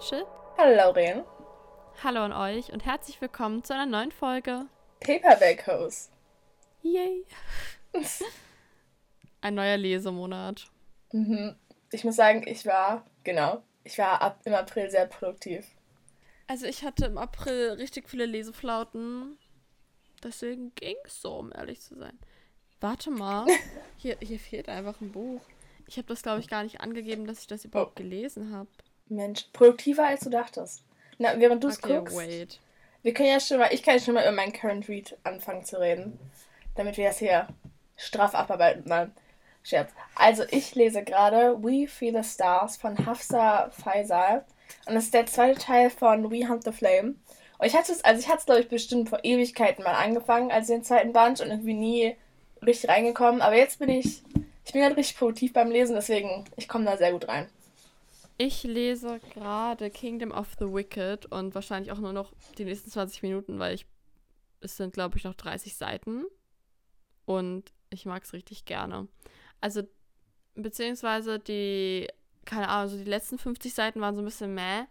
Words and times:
Hallo 0.00 0.24
Rachel. 0.24 0.26
Hallo 0.56 0.76
Lauren. 0.76 1.24
Hallo 2.02 2.20
an 2.20 2.32
euch 2.32 2.72
und 2.72 2.84
herzlich 2.84 3.20
willkommen 3.20 3.64
zu 3.64 3.74
einer 3.74 3.86
neuen 3.86 4.12
Folge. 4.12 4.66
Paperback 5.00 5.66
Hose. 5.66 6.08
Yay. 6.82 7.24
Ein 9.40 9.54
neuer 9.54 9.76
Lesemonat. 9.76 10.70
Mhm. 11.12 11.56
Ich 11.92 12.04
muss 12.04 12.16
sagen, 12.16 12.46
ich 12.46 12.64
war, 12.66 13.04
genau, 13.24 13.62
ich 13.84 13.98
war 13.98 14.22
ab 14.22 14.40
im 14.44 14.54
April 14.54 14.90
sehr 14.90 15.06
produktiv. 15.06 15.66
Also 16.46 16.66
ich 16.66 16.84
hatte 16.84 17.06
im 17.06 17.18
April 17.18 17.72
richtig 17.72 18.08
viele 18.08 18.26
Leseflauten. 18.26 19.38
Deswegen 20.22 20.74
ging 20.74 20.96
es 21.04 21.20
so, 21.20 21.34
um 21.34 21.52
ehrlich 21.52 21.80
zu 21.80 21.96
sein. 21.96 22.18
Warte 22.80 23.10
mal. 23.10 23.46
Hier, 23.98 24.16
hier 24.20 24.38
fehlt 24.38 24.68
einfach 24.70 24.98
ein 25.02 25.12
Buch. 25.12 25.42
Ich 25.86 25.98
habe 25.98 26.08
das, 26.08 26.22
glaube 26.22 26.40
ich, 26.40 26.48
gar 26.48 26.62
nicht 26.62 26.80
angegeben, 26.80 27.26
dass 27.26 27.40
ich 27.40 27.46
das 27.46 27.64
überhaupt 27.66 27.92
Oh. 28.00 28.02
gelesen 28.02 28.54
habe. 28.54 28.68
Mensch, 29.10 29.44
produktiver 29.52 30.06
als 30.06 30.20
du 30.20 30.30
dachtest. 30.30 30.82
Na, 31.18 31.38
während 31.38 31.62
du 31.62 31.68
es 31.68 31.78
Okay, 31.82 31.98
guckst, 31.98 32.16
wait. 32.16 32.60
wir 33.02 33.12
können 33.12 33.28
ja 33.28 33.40
schon 33.40 33.58
mal, 33.58 33.68
ich 33.72 33.82
kann 33.82 33.94
ja 33.96 34.00
schon 34.00 34.14
mal 34.14 34.22
über 34.22 34.32
meinen 34.32 34.52
Current 34.52 34.88
Read 34.88 35.16
anfangen 35.24 35.64
zu 35.64 35.78
reden, 35.80 36.18
damit 36.76 36.96
wir 36.96 37.08
das 37.08 37.18
hier 37.18 37.48
straff 37.96 38.34
abarbeiten. 38.34 38.84
Nein, 38.86 39.12
Scherz. 39.62 39.90
Also 40.14 40.44
ich 40.50 40.74
lese 40.74 41.02
gerade 41.04 41.62
We 41.62 41.86
Feel 41.86 42.22
the 42.22 42.28
Stars 42.28 42.76
von 42.78 43.04
Hafsa 43.04 43.70
Faisal 43.70 44.44
und 44.86 44.94
das 44.94 45.04
ist 45.04 45.14
der 45.14 45.26
zweite 45.26 45.58
Teil 45.58 45.90
von 45.90 46.30
We 46.30 46.48
Hunt 46.48 46.64
the 46.64 46.72
Flame. 46.72 47.16
Und 47.58 47.66
ich 47.66 47.76
hatte 47.76 47.92
es, 47.92 48.02
also 48.04 48.20
ich 48.20 48.28
hatte 48.28 48.38
es 48.38 48.46
glaube 48.46 48.60
ich 48.62 48.68
bestimmt 48.68 49.10
vor 49.10 49.20
Ewigkeiten 49.22 49.84
mal 49.84 49.94
angefangen, 49.94 50.50
als 50.50 50.68
den 50.68 50.82
zweiten 50.84 51.12
Band 51.12 51.40
und 51.42 51.48
irgendwie 51.50 51.74
nie 51.74 52.16
richtig 52.64 52.88
reingekommen. 52.88 53.42
Aber 53.42 53.56
jetzt 53.56 53.78
bin 53.78 53.90
ich, 53.90 54.22
ich 54.64 54.72
bin 54.72 54.80
gerade 54.80 54.96
richtig 54.96 55.18
produktiv 55.18 55.52
beim 55.52 55.70
Lesen, 55.70 55.94
deswegen 55.94 56.46
ich 56.56 56.68
komme 56.68 56.86
da 56.86 56.96
sehr 56.96 57.12
gut 57.12 57.28
rein. 57.28 57.50
Ich 58.42 58.62
lese 58.62 59.20
gerade 59.34 59.90
Kingdom 59.90 60.30
of 60.30 60.54
the 60.58 60.64
Wicked 60.64 61.26
und 61.26 61.54
wahrscheinlich 61.54 61.92
auch 61.92 61.98
nur 61.98 62.14
noch 62.14 62.32
die 62.56 62.64
nächsten 62.64 62.90
20 62.90 63.22
Minuten, 63.22 63.58
weil 63.58 63.74
ich 63.74 63.84
es 64.60 64.78
sind, 64.78 64.94
glaube 64.94 65.18
ich, 65.18 65.24
noch 65.24 65.34
30 65.34 65.76
Seiten. 65.76 66.24
Und 67.26 67.70
ich 67.90 68.06
mag 68.06 68.22
es 68.22 68.32
richtig 68.32 68.64
gerne. 68.64 69.08
Also, 69.60 69.82
beziehungsweise 70.54 71.38
die, 71.38 72.08
keine 72.46 72.70
Ahnung, 72.70 72.88
so 72.88 72.96
die 72.96 73.10
letzten 73.10 73.36
50 73.36 73.74
Seiten 73.74 74.00
waren 74.00 74.14
so 74.14 74.22
ein 74.22 74.24
bisschen 74.24 74.54
meh, 74.54 74.84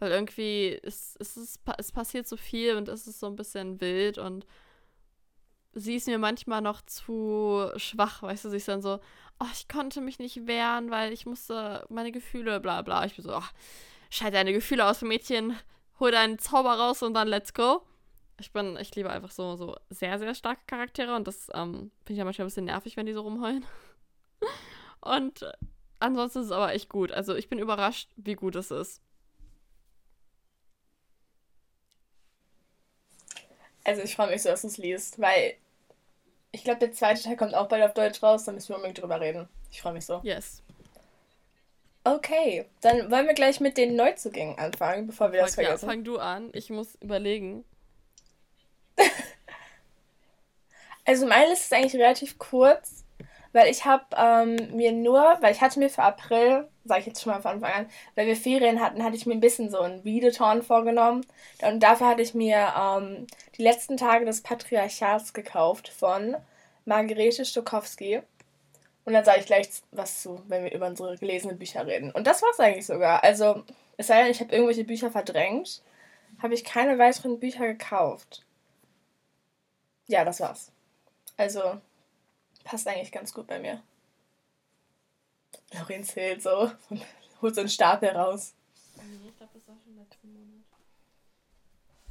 weil 0.00 0.10
irgendwie 0.10 0.76
es, 0.82 1.14
ist, 1.14 1.60
es 1.78 1.92
passiert 1.92 2.26
so 2.26 2.36
viel 2.36 2.74
und 2.74 2.88
es 2.88 3.06
ist 3.06 3.20
so 3.20 3.28
ein 3.28 3.36
bisschen 3.36 3.80
wild 3.80 4.18
und 4.18 4.48
sie 5.76 5.96
ist 5.96 6.08
mir 6.08 6.18
manchmal 6.18 6.62
noch 6.62 6.80
zu 6.82 7.70
schwach, 7.76 8.22
weißt 8.22 8.46
du, 8.46 8.50
sie 8.50 8.56
ist 8.56 8.68
dann 8.68 8.80
so, 8.80 8.98
oh, 9.38 9.46
ich 9.52 9.68
konnte 9.68 10.00
mich 10.00 10.18
nicht 10.18 10.46
wehren, 10.46 10.90
weil 10.90 11.12
ich 11.12 11.26
musste 11.26 11.84
meine 11.90 12.12
Gefühle, 12.12 12.60
bla 12.60 12.82
bla. 12.82 13.04
Ich 13.04 13.14
bin 13.14 13.24
so, 13.24 13.32
ach, 13.34 13.52
schalt 14.10 14.34
deine 14.34 14.54
Gefühle 14.54 14.86
aus, 14.86 15.02
Mädchen, 15.02 15.54
hol 16.00 16.10
deinen 16.10 16.38
Zauber 16.38 16.74
raus 16.78 17.02
und 17.02 17.14
dann 17.14 17.28
let's 17.28 17.52
go. 17.52 17.82
Ich 18.40 18.52
bin, 18.52 18.76
ich 18.78 18.94
liebe 18.94 19.10
einfach 19.10 19.30
so, 19.30 19.56
so 19.56 19.76
sehr, 19.90 20.18
sehr 20.18 20.34
starke 20.34 20.62
Charaktere 20.66 21.14
und 21.14 21.26
das 21.28 21.48
ähm, 21.54 21.90
finde 22.04 22.12
ich 22.12 22.18
ja 22.18 22.24
manchmal 22.24 22.46
ein 22.46 22.48
bisschen 22.48 22.64
nervig, 22.66 22.96
wenn 22.96 23.06
die 23.06 23.12
so 23.14 23.22
rumheulen. 23.22 23.64
Und 25.00 25.46
ansonsten 26.00 26.40
ist 26.40 26.46
es 26.46 26.52
aber 26.52 26.72
echt 26.74 26.88
gut. 26.88 27.12
Also 27.12 27.36
ich 27.36 27.48
bin 27.48 27.60
überrascht, 27.60 28.10
wie 28.16 28.34
gut 28.34 28.56
es 28.56 28.70
ist. 28.70 29.00
Also 33.84 34.02
ich 34.02 34.16
freue 34.16 34.30
mich 34.30 34.42
so, 34.42 34.48
dass 34.48 34.62
du 34.62 34.66
es 34.66 34.78
liest, 34.78 35.20
weil 35.20 35.54
ich 36.56 36.64
glaube, 36.64 36.80
der 36.80 36.92
zweite 36.92 37.22
Teil 37.22 37.36
kommt 37.36 37.54
auch 37.54 37.68
bald 37.68 37.84
auf 37.84 37.92
Deutsch 37.92 38.22
raus, 38.22 38.44
da 38.44 38.52
müssen 38.52 38.70
wir 38.70 38.76
unbedingt 38.76 39.02
drüber 39.02 39.20
reden. 39.20 39.46
Ich 39.70 39.82
freue 39.82 39.92
mich 39.92 40.06
so. 40.06 40.20
Yes. 40.22 40.62
Okay, 42.02 42.64
dann 42.80 43.10
wollen 43.10 43.26
wir 43.26 43.34
gleich 43.34 43.60
mit 43.60 43.76
den 43.76 43.94
Neuzugängen 43.94 44.58
anfangen, 44.58 45.06
bevor 45.06 45.32
wir 45.32 45.42
das 45.42 45.54
ja, 45.56 45.64
vergessen. 45.64 45.86
fang 45.86 46.02
du 46.02 46.16
an. 46.18 46.50
Ich 46.54 46.70
muss 46.70 46.94
überlegen. 46.96 47.64
Also 51.08 51.24
meine 51.24 51.50
Liste 51.50 51.66
ist 51.66 51.72
eigentlich 51.72 51.94
relativ 51.94 52.36
kurz, 52.36 53.04
weil 53.52 53.70
ich 53.70 53.84
habe 53.84 54.04
ähm, 54.16 54.76
mir 54.76 54.90
nur, 54.90 55.38
weil 55.40 55.52
ich 55.52 55.60
hatte 55.60 55.78
mir 55.78 55.88
für 55.88 56.02
April, 56.02 56.68
sage 56.86 57.00
ich 57.00 57.06
jetzt 57.06 57.22
schon 57.22 57.32
mal 57.32 57.40
von 57.40 57.52
Anfang 57.52 57.72
an, 57.72 57.90
weil 58.14 58.26
wir 58.26 58.36
Ferien 58.36 58.80
hatten, 58.80 59.02
hatte 59.02 59.16
ich 59.16 59.26
mir 59.26 59.34
ein 59.34 59.40
bisschen 59.40 59.70
so 59.70 59.80
ein 59.80 60.00
Readathon 60.00 60.62
vorgenommen. 60.62 61.26
Und 61.62 61.80
dafür 61.80 62.08
hatte 62.08 62.22
ich 62.22 62.34
mir 62.34 62.72
ähm, 62.78 63.26
die 63.56 63.62
letzten 63.62 63.96
Tage 63.96 64.24
des 64.24 64.42
Patriarchats 64.42 65.32
gekauft 65.32 65.88
von 65.88 66.36
Margarete 66.84 67.44
Stokowski. 67.44 68.22
Und 69.04 69.12
dann 69.12 69.24
sage 69.24 69.40
ich 69.40 69.46
gleich 69.46 69.68
was 69.92 70.22
zu, 70.22 70.42
wenn 70.48 70.64
wir 70.64 70.72
über 70.72 70.86
unsere 70.86 71.16
gelesenen 71.16 71.58
Bücher 71.58 71.86
reden. 71.86 72.10
Und 72.10 72.26
das 72.26 72.42
war's 72.42 72.58
eigentlich 72.58 72.86
sogar. 72.86 73.22
Also, 73.22 73.62
es 73.96 74.08
sei 74.08 74.22
denn, 74.22 74.32
ich 74.32 74.40
habe 74.40 74.52
irgendwelche 74.52 74.84
Bücher 74.84 75.10
verdrängt, 75.10 75.80
habe 76.42 76.54
ich 76.54 76.64
keine 76.64 76.98
weiteren 76.98 77.38
Bücher 77.38 77.66
gekauft. 77.66 78.44
Ja, 80.08 80.24
das 80.24 80.40
war's. 80.40 80.72
Also, 81.36 81.80
passt 82.64 82.88
eigentlich 82.88 83.12
ganz 83.12 83.32
gut 83.32 83.46
bei 83.46 83.58
mir. 83.58 83.80
Lauren 85.72 86.04
zählt 86.04 86.42
so, 86.42 86.70
holt 87.42 87.54
so 87.54 87.60
einen 87.60 87.70
Stapel 87.70 88.10
raus. 88.10 88.54
Nee, 88.96 89.28
ich 89.28 89.36
glaube, 89.36 89.52
das 89.54 89.66
war 89.68 89.76
schon 89.82 89.96
letzten 89.96 90.32
Monat. 90.32 90.64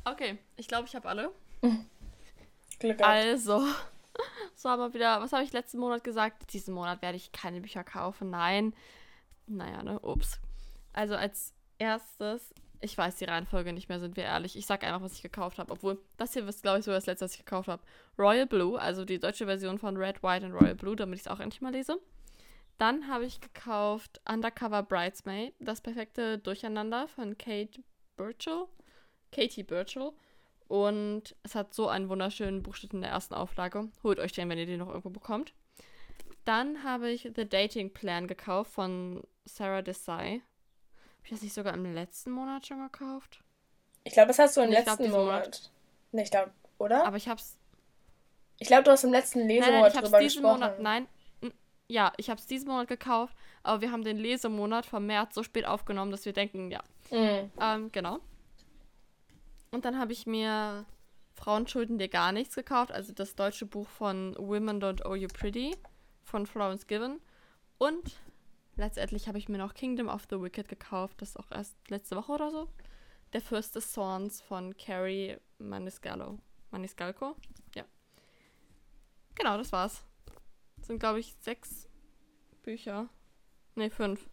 Okay, 0.03 0.38
ich 0.57 0.67
glaube, 0.67 0.88
ich 0.88 0.95
habe 0.95 1.07
alle. 1.07 1.31
Glück 2.79 2.97
gehabt. 2.97 3.16
Also, 3.16 3.66
so 4.55 4.69
aber 4.69 4.93
wieder, 4.93 5.21
was 5.21 5.33
habe 5.33 5.43
ich 5.43 5.53
letzten 5.53 5.79
Monat 5.79 6.03
gesagt? 6.03 6.53
Diesen 6.53 6.73
Monat 6.73 7.01
werde 7.01 7.17
ich 7.17 7.31
keine 7.31 7.61
Bücher 7.61 7.83
kaufen. 7.83 8.29
Nein. 8.29 8.73
Naja, 9.47 9.83
ne, 9.83 9.99
ups. 9.99 10.39
Also 10.93 11.16
als 11.16 11.53
erstes, 11.77 12.53
ich 12.81 12.97
weiß 12.97 13.17
die 13.17 13.25
Reihenfolge 13.25 13.73
nicht 13.73 13.89
mehr, 13.89 13.99
sind 13.99 14.16
wir 14.17 14.23
ehrlich. 14.23 14.57
Ich 14.57 14.66
sag 14.66 14.83
einfach, 14.83 15.01
was 15.01 15.13
ich 15.13 15.22
gekauft 15.22 15.59
habe. 15.59 15.72
Obwohl, 15.72 15.99
das 16.17 16.33
hier 16.33 16.47
ist, 16.47 16.63
glaube 16.63 16.79
ich, 16.79 16.85
so 16.85 16.91
das 16.91 17.05
letzte, 17.05 17.25
was 17.25 17.33
ich 17.33 17.39
gekauft 17.39 17.67
habe. 17.67 17.83
Royal 18.17 18.45
Blue, 18.45 18.79
also 18.79 19.05
die 19.05 19.19
deutsche 19.19 19.45
Version 19.45 19.77
von 19.77 19.97
Red, 19.97 20.23
White 20.23 20.45
und 20.45 20.53
Royal 20.53 20.75
Blue, 20.75 20.95
damit 20.95 21.19
ich 21.19 21.25
es 21.25 21.31
auch 21.31 21.39
endlich 21.39 21.61
mal 21.61 21.72
lese. 21.72 21.99
Dann 22.78 23.08
habe 23.08 23.25
ich 23.25 23.40
gekauft 23.40 24.22
Undercover 24.28 24.84
Bridesmaid, 24.84 25.53
das 25.59 25.81
perfekte 25.81 26.38
Durcheinander 26.38 27.08
von 27.08 27.38
Kate 27.38 27.81
Burchell. 28.18 28.66
Katie 29.31 29.63
Burchell. 29.63 30.12
Und 30.68 31.35
es 31.44 31.56
hat 31.56 31.74
so 31.74 31.88
einen 31.88 32.09
wunderschönen 32.09 32.64
Buchstaben 32.64 32.97
in 32.97 33.02
der 33.02 33.12
ersten 33.12 33.35
Auflage. 33.35 33.90
Holt 34.03 34.19
euch 34.19 34.31
den, 34.31 34.50
wenn 34.50 34.58
ihr 34.58 34.66
den 34.66 34.80
noch 34.80 34.90
irgendwo 34.90 35.09
bekommt. 35.09 35.53
Dann 36.44 36.84
habe 36.84 37.09
ich 37.12 37.30
The 37.35 37.47
Dating 37.47 37.94
Plan 37.94 38.28
gekauft 38.28 38.72
von 38.72 39.24
Sarah 39.46 39.81
Desai. 39.81 40.41
Habe 41.18 41.24
ich 41.24 41.30
das 41.31 41.41
nicht 41.41 41.53
sogar 41.53 41.74
im 41.74 41.94
letzten 41.94 42.31
Monat 42.31 42.68
schon 42.68 42.81
gekauft? 42.81 43.40
Ich 44.03 44.14
glaube, 44.14 44.28
das 44.28 44.40
hast 44.40 44.58
du 44.58 44.62
im 44.62 44.69
Ich 44.69 44.75
glaub, 44.75 44.85
letzten 44.88 45.03
diesen 45.03 45.18
Monat. 45.18 45.40
Monat. 45.40 45.72
Nicht 46.12 46.34
da, 46.34 46.52
oder? 46.78 47.06
Aber 47.06 47.18
ich 47.18 47.28
habe 47.28 47.40
es. 47.40 47.58
ich 48.59 48.68
glaube, 48.68 48.84
du 48.84 48.91
hast 48.91 49.03
im 49.03 49.12
letzten 49.12 49.47
Lesemonat 49.47 49.96
ich 49.96 50.02
drüber 50.02 50.19
gesprochen. 50.19 50.59
Monat. 50.59 50.80
Nein. 50.80 51.08
Ja, 51.88 52.13
ich 52.18 52.29
habe 52.29 52.40
es 52.40 52.47
diesen 52.47 52.68
Monat 52.68 52.88
gekauft. 52.88 53.35
Aber 53.63 53.81
wir 53.81 53.91
haben 53.91 54.03
den 54.03 54.18
Lesemonat 54.18 54.85
vom 54.85 55.06
März 55.06 55.35
so 55.35 55.44
spät 55.44 55.66
aufgenommen, 55.66 56.12
dass 56.12 56.25
wir 56.25 56.34
denken, 56.34 56.72
ja. 56.72 56.84
Mhm. 57.12 57.51
Ähm, 57.59 57.91
genau. 57.91 58.19
Und 59.72 59.85
dann 59.85 60.00
habe 60.00 60.13
ich 60.13 60.25
mir 60.25 60.85
Frauen 61.35 61.68
schulden 61.68 61.97
dir 61.97 62.07
gar 62.07 62.31
nichts 62.31 62.56
gekauft, 62.56 62.91
also 62.91 63.13
das 63.13 63.35
deutsche 63.35 63.66
Buch 63.66 63.88
von 63.88 64.35
Women 64.38 64.81
Don't 64.81 65.06
Owe 65.06 65.18
You 65.18 65.28
Pretty 65.28 65.75
von 66.23 66.46
Florence 66.46 66.88
Given. 66.88 67.19
Und 67.78 68.17
letztendlich 68.78 69.28
habe 69.28 69.38
ich 69.38 69.50
mir 69.50 69.57
noch 69.57 69.73
Kingdom 69.73 70.07
of 70.07 70.25
the 70.29 70.41
Wicked 70.41 70.69
gekauft, 70.69 71.22
das 71.22 71.29
ist 71.29 71.38
auch 71.38 71.52
erst 71.52 71.75
letzte 71.90 72.16
Woche 72.16 72.31
oder 72.31 72.52
so. 72.52 72.70
Der 73.34 73.41
Fürst 73.41 73.76
des 73.76 73.91
Zorns 73.91 74.41
von 74.41 74.78
Carrie 74.78 75.37
Maniscalco. 75.58 76.40
Maniscalco? 76.72 77.35
Ja. 77.76 77.84
Genau, 79.35 79.58
das 79.58 79.73
war's. 79.73 80.05
Das 80.85 80.90
sind, 80.90 80.99
glaube 80.99 81.20
ich, 81.20 81.34
sechs 81.41 81.87
Bücher. 82.61 83.09
Ne, 83.73 83.90
fünf. 83.90 84.29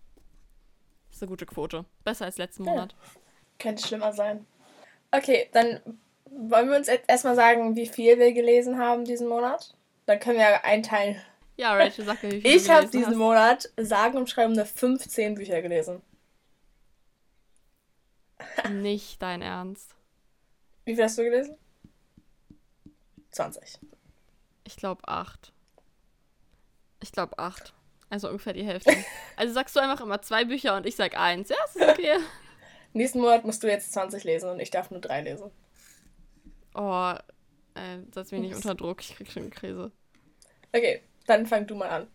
Das 1.09 1.17
ist 1.17 1.23
eine 1.23 1.31
gute 1.31 1.47
Quote. 1.47 1.87
Besser 2.05 2.27
als 2.27 2.37
letzten 2.37 2.67
Ja. 2.67 2.73
Monat. 2.73 2.95
Könnte 3.59 3.87
schlimmer 3.89 4.13
sein. 4.13 4.45
Okay, 5.13 5.49
dann 5.55 5.81
wollen 6.27 6.69
wir 6.69 6.77
uns 6.77 6.89
jetzt 6.89 7.09
erstmal 7.09 7.37
sagen, 7.37 7.75
wie 7.75 7.87
viel 7.87 8.19
wir 8.19 8.35
gelesen 8.35 8.77
haben 8.79 9.07
diesen 9.07 9.29
Monat. 9.29 9.75
Dann 10.05 10.21
können 10.21 10.37
wir 10.37 10.51
ja 10.51 10.61
einteilen. 10.63 11.23
Ja, 11.57 11.73
Rachel, 11.75 12.05
sag 12.05 12.23
mir, 12.23 12.33
wie 12.33 12.41
viel 12.43 12.55
Ich 12.55 12.69
habe 12.69 12.87
diesen 12.87 13.07
hast. 13.13 13.17
Monat 13.17 13.73
sagen 13.79 14.19
und 14.19 14.29
schreiben 14.29 14.53
eine 14.53 14.67
15 14.67 15.35
Bücher 15.37 15.63
gelesen. 15.63 16.03
Nicht 18.71 19.23
dein 19.23 19.41
Ernst. 19.41 19.95
Wie 20.85 20.95
viel 20.97 21.05
hast 21.05 21.17
du 21.17 21.23
gelesen? 21.23 21.57
20. 23.31 23.79
Ich 24.65 24.77
glaube 24.77 25.09
acht. 25.09 25.55
Ich 27.03 27.13
glaube 27.13 27.39
acht. 27.39 27.75
Also 28.11 28.29
ungefähr 28.29 28.53
die 28.53 28.65
Hälfte. 28.65 28.93
Also 29.37 29.55
sagst 29.55 29.75
du 29.75 29.81
einfach 29.81 30.01
immer 30.01 30.21
zwei 30.23 30.45
Bücher 30.45 30.77
und 30.77 30.87
ich 30.87 30.95
sag 30.95 31.17
eins. 31.17 31.49
Ja, 31.49 31.57
ist 31.65 31.77
okay. 31.81 32.19
Nächsten 32.93 33.21
Monat 33.21 33.45
musst 33.45 33.63
du 33.63 33.67
jetzt 33.67 33.93
20 33.93 34.23
lesen 34.25 34.51
und 34.51 34.61
ich 34.61 34.71
darf 34.71 34.91
nur 34.91 35.01
drei 35.01 35.23
lesen. 35.23 35.51
Oh, 36.75 37.15
äh, 37.75 37.99
setz 38.13 38.31
mich 38.31 38.43
nicht 38.43 38.55
unter 38.55 38.75
Druck. 38.75 39.01
Ich 39.01 39.17
krieg 39.17 39.31
schon 39.31 39.45
eine 39.45 39.51
Krise. 39.51 39.91
Okay, 40.75 41.03
dann 41.27 41.47
fang 41.47 41.67
du 41.67 41.75
mal 41.75 41.89
an. 41.89 42.07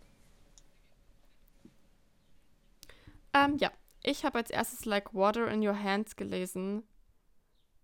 Ähm, 3.33 3.57
ja. 3.57 3.71
ich 4.03 4.23
habe 4.23 4.37
als 4.37 4.51
erstes 4.51 4.85
Like 4.85 5.13
Water 5.13 5.47
in 5.49 5.67
Your 5.67 5.81
Hands 5.81 6.15
gelesen. 6.15 6.83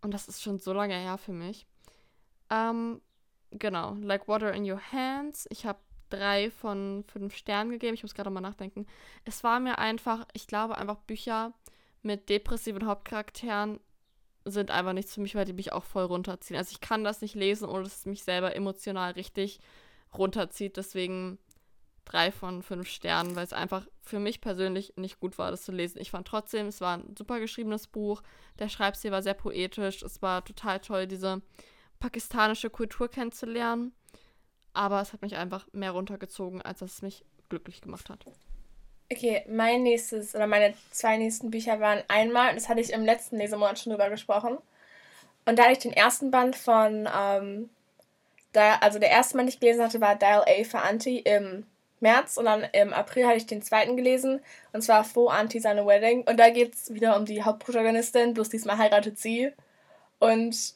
Und 0.02 0.14
das 0.14 0.28
ist 0.28 0.42
schon 0.42 0.60
so 0.60 0.74
lange 0.74 0.96
her 0.96 1.18
für 1.18 1.34
mich. 1.34 1.66
Ähm, 2.50 3.02
genau, 3.52 3.96
Like 3.96 4.28
Water 4.28 4.54
in 4.54 4.70
Your 4.70 4.82
Hands. 4.92 5.48
Ich 5.50 5.66
habe 5.66 5.80
drei 6.14 6.52
von 6.52 7.04
fünf 7.08 7.36
Sternen 7.36 7.72
gegeben. 7.72 7.96
Ich 7.96 8.04
muss 8.04 8.14
gerade 8.14 8.30
mal 8.30 8.42
nachdenken. 8.42 8.86
Es 9.26 9.44
war 9.44 9.60
mir 9.60 9.80
einfach, 9.80 10.28
ich 10.34 10.48
glaube 10.48 10.78
einfach 10.78 11.00
Bücher 11.00 11.54
mit 12.02 12.30
depressiven 12.30 12.86
Hauptcharakteren 12.86 13.80
sind 14.46 14.72
einfach 14.72 14.94
nichts 14.94 15.14
für 15.14 15.22
mich, 15.22 15.36
weil 15.36 15.46
die 15.46 15.54
mich 15.54 15.72
auch 15.72 15.86
voll 15.86 16.04
runterziehen. 16.04 16.58
Also 16.58 16.72
ich 16.72 16.82
kann 16.82 17.04
das 17.04 17.22
nicht 17.22 17.36
lesen, 17.36 17.68
ohne 17.68 17.84
dass 17.84 18.00
es 18.00 18.06
mich 18.06 18.24
selber 18.24 18.56
emotional 18.56 19.14
richtig 19.14 19.60
runterzieht. 20.18 20.78
Deswegen 20.78 21.40
drei 22.06 22.32
von 22.32 22.62
fünf 22.62 22.90
Sternen, 22.90 23.36
weil 23.36 23.46
es 23.46 23.54
einfach 23.54 23.88
für 24.02 24.20
mich 24.20 24.42
persönlich 24.42 24.94
nicht 24.98 25.20
gut 25.20 25.38
war, 25.38 25.52
das 25.52 25.64
zu 25.64 25.72
lesen. 25.72 26.02
Ich 26.02 26.12
fand 26.12 26.28
trotzdem, 26.28 26.68
es 26.68 26.82
war 26.82 26.98
ein 26.98 27.16
super 27.18 27.40
geschriebenes 27.40 27.88
Buch. 27.88 28.22
Der 28.60 28.70
Schreibstil 28.70 29.12
war 29.12 29.24
sehr 29.24 29.34
poetisch. 29.34 30.04
Es 30.04 30.22
war 30.22 30.44
total 30.44 30.80
toll, 30.80 31.08
diese 31.08 31.42
pakistanische 32.00 32.70
Kultur 32.70 33.08
kennenzulernen. 33.08 33.94
Aber 34.74 35.02
es 35.02 35.14
hat 35.14 35.22
mich 35.22 35.36
einfach 35.36 35.68
mehr 35.72 35.92
runtergezogen, 35.92 36.62
als 36.62 36.82
es 36.82 37.02
mich 37.02 37.24
glücklich 37.50 37.82
gemacht 37.82 38.10
hat. 38.10 38.26
Okay, 39.12 39.46
mein 39.48 39.84
nächstes 39.84 40.34
oder 40.34 40.48
meine 40.48 40.74
zwei 40.90 41.18
nächsten 41.18 41.52
Bücher 41.52 41.80
waren 41.80 42.02
einmal, 42.08 42.56
das 42.56 42.68
hatte 42.68 42.82
ich 42.82 42.92
im 42.92 43.06
letzten 43.06 43.38
Lesemonat 43.38 43.78
schon 43.78 43.92
drüber 43.92 44.10
gesprochen. 44.10 44.58
Und 45.46 45.60
da 45.60 45.64
hatte 45.64 45.74
ich 45.74 45.80
den 45.80 45.94
ersten 45.94 46.32
Band 46.32 46.56
von, 46.56 47.08
ähm, 47.16 47.70
da, 48.54 48.78
also 48.78 48.98
der 49.00 49.10
erste 49.10 49.36
Band, 49.36 49.50
den 49.50 49.54
ich 49.54 49.60
gelesen 49.60 49.84
hatte, 49.84 50.02
war 50.02 50.16
Dial 50.16 50.44
A 50.48 50.64
für 50.64 50.80
Anti 50.80 51.20
im 51.20 51.66
März 52.00 52.38
und 52.38 52.46
dann 52.46 52.64
im 52.74 52.94
April 52.94 53.26
hatte 53.26 53.38
ich 53.38 53.48
den 53.48 53.62
zweiten 53.62 53.98
gelesen 53.98 54.42
und 54.74 54.82
zwar 54.82 55.04
Faux 55.04 55.34
Anti 55.34 55.60
seine 55.60 55.86
Wedding. 55.86 56.24
Und 56.24 56.38
da 56.38 56.50
geht 56.50 56.74
es 56.76 56.94
wieder 56.94 57.18
um 57.18 57.26
die 57.26 57.44
Hauptprotagonistin, 57.44 58.34
bloß 58.34 58.50
diesmal 58.50 58.78
heiratet 58.78 59.20
sie. 59.20 59.52
Und 60.20 60.76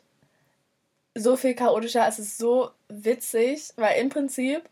so 1.17 1.35
viel 1.35 1.55
chaotischer, 1.55 2.07
es 2.07 2.19
ist 2.19 2.37
so 2.37 2.71
witzig, 2.89 3.71
weil 3.75 3.99
im 3.99 4.09
Prinzip 4.09 4.63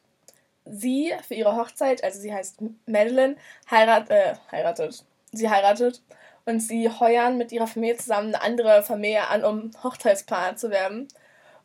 sie 0.65 1.13
für 1.27 1.35
ihre 1.35 1.55
Hochzeit, 1.55 2.03
also 2.03 2.19
sie 2.19 2.33
heißt 2.33 2.57
Madeline, 2.85 3.37
heirat, 3.69 4.09
äh, 4.09 4.35
heiratet. 4.51 5.03
Sie 5.31 5.49
heiratet 5.49 6.01
und 6.45 6.59
sie 6.59 6.89
heuern 6.89 7.37
mit 7.37 7.51
ihrer 7.51 7.67
Familie 7.67 7.97
zusammen 7.97 8.33
eine 8.33 8.43
andere 8.43 8.83
Familie 8.83 9.27
an, 9.27 9.43
um 9.43 9.71
Hochzeitsplaner 9.83 10.55
zu 10.55 10.69
werden. 10.69 11.07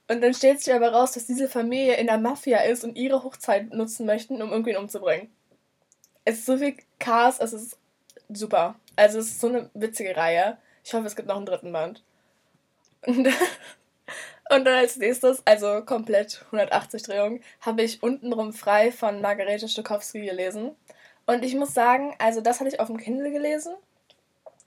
Und 0.08 0.22
dann 0.22 0.34
stellt 0.34 0.60
sich 0.60 0.74
aber 0.74 0.92
raus, 0.92 1.12
dass 1.12 1.26
diese 1.26 1.48
Familie 1.48 1.94
in 1.94 2.06
der 2.06 2.18
Mafia 2.18 2.58
ist 2.58 2.82
und 2.82 2.96
ihre 2.96 3.22
Hochzeit 3.22 3.72
nutzen 3.72 4.06
möchten, 4.06 4.42
um 4.42 4.50
irgendwen 4.50 4.76
umzubringen. 4.76 5.30
Es 6.24 6.38
ist 6.38 6.46
so 6.46 6.58
viel 6.58 6.76
Chaos, 6.98 7.38
es 7.38 7.52
ist 7.52 7.78
super. 8.28 8.74
Also 8.96 9.18
es 9.18 9.28
ist 9.28 9.40
so 9.40 9.48
eine 9.48 9.70
witzige 9.74 10.16
Reihe. 10.16 10.58
Ich 10.84 10.92
hoffe, 10.92 11.06
es 11.06 11.16
gibt 11.16 11.28
noch 11.28 11.36
einen 11.36 11.46
dritten 11.46 11.72
Band. 11.72 12.02
Und 14.50 14.64
dann 14.64 14.74
als 14.74 14.96
nächstes, 14.96 15.46
also 15.46 15.82
komplett 15.82 16.42
180 16.46 17.04
Drehungen, 17.04 17.40
habe 17.60 17.82
ich 17.82 18.02
untenrum 18.02 18.52
frei 18.52 18.90
von 18.90 19.20
Margarete 19.20 19.68
Stokowski 19.68 20.22
gelesen. 20.22 20.72
Und 21.24 21.44
ich 21.44 21.54
muss 21.54 21.72
sagen, 21.72 22.14
also 22.18 22.40
das 22.40 22.58
hatte 22.58 22.70
ich 22.70 22.80
auf 22.80 22.88
dem 22.88 22.96
Kindle 22.96 23.30
gelesen 23.30 23.74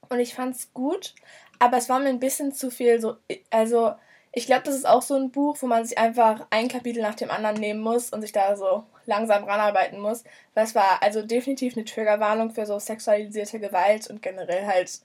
und 0.07 0.19
ich 0.19 0.33
fand 0.33 0.55
es 0.55 0.73
gut, 0.73 1.13
aber 1.59 1.77
es 1.77 1.89
war 1.89 1.99
mir 1.99 2.09
ein 2.09 2.21
bisschen 2.21 2.53
zu 2.53 2.71
viel 2.71 3.01
so, 3.01 3.17
also 3.49 3.93
ich 4.31 4.45
glaube, 4.45 4.63
das 4.63 4.75
ist 4.75 4.87
auch 4.87 5.01
so 5.01 5.15
ein 5.15 5.31
Buch, 5.31 5.57
wo 5.59 5.67
man 5.67 5.85
sich 5.85 5.97
einfach 5.97 6.47
ein 6.49 6.69
Kapitel 6.69 7.01
nach 7.01 7.15
dem 7.15 7.29
anderen 7.29 7.57
nehmen 7.57 7.81
muss 7.81 8.09
und 8.11 8.21
sich 8.21 8.31
da 8.31 8.55
so 8.55 8.83
langsam 9.05 9.43
ranarbeiten 9.43 9.99
muss. 9.99 10.23
Weil 10.55 10.63
es 10.63 10.73
war 10.73 11.03
also 11.03 11.21
definitiv 11.21 11.75
eine 11.75 11.85
Triggerwarnung 11.85 12.49
für 12.51 12.65
so 12.65 12.79
sexualisierte 12.79 13.59
Gewalt 13.59 14.09
und 14.09 14.23
generell 14.23 14.65
halt 14.65 15.01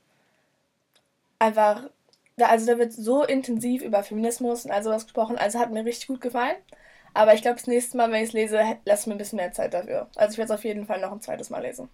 einfach 1.38 1.90
also 2.46 2.66
da 2.66 2.78
wird 2.78 2.92
so 2.92 3.24
intensiv 3.24 3.82
über 3.82 4.02
Feminismus 4.02 4.64
und 4.64 4.70
all 4.70 4.82
sowas 4.82 5.04
gesprochen. 5.04 5.36
Also 5.36 5.58
hat 5.58 5.72
mir 5.72 5.84
richtig 5.84 6.08
gut 6.08 6.20
gefallen. 6.20 6.56
Aber 7.14 7.34
ich 7.34 7.42
glaube, 7.42 7.56
das 7.56 7.66
nächste 7.66 7.96
Mal, 7.96 8.10
wenn 8.10 8.22
ich 8.22 8.28
es 8.28 8.32
lese, 8.32 8.60
lasse 8.84 9.08
mir 9.08 9.16
ein 9.16 9.18
bisschen 9.18 9.38
mehr 9.38 9.52
Zeit 9.52 9.74
dafür. 9.74 10.08
Also 10.16 10.32
ich 10.32 10.38
werde 10.38 10.52
es 10.52 10.58
auf 10.58 10.64
jeden 10.64 10.86
Fall 10.86 11.00
noch 11.00 11.12
ein 11.12 11.20
zweites 11.20 11.50
Mal 11.50 11.62
lesen. 11.62 11.88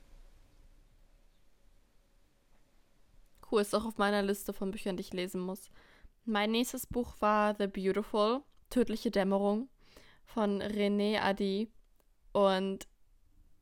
Cool, 3.51 3.63
ist 3.63 3.75
auch 3.75 3.87
auf 3.87 3.99
meiner 3.99 4.23
Liste 4.23 4.53
von 4.53 4.71
Büchern, 4.71 4.97
die 4.97 5.03
ich 5.03 5.13
lesen 5.13 5.41
muss. 5.41 5.71
Mein 6.25 6.51
nächstes 6.51 6.87
Buch 6.87 7.15
war 7.21 7.55
The 7.59 7.67
Beautiful, 7.67 8.43
Tödliche 8.71 9.11
Dämmerung 9.11 9.69
von 10.25 10.61
René 10.63 11.21
Adi. 11.21 11.71
Und 12.33 12.87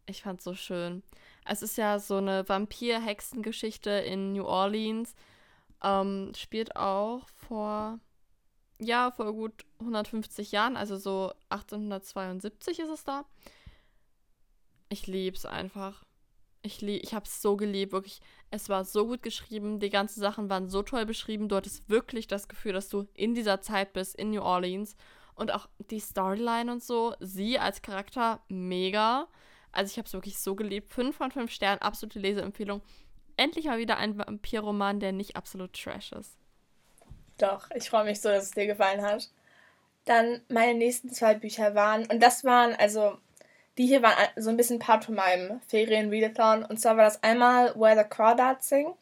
ich 0.07 0.23
fand 0.23 0.41
es 0.41 0.45
so 0.45 0.55
schön. 0.55 1.03
Es 1.45 1.63
ist 1.63 1.77
ja 1.77 1.99
so 1.99 2.17
eine 2.17 2.49
Vampir-Hexengeschichte 2.49 3.91
in 3.91 4.33
New 4.33 4.45
Orleans 4.45 5.15
ähm, 5.83 6.33
spielt 6.37 6.77
auch 6.77 7.29
vor, 7.29 7.99
ja, 8.79 9.11
vor 9.11 9.33
gut 9.33 9.65
150 9.81 10.53
Jahren, 10.53 10.77
also 10.77 10.97
so 10.97 11.33
1872 11.51 12.81
ist 12.81 12.89
es 12.89 13.05
da. 13.05 13.25
Ich 14.89 15.07
liebe 15.07 15.37
es 15.37 15.47
einfach. 15.47 16.05
Ich, 16.63 16.83
ich 16.83 17.15
habe 17.15 17.25
es 17.25 17.43
so 17.43 17.57
geliebt, 17.57 17.93
wirklich. 17.93 18.21
Es 18.51 18.69
war 18.69 18.85
so 18.85 19.07
gut 19.07 19.23
geschrieben, 19.23 19.81
die 19.81 19.91
ganzen 19.91 20.21
Sachen 20.21 20.49
waren 20.49 20.69
so 20.69 20.83
toll 20.83 21.07
beschrieben. 21.07 21.49
Du 21.49 21.57
hattest 21.57 21.89
wirklich 21.89 22.27
das 22.29 22.47
Gefühl, 22.47 22.73
dass 22.73 22.89
du 22.89 23.09
in 23.15 23.35
dieser 23.35 23.61
Zeit 23.61 23.95
bist, 23.95 24.15
in 24.15 24.31
New 24.31 24.43
Orleans. 24.43 24.95
Und 25.35 25.53
auch 25.53 25.69
die 25.91 25.99
Storyline 25.99 26.71
und 26.71 26.83
so, 26.83 27.15
sie 27.21 27.59
als 27.59 27.83
Charakter, 27.83 28.43
mega. 28.49 29.29
Also 29.73 29.91
ich 29.91 29.99
habe 29.99 30.07
es 30.07 30.13
wirklich 30.13 30.39
so 30.39 30.55
geliebt. 30.55 30.93
Fünf 30.93 31.17
von 31.17 31.31
fünf 31.31 31.51
Sternen, 31.51 31.81
absolute 31.81 32.21
Leseempfehlung 32.21 32.83
endlich 33.43 33.67
mal 33.67 33.79
wieder 33.79 33.97
ein 33.99 34.17
Vampirroman, 34.19 35.01
der 35.01 35.13
nicht 35.13 35.37
absolut 35.37 35.73
trash 35.73 36.13
ist. 36.13 36.37
Doch, 37.39 37.71
ich 37.75 37.91
freue 37.91 38.05
mich 38.05 38.21
so, 38.21 38.29
dass 38.29 38.45
es 38.45 38.51
dir 38.53 38.67
gefallen 38.67 39.03
hat. 39.03 39.31
Dann 40.05 40.41
meine 40.49 40.75
nächsten 40.75 41.11
zwei 41.11 41.35
Bücher 41.35 41.75
waren, 41.75 42.07
und 42.07 42.21
das 42.23 42.45
waren, 42.45 42.75
also, 42.75 43.19
die 43.79 43.87
hier 43.87 44.03
waren 44.03 44.17
so 44.37 44.51
ein 44.51 44.57
bisschen 44.57 44.79
Part 44.79 45.05
von 45.05 45.15
meinem 45.15 45.61
Ferien-Readathon. 45.69 46.65
Und 46.65 46.81
zwar 46.81 46.97
war 46.97 47.05
das 47.05 47.23
einmal 47.23 47.75
Where 47.75 47.97
the 47.97 48.09
Crawdads 48.09 48.69
Sing 48.69 48.95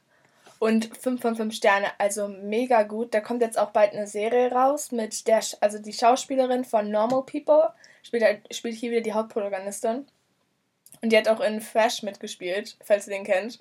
und 0.59 0.95
5 0.97 1.21
von 1.21 1.37
5 1.37 1.55
Sterne, 1.55 1.89
also 1.99 2.29
mega 2.29 2.83
gut. 2.83 3.15
Da 3.15 3.21
kommt 3.21 3.43
jetzt 3.43 3.59
auch 3.59 3.71
bald 3.71 3.93
eine 3.93 4.07
Serie 4.07 4.53
raus 4.53 4.93
mit 4.93 5.27
der, 5.27 5.41
also 5.61 5.79
die 5.79 5.93
Schauspielerin 5.93 6.65
von 6.65 6.91
Normal 6.91 7.25
People 7.25 7.73
spielt, 8.03 8.23
halt, 8.23 8.55
spielt 8.55 8.77
hier 8.77 8.91
wieder 8.91 9.01
die 9.01 9.15
Hauptprotagonistin. 9.15 10.07
Und 11.03 11.13
die 11.13 11.17
hat 11.17 11.29
auch 11.29 11.41
in 11.41 11.61
Fresh 11.61 12.03
mitgespielt, 12.03 12.77
falls 12.85 13.07
ihr 13.07 13.15
den 13.15 13.25
kennt. 13.25 13.61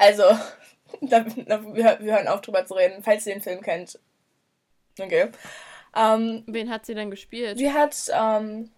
Also, 0.00 0.24
da, 1.02 1.20
da, 1.20 1.62
wir, 1.74 1.98
wir 2.00 2.14
hören 2.16 2.26
auf 2.26 2.40
drüber 2.40 2.64
zu 2.64 2.74
reden, 2.74 3.02
falls 3.02 3.26
ihr 3.26 3.34
den 3.34 3.42
Film 3.42 3.60
kennt. 3.60 3.98
Okay. 4.98 5.30
Ähm, 5.94 6.42
Wen 6.46 6.70
hat 6.70 6.86
sie 6.86 6.94
denn 6.94 7.10
gespielt? 7.10 7.58
Sie 7.58 7.70
hat, 7.70 8.10
ähm, 8.12 8.70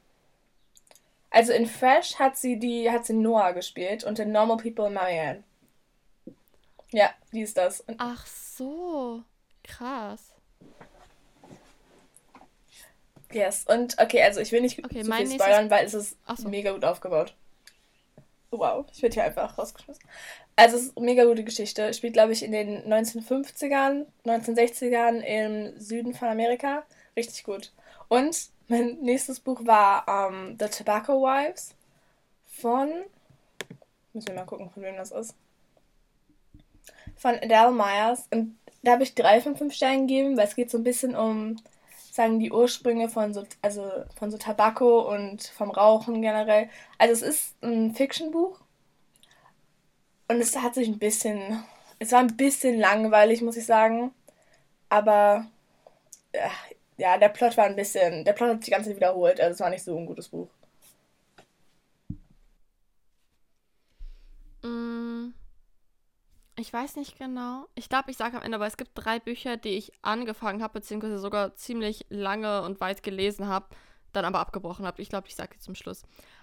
also 1.31 1.53
in 1.53 1.67
Fresh 1.67 2.19
hat 2.19 2.37
sie 2.37 2.59
die, 2.59 2.91
hat 2.91 3.07
sie 3.07 3.13
Noah 3.13 3.53
gespielt 3.53 4.03
und 4.03 4.19
in 4.19 4.33
Normal 4.33 4.57
People 4.57 4.91
Marianne. 4.91 5.45
Ja, 6.91 7.11
die 7.33 7.43
ist 7.43 7.57
das. 7.57 7.81
Und 7.83 7.97
Ach 7.99 8.27
so, 8.27 9.23
krass. 9.63 10.35
Yes, 13.31 13.65
und 13.67 13.97
okay, 13.99 14.23
also 14.23 14.41
ich 14.41 14.53
will 14.53 14.61
nicht 14.61 14.85
okay, 14.85 15.05
zu 15.05 15.13
viel 15.13 15.31
spoilern, 15.31 15.71
weil 15.71 15.87
es 15.87 15.95
ist 15.95 16.19
so. 16.37 16.49
mega 16.49 16.73
gut 16.73 16.85
aufgebaut. 16.85 17.35
Wow, 18.55 18.85
ich 18.93 19.01
werde 19.01 19.15
hier 19.15 19.25
einfach 19.25 19.57
rausgeschmissen. 19.57 20.05
Also 20.57 20.77
es 20.77 20.83
ist 20.85 20.97
eine 20.99 21.07
mega 21.07 21.25
gute 21.25 21.43
Geschichte. 21.43 21.95
Spielt, 21.95 22.13
glaube 22.13 22.33
ich, 22.33 22.43
in 22.43 22.53
den 22.53 22.83
1950ern, 22.85 24.05
1960ern 24.27 25.21
im 25.21 25.81
Süden 25.81 26.13
von 26.13 26.29
Amerika. 26.29 26.85
Richtig 27.17 27.45
gut. 27.45 27.73
Und 28.09 28.51
mein 28.69 28.99
nächstes 29.01 29.41
Buch 29.41 29.65
war 29.65 30.07
um, 30.29 30.35
ähm, 30.35 30.57
The 30.61 30.67
Tobacco 30.67 31.23
Wives 31.23 31.75
von. 32.47 32.91
Müssen 34.13 34.29
wir 34.29 34.35
mal 34.35 34.45
gucken, 34.45 34.69
von 34.69 34.83
wem 34.83 34.97
das 34.97 35.13
ist. 35.13 35.35
Von 37.17 37.37
Adele 37.37 37.73
Myers. 37.73 38.29
Und 38.31 38.59
da 38.83 38.93
habe 38.93 39.03
ich 39.03 39.15
drei 39.15 39.41
von 39.41 39.57
fünf 39.57 39.73
Sternen 39.73 40.07
gegeben, 40.07 40.37
weil 40.37 40.47
es 40.47 40.57
geht 40.57 40.71
so 40.71 40.77
ein 40.77 40.85
bisschen 40.85 41.17
um, 41.17 41.57
sagen 42.13 42.39
die 42.39 42.53
Ursprünge 42.53 43.09
von 43.09 43.33
so, 43.33 43.45
also 43.63 43.91
von 44.17 44.31
so 44.31 44.37
Tabako 44.37 45.11
und 45.15 45.45
vom 45.45 45.71
Rauchen 45.71 46.21
generell. 46.21 46.69
Also 46.99 47.15
es 47.15 47.23
ist 47.23 47.63
ein 47.63 47.95
Fiction-Buch 47.95 48.61
und 50.29 50.41
es 50.41 50.57
hat 50.57 50.75
sich 50.75 50.89
ein 50.89 50.99
bisschen. 50.99 51.65
Es 51.99 52.13
war 52.13 52.21
ein 52.21 52.37
bisschen 52.37 52.79
langweilig, 52.79 53.43
muss 53.43 53.57
ich 53.57 53.67
sagen. 53.67 54.13
Aber. 54.91 55.47
Ja, 56.99 57.19
der 57.19 57.29
Plot 57.31 57.57
war 57.57 57.65
ein 57.65 57.77
bisschen. 57.77 58.25
Der 58.25 58.33
Plot 58.35 58.51
hat 58.51 58.57
sich 58.59 58.67
die 58.67 58.71
ganze 58.73 58.91
Zeit 58.91 58.97
wiederholt. 58.97 59.41
Also 59.41 59.55
es 59.55 59.61
war 59.61 59.71
nicht 59.71 59.85
so 59.85 59.97
ein 59.97 60.07
gutes 60.07 60.29
Buch. 60.29 60.49
Ich 66.57 66.73
weiß 66.73 66.97
nicht 66.97 67.19
genau. 67.19 67.67
Ich 67.75 67.89
glaube, 67.89 68.11
ich 68.11 68.17
sage 68.17 68.37
am 68.37 68.43
Ende, 68.43 68.57
aber 68.57 68.67
es 68.67 68.77
gibt 68.77 68.91
drei 68.95 69.19
Bücher, 69.19 69.57
die 69.57 69.71
ich 69.71 69.93
angefangen 70.03 70.63
habe, 70.63 70.75
beziehungsweise 70.75 71.19
sogar 71.19 71.55
ziemlich 71.55 72.07
lange 72.11 72.63
und 72.63 72.81
weit 72.81 73.03
gelesen 73.03 73.47
habe, 73.47 73.67
dann 74.13 74.25
aber 74.25 74.41
abgebrochen 74.41 74.87
habe. 74.87 75.01
Ich 75.01 75.09
glaube, 75.09 75.29
ich 75.29 75.35
sage 75.35 75.55
jetzt 75.55 75.65
zum 75.65 75.75
Schluss. 75.75 76.03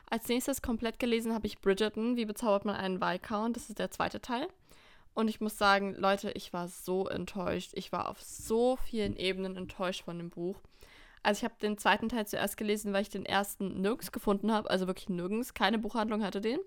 Als 0.10 0.28
nächstes 0.28 0.62
komplett 0.62 0.98
gelesen 1.00 1.34
habe 1.34 1.46
ich 1.46 1.60
Bridgerton, 1.60 2.16
wie 2.16 2.26
bezaubert 2.26 2.66
man 2.66 2.76
einen 2.76 3.00
Viscount, 3.00 3.56
das 3.56 3.70
ist 3.70 3.78
der 3.78 3.92
zweite 3.92 4.22
Teil. 4.22 4.48
Und 5.14 5.28
ich 5.28 5.42
muss 5.42 5.58
sagen, 5.58 5.96
Leute, 5.96 6.32
ich 6.32 6.54
war 6.54 6.68
so 6.68 7.08
enttäuscht. 7.08 7.72
Ich 7.74 7.92
war 7.92 8.08
auf 8.10 8.22
so 8.22 8.78
vielen 8.78 9.16
Ebenen 9.18 9.58
enttäuscht 9.58 10.06
von 10.06 10.18
dem 10.18 10.30
Buch. 10.30 10.58
Also 11.24 11.40
ich 11.40 11.44
habe 11.44 11.56
den 11.62 11.78
zweiten 11.78 12.10
Teil 12.10 12.26
zuerst 12.26 12.58
gelesen, 12.58 12.94
weil 12.94 13.02
ich 13.02 13.10
den 13.10 13.26
ersten 13.26 13.82
nirgends 13.82 14.12
gefunden 14.12 14.52
habe. 14.52 14.70
Also 14.70 14.88
wirklich 14.88 15.10
nirgends. 15.10 15.54
Keine 15.54 15.78
Buchhandlung 15.78 16.24
hatte 16.24 16.42
den. 16.42 16.60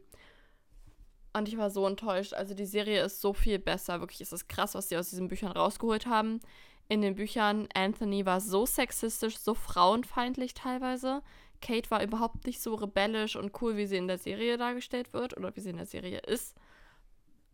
Und 1.33 1.49
ich 1.49 1.57
war 1.57 1.71
so 1.71 1.87
enttäuscht. 1.87 2.35
Also 2.35 2.55
die 2.55 2.67
Serie 2.67 3.03
ist 3.05 3.21
so 3.21 3.33
viel 3.33 3.59
besser. 3.59 4.01
Wirklich 4.01 4.21
ist 4.21 4.33
es 4.33 4.49
krass, 4.49 4.75
was 4.75 4.89
sie 4.89 4.97
aus 4.97 5.11
diesen 5.11 5.29
Büchern 5.29 5.53
rausgeholt 5.53 6.07
haben. 6.07 6.41
In 6.89 7.01
den 7.01 7.15
Büchern, 7.15 7.69
Anthony 7.75 8.27
war 8.27 8.41
so 8.41 8.67
sexistisch, 8.67 9.39
so 9.39 9.55
frauenfeindlich 9.55 10.53
teilweise. 10.53 11.23
Kate 11.63 11.91
war 11.91 12.03
überhaupt 12.03 12.45
nicht 12.45 12.61
so 12.61 12.75
rebellisch 12.75 13.37
und 13.37 13.63
cool, 13.63 13.77
wie 13.77 13.87
sie 13.87 13.97
in 13.97 14.09
der 14.09 14.19
Serie 14.19 14.59
dargestellt 14.59 15.15
wird 15.15 15.37
oder 15.37 15.55
wie 15.57 15.61
sie 15.61 15.71
in 15.71 15.77
der 15.77 15.87
Serie 15.87 16.19
ist. 16.19 16.55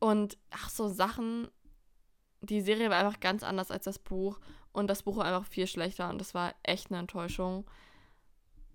Und 0.01 0.39
ach, 0.51 0.71
so 0.71 0.89
Sachen. 0.89 1.49
Die 2.41 2.61
Serie 2.61 2.91
war 2.91 2.99
einfach 2.99 3.21
ganz 3.21 3.43
anders 3.43 3.71
als 3.71 3.85
das 3.85 3.99
Buch. 3.99 4.41
Und 4.73 4.89
das 4.89 5.03
Buch 5.03 5.17
war 5.17 5.25
einfach 5.25 5.47
viel 5.47 5.67
schlechter. 5.67 6.09
Und 6.09 6.19
das 6.19 6.35
war 6.35 6.55
echt 6.63 6.91
eine 6.91 6.99
Enttäuschung. 6.99 7.65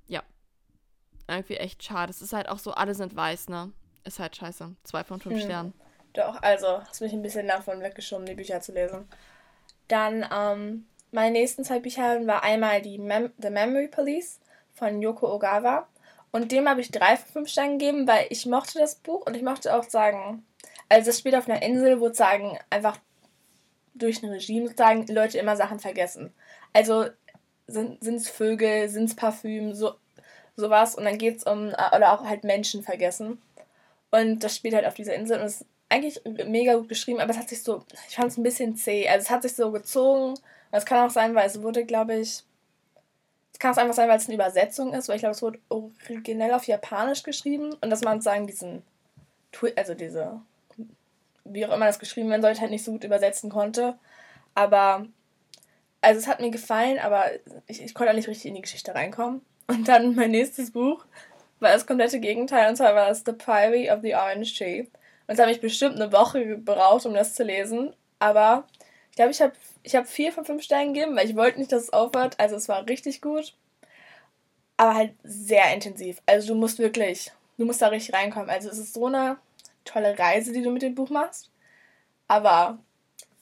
Ja. 0.08 0.24
Irgendwie 1.28 1.56
echt 1.56 1.84
schade. 1.84 2.12
Es 2.12 2.22
ist 2.22 2.34
halt 2.34 2.48
auch 2.48 2.60
so, 2.60 2.72
alle 2.72 2.96
sind 2.96 3.16
weiß, 3.16 3.50
ne? 3.50 3.74
Ist 4.04 4.20
halt 4.20 4.36
scheiße. 4.36 4.76
Zwei 4.84 5.04
von 5.04 5.20
fünf 5.20 5.36
hm. 5.36 5.42
Sternen. 5.42 5.74
Doch, 6.14 6.42
also, 6.42 6.82
hast 6.82 7.02
mich 7.02 7.14
ein 7.14 7.22
bisschen 7.22 7.48
davon 7.48 7.82
weggeschoben, 7.82 8.26
die 8.26 8.36
Bücher 8.36 8.62
zu 8.62 8.72
lesen. 8.72 9.08
Dann, 9.88 10.26
ähm, 10.32 10.86
meine 11.12 11.32
nächsten 11.32 11.64
zwei 11.64 11.80
Bücher 11.80 12.26
war 12.28 12.44
einmal 12.44 12.82
die 12.82 12.98
Mem 12.98 13.32
The 13.38 13.50
Memory 13.50 13.88
Police 13.88 14.40
von 14.74 15.02
Yoko 15.02 15.34
Ogawa. 15.34 15.88
Und 16.32 16.52
dem 16.52 16.68
habe 16.68 16.82
ich 16.82 16.92
drei 16.92 17.18
von 17.18 17.32
fünf 17.32 17.50
Sternen 17.50 17.78
gegeben, 17.78 18.08
weil 18.08 18.26
ich 18.30 18.46
mochte 18.46 18.80
das 18.80 18.96
Buch 18.96 19.26
und 19.26 19.36
ich 19.36 19.44
mochte 19.44 19.76
auch 19.76 19.84
sagen, 19.84 20.44
also 20.90 21.12
es 21.12 21.20
spielt 21.20 21.36
auf 21.36 21.48
einer 21.48 21.62
Insel, 21.62 22.00
wo 22.00 22.12
sagen 22.12 22.58
einfach 22.70 22.98
durch 23.94 24.24
ein 24.24 24.30
Regime 24.30 24.68
sozusagen 24.68 25.06
Leute 25.08 25.38
immer 25.38 25.56
Sachen 25.56 25.80
vergessen. 25.80 26.34
Also 26.74 27.06
sind 27.68 28.04
es 28.04 28.30
Vögel, 28.30 28.90
sind 28.90 29.06
es 29.06 29.16
Parfüm, 29.16 29.74
so 29.74 29.96
sowas 30.56 30.96
und 30.96 31.06
dann 31.06 31.18
geht 31.18 31.38
es 31.38 31.44
um 31.44 31.70
oder 31.70 32.14
auch 32.14 32.26
halt 32.26 32.44
Menschen 32.44 32.84
vergessen. 32.84 33.42
Und 34.14 34.44
das 34.44 34.56
spielt 34.56 34.76
halt 34.76 34.86
auf 34.86 34.94
dieser 34.94 35.16
Insel 35.16 35.40
und 35.40 35.48
ist 35.48 35.66
eigentlich 35.90 36.22
mega 36.46 36.76
gut 36.76 36.88
geschrieben, 36.88 37.20
aber 37.20 37.32
es 37.32 37.38
hat 37.38 37.50
sich 37.50 37.64
so, 37.64 37.84
ich 38.08 38.16
fand 38.16 38.32
es 38.32 38.38
ein 38.38 38.44
bisschen 38.44 38.76
zäh. 38.76 39.10
Also 39.10 39.24
es 39.24 39.30
hat 39.32 39.42
sich 39.42 39.56
so 39.56 39.72
gezogen. 39.72 40.34
Und 40.34 40.40
es 40.72 40.86
kann 40.86 41.04
auch 41.04 41.12
sein, 41.12 41.34
weil 41.34 41.48
es 41.48 41.64
wurde, 41.64 41.84
glaube 41.84 42.14
ich, 42.14 42.44
es 43.54 43.60
kann 43.60 43.74
auch 43.74 43.78
einfach 43.78 43.96
sein, 43.96 44.10
weil 44.10 44.18
es 44.18 44.28
eine 44.28 44.36
Übersetzung 44.36 44.94
ist, 44.94 45.10
weil 45.10 45.16
ich 45.16 45.24
glaube, 45.24 45.36
es 45.36 45.42
wurde 45.42 45.58
originell 45.70 46.54
auf 46.54 46.66
Japanisch 46.66 47.24
geschrieben 47.24 47.74
und 47.82 47.90
dass 47.90 48.02
man 48.02 48.22
sagen 48.22 48.46
diesen, 48.46 48.84
also 49.76 49.96
diese 49.96 50.42
wie 51.46 51.66
auch 51.66 51.74
immer 51.74 51.88
das 51.88 52.00
geschrieben 52.00 52.30
werden 52.30 52.44
sollte, 52.44 52.62
halt 52.62 52.72
nicht 52.72 52.86
so 52.86 52.92
gut 52.92 53.04
übersetzen 53.04 53.50
konnte. 53.50 53.98
Aber, 54.54 55.08
also 56.02 56.20
es 56.20 56.28
hat 56.28 56.40
mir 56.40 56.52
gefallen, 56.52 57.00
aber 57.00 57.26
ich, 57.66 57.82
ich 57.82 57.96
konnte 57.96 58.12
auch 58.12 58.16
nicht 58.16 58.28
richtig 58.28 58.46
in 58.46 58.56
die 58.56 58.62
Geschichte 58.62 58.94
reinkommen. 58.94 59.42
Und 59.68 59.88
dann 59.88 60.16
mein 60.16 60.32
nächstes 60.32 60.72
Buch 60.72 61.06
war 61.64 61.74
das 61.74 61.88
komplette 61.88 62.20
Gegenteil, 62.20 62.70
und 62.70 62.76
zwar 62.76 62.96
war 62.96 63.08
das 63.08 63.24
The 63.26 63.34
Priory 63.34 63.90
of 63.90 64.02
the 64.02 64.16
Orange 64.16 64.56
Tree. 64.56 64.82
Und 64.82 65.36
es 65.36 65.40
hat 65.40 65.48
mich 65.48 65.62
bestimmt 65.62 65.96
eine 65.96 66.12
Woche 66.12 66.46
gebraucht, 66.46 67.06
um 67.06 67.14
das 67.14 67.34
zu 67.34 67.44
lesen. 67.44 67.94
Aber 68.20 68.68
ich 69.10 69.16
glaube, 69.16 69.32
ich 69.32 69.42
habe 69.42 69.54
ich 69.84 69.96
hab 69.96 70.08
vier 70.08 70.32
von 70.32 70.46
fünf 70.46 70.64
Sternen 70.64 70.94
gegeben, 70.94 71.16
weil 71.16 71.30
ich 71.30 71.36
wollte 71.36 71.60
nicht, 71.60 71.72
dass 71.72 71.84
es 71.84 71.94
aufhört. 71.94 72.40
Also 72.40 72.56
es 72.56 72.70
war 72.70 72.88
richtig 72.88 73.22
gut. 73.22 73.54
Aber 74.78 74.96
halt 74.96 75.14
sehr 75.24 75.74
intensiv. 75.74 76.22
Also 76.26 76.54
du 76.54 76.56
musst 76.56 76.80
wirklich, 76.80 77.32
du 77.58 77.66
musst 77.66 77.82
da 77.82 77.88
richtig 77.88 78.14
reinkommen. 78.14 78.50
Also 78.50 78.70
es 78.70 78.78
ist 78.78 78.94
so 78.94 79.08
eine 79.08 79.38
tolle 79.86 80.18
Reise, 80.18 80.52
die 80.52 80.62
du 80.62 80.72
mit 80.72 80.82
dem 80.82 80.96
Buch 80.96 81.10
machst. 81.10 81.52
Aber 82.28 82.80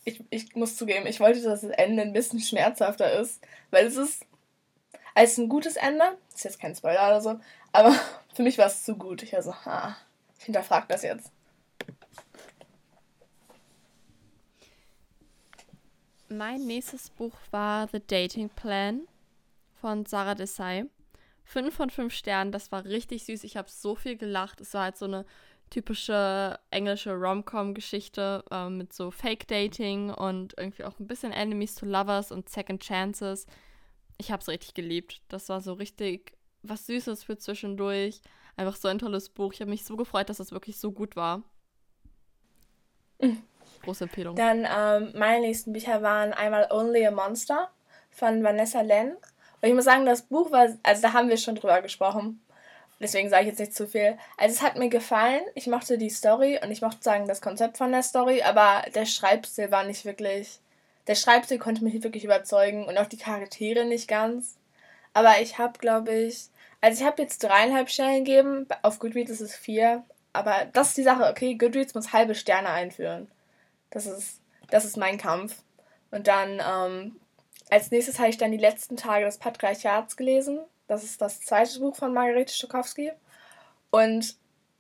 ich, 0.03 0.23
ich 0.29 0.55
muss 0.55 0.75
zugeben, 0.75 1.05
ich 1.05 1.19
wollte, 1.19 1.41
dass 1.41 1.61
das 1.61 1.71
Ende 1.71 2.01
ein 2.01 2.13
bisschen 2.13 2.39
schmerzhafter 2.39 3.11
ist, 3.19 3.39
weil 3.69 3.85
es 3.85 3.97
ist 3.97 4.25
als 5.13 5.37
ein 5.37 5.49
gutes 5.49 5.75
Ende, 5.75 6.17
ist 6.33 6.43
jetzt 6.43 6.59
kein 6.59 6.75
Spoiler 6.75 7.07
oder 7.07 7.21
so, 7.21 7.39
aber 7.71 7.93
für 8.33 8.43
mich 8.43 8.57
war 8.57 8.67
es 8.67 8.83
zu 8.83 8.95
gut. 8.95 9.23
Ich 9.23 9.33
war 9.33 9.43
so, 9.43 9.53
ha, 9.53 9.95
ich 10.37 10.45
hinterfrage 10.45 10.87
das 10.89 11.03
jetzt. 11.03 11.31
Mein 16.29 16.65
nächstes 16.65 17.09
Buch 17.09 17.35
war 17.51 17.89
The 17.91 18.01
Dating 18.05 18.49
Plan 18.49 19.01
von 19.81 20.05
Sarah 20.05 20.35
Desai. 20.35 20.85
Fünf 21.43 21.75
von 21.75 21.89
fünf 21.89 22.13
Sternen, 22.13 22.53
das 22.53 22.71
war 22.71 22.85
richtig 22.85 23.25
süß. 23.25 23.43
Ich 23.43 23.57
habe 23.57 23.69
so 23.69 23.95
viel 23.95 24.15
gelacht. 24.15 24.61
Es 24.61 24.73
war 24.73 24.83
halt 24.83 24.97
so 24.97 25.05
eine 25.05 25.25
typische 25.69 26.59
englische 26.69 27.13
Rom-Com-Geschichte 27.13 28.45
äh, 28.49 28.69
mit 28.69 28.93
so 28.93 29.11
Fake-Dating 29.11 30.11
und 30.11 30.53
irgendwie 30.57 30.83
auch 30.85 30.99
ein 30.99 31.07
bisschen 31.07 31.33
Enemies 31.33 31.75
to 31.75 31.85
Lovers 31.85 32.31
und 32.31 32.47
Second 32.47 32.81
Chances. 32.81 33.47
Ich 34.17 34.31
habe 34.31 34.41
es 34.41 34.47
richtig 34.47 34.73
geliebt. 34.73 35.21
Das 35.27 35.49
war 35.49 35.59
so 35.59 35.73
richtig 35.73 36.33
was 36.63 36.85
Süßes 36.85 37.23
für 37.23 37.37
zwischendurch. 37.37 38.21
Einfach 38.57 38.75
so 38.75 38.87
ein 38.87 38.99
tolles 38.99 39.29
Buch. 39.29 39.53
Ich 39.53 39.61
habe 39.61 39.69
mich 39.69 39.85
so 39.85 39.95
gefreut, 39.95 40.29
dass 40.29 40.37
das 40.37 40.51
wirklich 40.51 40.79
so 40.79 40.91
gut 40.91 41.15
war. 41.15 41.43
Große 43.83 44.03
Empfehlung. 44.03 44.35
Dann 44.35 44.67
ähm, 44.69 45.13
meine 45.17 45.41
nächsten 45.41 45.73
Bücher 45.73 46.01
waren 46.01 46.33
einmal 46.33 46.67
Only 46.71 47.05
a 47.05 47.11
Monster 47.11 47.69
von 48.11 48.43
Vanessa 48.43 48.81
Len. 48.81 49.13
Und 49.61 49.69
ich 49.69 49.73
muss 49.73 49.85
sagen, 49.85 50.05
das 50.05 50.23
Buch 50.23 50.51
war, 50.51 50.67
also 50.83 51.01
da 51.01 51.13
haben 51.13 51.29
wir 51.29 51.37
schon 51.37 51.55
drüber 51.55 51.81
gesprochen. 51.81 52.41
Deswegen 52.99 53.29
sage 53.29 53.43
ich 53.43 53.49
jetzt 53.49 53.59
nicht 53.59 53.75
zu 53.75 53.87
viel. 53.87 54.17
Also 54.37 54.55
es 54.55 54.61
hat 54.61 54.77
mir 54.77 54.89
gefallen. 54.89 55.41
Ich 55.55 55.65
mochte 55.65 55.97
die 55.97 56.09
Story 56.09 56.59
und 56.61 56.69
ich 56.69 56.81
mochte 56.81 57.01
sagen 57.01 57.27
das 57.27 57.41
Konzept 57.41 57.77
von 57.77 57.91
der 57.91 58.03
Story, 58.03 58.43
aber 58.43 58.83
der 58.93 59.07
Schreibstil 59.07 59.71
war 59.71 59.83
nicht 59.83 60.05
wirklich. 60.05 60.59
Der 61.07 61.15
Schreibstil 61.15 61.57
konnte 61.57 61.83
mich 61.83 61.93
nicht 61.93 62.03
wirklich 62.03 62.23
überzeugen 62.23 62.85
und 62.85 62.99
auch 62.99 63.07
die 63.07 63.17
Charaktere 63.17 63.85
nicht 63.85 64.07
ganz. 64.07 64.57
Aber 65.13 65.41
ich 65.41 65.57
habe, 65.57 65.77
glaube 65.79 66.13
ich, 66.13 66.49
also 66.81 67.01
ich 67.01 67.07
habe 67.07 67.21
jetzt 67.21 67.43
dreieinhalb 67.43 67.89
Sterne 67.89 68.19
gegeben. 68.19 68.67
Auf 68.81 68.99
Goodreads 68.99 69.31
ist 69.31 69.41
es 69.41 69.55
vier. 69.55 70.03
Aber 70.33 70.65
das 70.73 70.89
ist 70.89 70.97
die 70.97 71.03
Sache, 71.03 71.29
okay, 71.29 71.55
Goodreads 71.55 71.93
muss 71.93 72.13
halbe 72.13 72.35
Sterne 72.35 72.69
einführen. 72.69 73.29
Das 73.89 74.05
ist, 74.05 74.41
das 74.69 74.85
ist 74.85 74.97
mein 74.97 75.17
Kampf. 75.17 75.61
Und 76.09 76.27
dann, 76.27 76.61
ähm, 76.65 77.19
als 77.69 77.91
nächstes 77.91 78.19
habe 78.19 78.29
ich 78.29 78.37
dann 78.37 78.51
die 78.51 78.57
letzten 78.57 78.97
Tage 78.97 79.25
des 79.25 79.37
Patriarchats 79.37 80.17
gelesen. 80.17 80.59
Das 80.87 81.03
ist 81.03 81.21
das 81.21 81.41
zweite 81.41 81.79
Buch 81.79 81.95
von 81.95 82.13
Margarete 82.13 82.53
Stokowski. 82.53 83.11
Und 83.91 84.35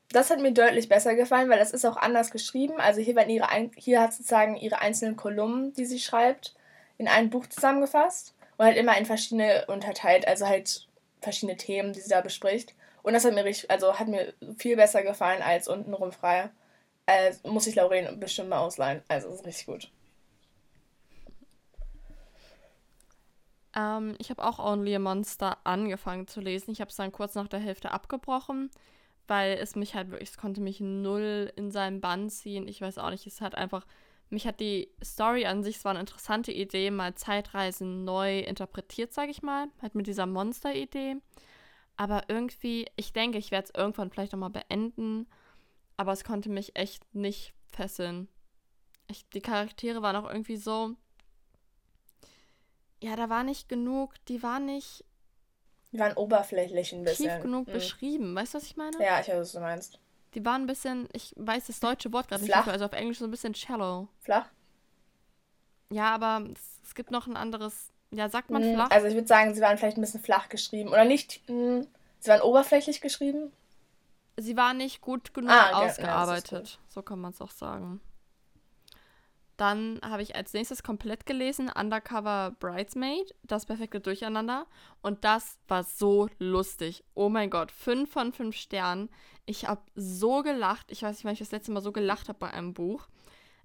das 0.09 0.29
hat 0.29 0.39
mir 0.39 0.51
deutlich 0.53 0.89
besser 0.89 1.15
gefallen, 1.15 1.49
weil 1.49 1.59
das 1.59 1.71
ist 1.71 1.85
auch 1.85 1.97
anders 1.97 2.31
geschrieben. 2.31 2.79
Also 2.79 3.01
hier 3.01 3.15
werden 3.15 3.29
ihre 3.29 3.47
hier 3.75 4.01
hat 4.01 4.13
sozusagen 4.13 4.57
ihre 4.57 4.79
einzelnen 4.79 5.15
Kolumnen, 5.15 5.73
die 5.73 5.85
sie 5.85 5.99
schreibt, 5.99 6.53
in 6.97 7.07
ein 7.07 7.29
Buch 7.29 7.47
zusammengefasst 7.47 8.33
und 8.61 8.67
halt 8.67 8.77
immer 8.77 8.95
in 8.95 9.07
verschiedene 9.07 9.65
unterteilt, 9.65 10.27
also 10.27 10.45
halt 10.47 10.87
verschiedene 11.19 11.57
Themen, 11.57 11.93
die 11.93 11.99
sie 11.99 12.11
da 12.11 12.21
bespricht. 12.21 12.75
Und 13.01 13.13
das 13.13 13.25
hat 13.25 13.33
mir 13.33 13.43
richtig, 13.43 13.71
also 13.71 13.97
hat 13.97 14.07
mir 14.07 14.35
viel 14.55 14.75
besser 14.75 15.01
gefallen 15.01 15.41
als 15.41 15.67
untenrum 15.67 16.11
frei. 16.11 16.51
Äh, 17.07 17.33
muss 17.43 17.65
ich 17.65 17.73
Lauren 17.73 18.19
bestimmt 18.19 18.49
mal 18.49 18.59
ausleihen. 18.59 19.01
Also 19.07 19.29
ist 19.29 19.47
richtig 19.47 19.65
gut. 19.65 19.91
Ähm, 23.75 24.13
ich 24.19 24.29
habe 24.29 24.43
auch 24.43 24.59
Only 24.59 24.95
a 24.95 24.99
Monster 24.99 25.57
angefangen 25.63 26.27
zu 26.27 26.39
lesen. 26.39 26.69
Ich 26.69 26.81
habe 26.81 26.91
es 26.91 26.97
dann 26.97 27.11
kurz 27.11 27.33
nach 27.33 27.47
der 27.47 27.59
Hälfte 27.59 27.89
abgebrochen, 27.89 28.69
weil 29.27 29.57
es 29.57 29.75
mich 29.75 29.95
halt 29.95 30.11
wirklich, 30.11 30.29
es 30.29 30.37
konnte 30.37 30.61
mich 30.61 30.79
null 30.79 31.51
in 31.55 31.71
seinen 31.71 31.99
Bann 31.99 32.29
ziehen. 32.29 32.67
Ich 32.67 32.79
weiß 32.79 32.99
auch 32.99 33.09
nicht, 33.09 33.25
es 33.25 33.41
hat 33.41 33.55
einfach, 33.55 33.87
mich 34.31 34.47
hat 34.47 34.59
die 34.59 34.89
Story 35.03 35.45
an 35.45 35.63
sich, 35.63 35.77
es 35.77 35.85
war 35.85 35.91
eine 35.91 35.99
interessante 35.99 36.51
Idee, 36.51 36.89
mal 36.89 37.15
Zeitreisen 37.15 38.05
neu 38.05 38.39
interpretiert, 38.39 39.13
sage 39.13 39.31
ich 39.31 39.43
mal, 39.43 39.67
halt 39.81 39.93
mit 39.93 40.07
dieser 40.07 40.25
Monster-Idee. 40.25 41.17
Aber 41.97 42.23
irgendwie, 42.29 42.87
ich 42.95 43.13
denke, 43.13 43.37
ich 43.37 43.51
werde 43.51 43.65
es 43.65 43.79
irgendwann 43.79 44.09
vielleicht 44.09 44.31
nochmal 44.31 44.49
beenden, 44.49 45.27
aber 45.97 46.13
es 46.13 46.23
konnte 46.23 46.49
mich 46.49 46.75
echt 46.75 47.13
nicht 47.13 47.53
fesseln. 47.67 48.27
Ich, 49.07 49.27
die 49.29 49.41
Charaktere 49.41 50.01
waren 50.01 50.15
auch 50.15 50.29
irgendwie 50.29 50.57
so, 50.57 50.95
ja, 53.01 53.15
da 53.15 53.29
war 53.29 53.43
nicht 53.43 53.67
genug, 53.67 54.13
die 54.27 54.41
war 54.41 54.59
nicht. 54.59 55.03
Die 55.91 55.99
waren 55.99 56.15
oberflächlich 56.15 56.93
ein 56.93 57.03
bisschen. 57.03 57.29
Tief 57.29 57.41
genug 57.41 57.67
mhm. 57.67 57.73
beschrieben. 57.73 58.35
Weißt 58.35 58.53
du, 58.53 58.59
was 58.59 58.65
ich 58.65 58.77
meine? 58.77 58.97
Ja, 59.03 59.19
ich 59.19 59.27
weiß, 59.27 59.39
was 59.39 59.51
du 59.51 59.59
meinst. 59.59 59.99
Die 60.33 60.45
waren 60.45 60.63
ein 60.63 60.67
bisschen, 60.67 61.09
ich 61.13 61.33
weiß 61.35 61.67
das 61.67 61.79
deutsche 61.79 62.13
Wort 62.13 62.29
gerade 62.29 62.43
nicht, 62.43 62.53
dafür, 62.53 62.73
also 62.73 62.85
auf 62.85 62.93
Englisch 62.93 63.19
so 63.19 63.25
ein 63.25 63.31
bisschen 63.31 63.53
shallow. 63.53 64.07
Flach? 64.19 64.47
Ja, 65.89 66.13
aber 66.15 66.47
es, 66.53 66.79
es 66.83 66.95
gibt 66.95 67.11
noch 67.11 67.27
ein 67.27 67.35
anderes. 67.35 67.91
Ja, 68.11 68.29
sagt 68.29 68.49
man 68.49 68.63
mhm, 68.63 68.75
flach? 68.75 68.91
Also 68.91 69.07
ich 69.07 69.13
würde 69.13 69.27
sagen, 69.27 69.53
sie 69.53 69.61
waren 69.61 69.77
vielleicht 69.77 69.97
ein 69.97 70.01
bisschen 70.01 70.21
flach 70.21 70.49
geschrieben. 70.49 70.89
Oder 70.89 71.05
nicht. 71.05 71.41
Mh, 71.49 71.55
hm, 71.55 71.87
sie 72.19 72.29
waren 72.29 72.41
oberflächlich 72.41 73.01
geschrieben. 73.01 73.51
Sie 74.37 74.55
war 74.55 74.73
nicht 74.73 75.01
gut 75.01 75.33
genug 75.33 75.51
ah, 75.51 75.85
ausgearbeitet. 75.85 76.69
Ja, 76.69 76.79
so 76.87 77.01
kann 77.01 77.19
man 77.19 77.31
es 77.31 77.41
auch 77.41 77.51
sagen. 77.51 78.01
Dann 79.61 79.99
habe 80.01 80.23
ich 80.23 80.35
als 80.35 80.53
nächstes 80.53 80.81
komplett 80.81 81.27
gelesen 81.27 81.69
Undercover 81.69 82.55
Bridesmaid, 82.59 83.35
das 83.43 83.67
perfekte 83.67 83.99
Durcheinander. 83.99 84.65
Und 85.03 85.23
das 85.23 85.59
war 85.67 85.83
so 85.83 86.29
lustig. 86.39 87.03
Oh 87.13 87.29
mein 87.29 87.51
Gott, 87.51 87.71
fünf 87.71 88.11
von 88.11 88.33
fünf 88.33 88.55
Sternen. 88.55 89.07
Ich 89.45 89.67
habe 89.67 89.83
so 89.93 90.41
gelacht. 90.41 90.91
Ich 90.91 91.03
weiß 91.03 91.15
nicht, 91.15 91.25
wann 91.25 91.33
ich 91.33 91.39
das 91.39 91.51
letzte 91.51 91.71
Mal 91.71 91.81
so 91.81 91.91
gelacht 91.91 92.27
habe 92.27 92.39
bei 92.39 92.49
einem 92.49 92.73
Buch. 92.73 93.07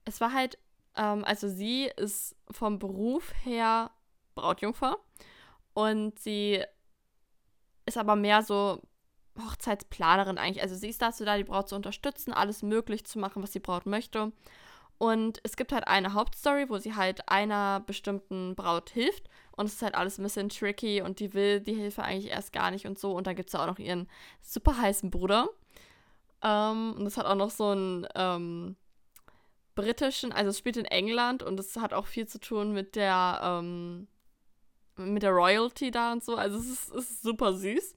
es 0.04 0.20
war 0.20 0.34
halt, 0.34 0.58
ähm, 0.96 1.24
also 1.24 1.48
sie 1.48 1.90
ist 1.96 2.36
vom 2.50 2.78
Beruf 2.78 3.32
her 3.44 3.90
Brautjungfer 4.34 4.98
und 5.72 6.18
sie 6.18 6.62
ist 7.86 7.96
aber 7.96 8.16
mehr 8.16 8.42
so 8.42 8.82
Hochzeitsplanerin 9.38 10.36
eigentlich. 10.36 10.62
Also 10.62 10.74
sie 10.74 10.90
ist 10.90 11.00
dazu 11.00 11.24
da, 11.24 11.38
die 11.38 11.44
Braut 11.44 11.70
zu 11.70 11.74
unterstützen, 11.74 12.34
alles 12.34 12.62
möglich 12.62 13.06
zu 13.06 13.18
machen, 13.18 13.42
was 13.42 13.52
die 13.52 13.60
Braut 13.60 13.86
möchte. 13.86 14.32
Und 14.98 15.40
es 15.42 15.56
gibt 15.56 15.72
halt 15.72 15.86
eine 15.86 16.14
Hauptstory, 16.14 16.68
wo 16.70 16.78
sie 16.78 16.94
halt 16.94 17.28
einer 17.28 17.80
bestimmten 17.80 18.54
Braut 18.54 18.90
hilft. 18.90 19.28
Und 19.52 19.66
es 19.66 19.74
ist 19.74 19.82
halt 19.82 19.94
alles 19.94 20.18
ein 20.18 20.22
bisschen 20.22 20.48
tricky 20.48 21.02
und 21.02 21.20
die 21.20 21.34
will 21.34 21.60
die 21.60 21.74
Hilfe 21.74 22.02
eigentlich 22.02 22.30
erst 22.30 22.52
gar 22.52 22.70
nicht 22.70 22.86
und 22.86 22.98
so. 22.98 23.12
Und 23.12 23.26
dann 23.26 23.36
gibt 23.36 23.48
es 23.48 23.54
auch 23.54 23.66
noch 23.66 23.78
ihren 23.78 24.08
super 24.42 24.78
heißen 24.78 25.10
Bruder. 25.10 25.48
Ähm, 26.42 26.94
und 26.96 27.04
das 27.04 27.16
hat 27.16 27.26
auch 27.26 27.34
noch 27.34 27.50
so 27.50 27.68
einen 27.68 28.06
ähm, 28.14 28.76
britischen, 29.74 30.32
also 30.32 30.50
es 30.50 30.58
spielt 30.58 30.76
in 30.76 30.84
England 30.84 31.42
und 31.42 31.58
es 31.58 31.76
hat 31.76 31.92
auch 31.92 32.06
viel 32.06 32.26
zu 32.26 32.38
tun 32.38 32.72
mit 32.72 32.96
der, 32.96 33.40
ähm, 33.42 34.08
mit 34.96 35.22
der 35.22 35.30
Royalty 35.30 35.90
da 35.90 36.12
und 36.12 36.22
so. 36.24 36.36
Also 36.36 36.58
es 36.58 36.68
ist, 36.68 36.94
es 36.94 37.10
ist 37.10 37.22
super 37.22 37.52
süß. 37.54 37.95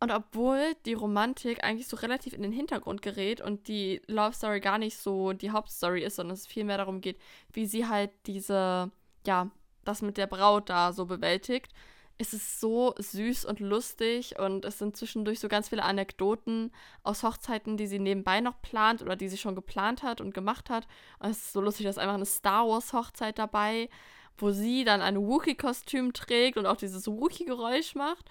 Und 0.00 0.12
obwohl 0.12 0.74
die 0.86 0.94
Romantik 0.94 1.64
eigentlich 1.64 1.88
so 1.88 1.96
relativ 1.96 2.32
in 2.32 2.42
den 2.42 2.52
Hintergrund 2.52 3.02
gerät 3.02 3.40
und 3.40 3.66
die 3.66 4.00
Love 4.06 4.32
Story 4.32 4.60
gar 4.60 4.78
nicht 4.78 4.96
so 4.96 5.32
die 5.32 5.50
Hauptstory 5.50 6.04
ist, 6.04 6.16
sondern 6.16 6.34
es 6.34 6.46
viel 6.46 6.64
mehr 6.64 6.78
darum 6.78 7.00
geht, 7.00 7.18
wie 7.52 7.66
sie 7.66 7.88
halt 7.88 8.10
diese, 8.26 8.92
ja, 9.26 9.50
das 9.84 10.02
mit 10.02 10.16
der 10.16 10.28
Braut 10.28 10.70
da 10.70 10.92
so 10.92 11.06
bewältigt, 11.06 11.72
ist 12.16 12.32
es 12.32 12.60
so 12.60 12.94
süß 12.98 13.44
und 13.44 13.58
lustig 13.60 14.38
und 14.38 14.64
es 14.64 14.78
sind 14.78 14.96
zwischendurch 14.96 15.40
so 15.40 15.48
ganz 15.48 15.68
viele 15.68 15.84
Anekdoten 15.84 16.72
aus 17.02 17.22
Hochzeiten, 17.24 17.76
die 17.76 17.86
sie 17.86 18.00
nebenbei 18.00 18.40
noch 18.40 18.60
plant 18.60 19.02
oder 19.02 19.16
die 19.16 19.28
sie 19.28 19.38
schon 19.38 19.54
geplant 19.54 20.02
hat 20.04 20.20
und 20.20 20.34
gemacht 20.34 20.70
hat. 20.70 20.86
Und 21.18 21.30
es 21.30 21.38
ist 21.38 21.52
so 21.52 21.60
lustig, 21.60 21.86
dass 21.86 21.98
einfach 21.98 22.14
eine 22.14 22.26
Star 22.26 22.68
Wars 22.68 22.92
Hochzeit 22.92 23.38
dabei, 23.38 23.88
wo 24.36 24.50
sie 24.50 24.84
dann 24.84 25.00
ein 25.00 25.16
Wookie-Kostüm 25.16 26.12
trägt 26.12 26.56
und 26.56 26.66
auch 26.66 26.76
dieses 26.76 27.08
Wookie-Geräusch 27.08 27.96
macht 27.96 28.26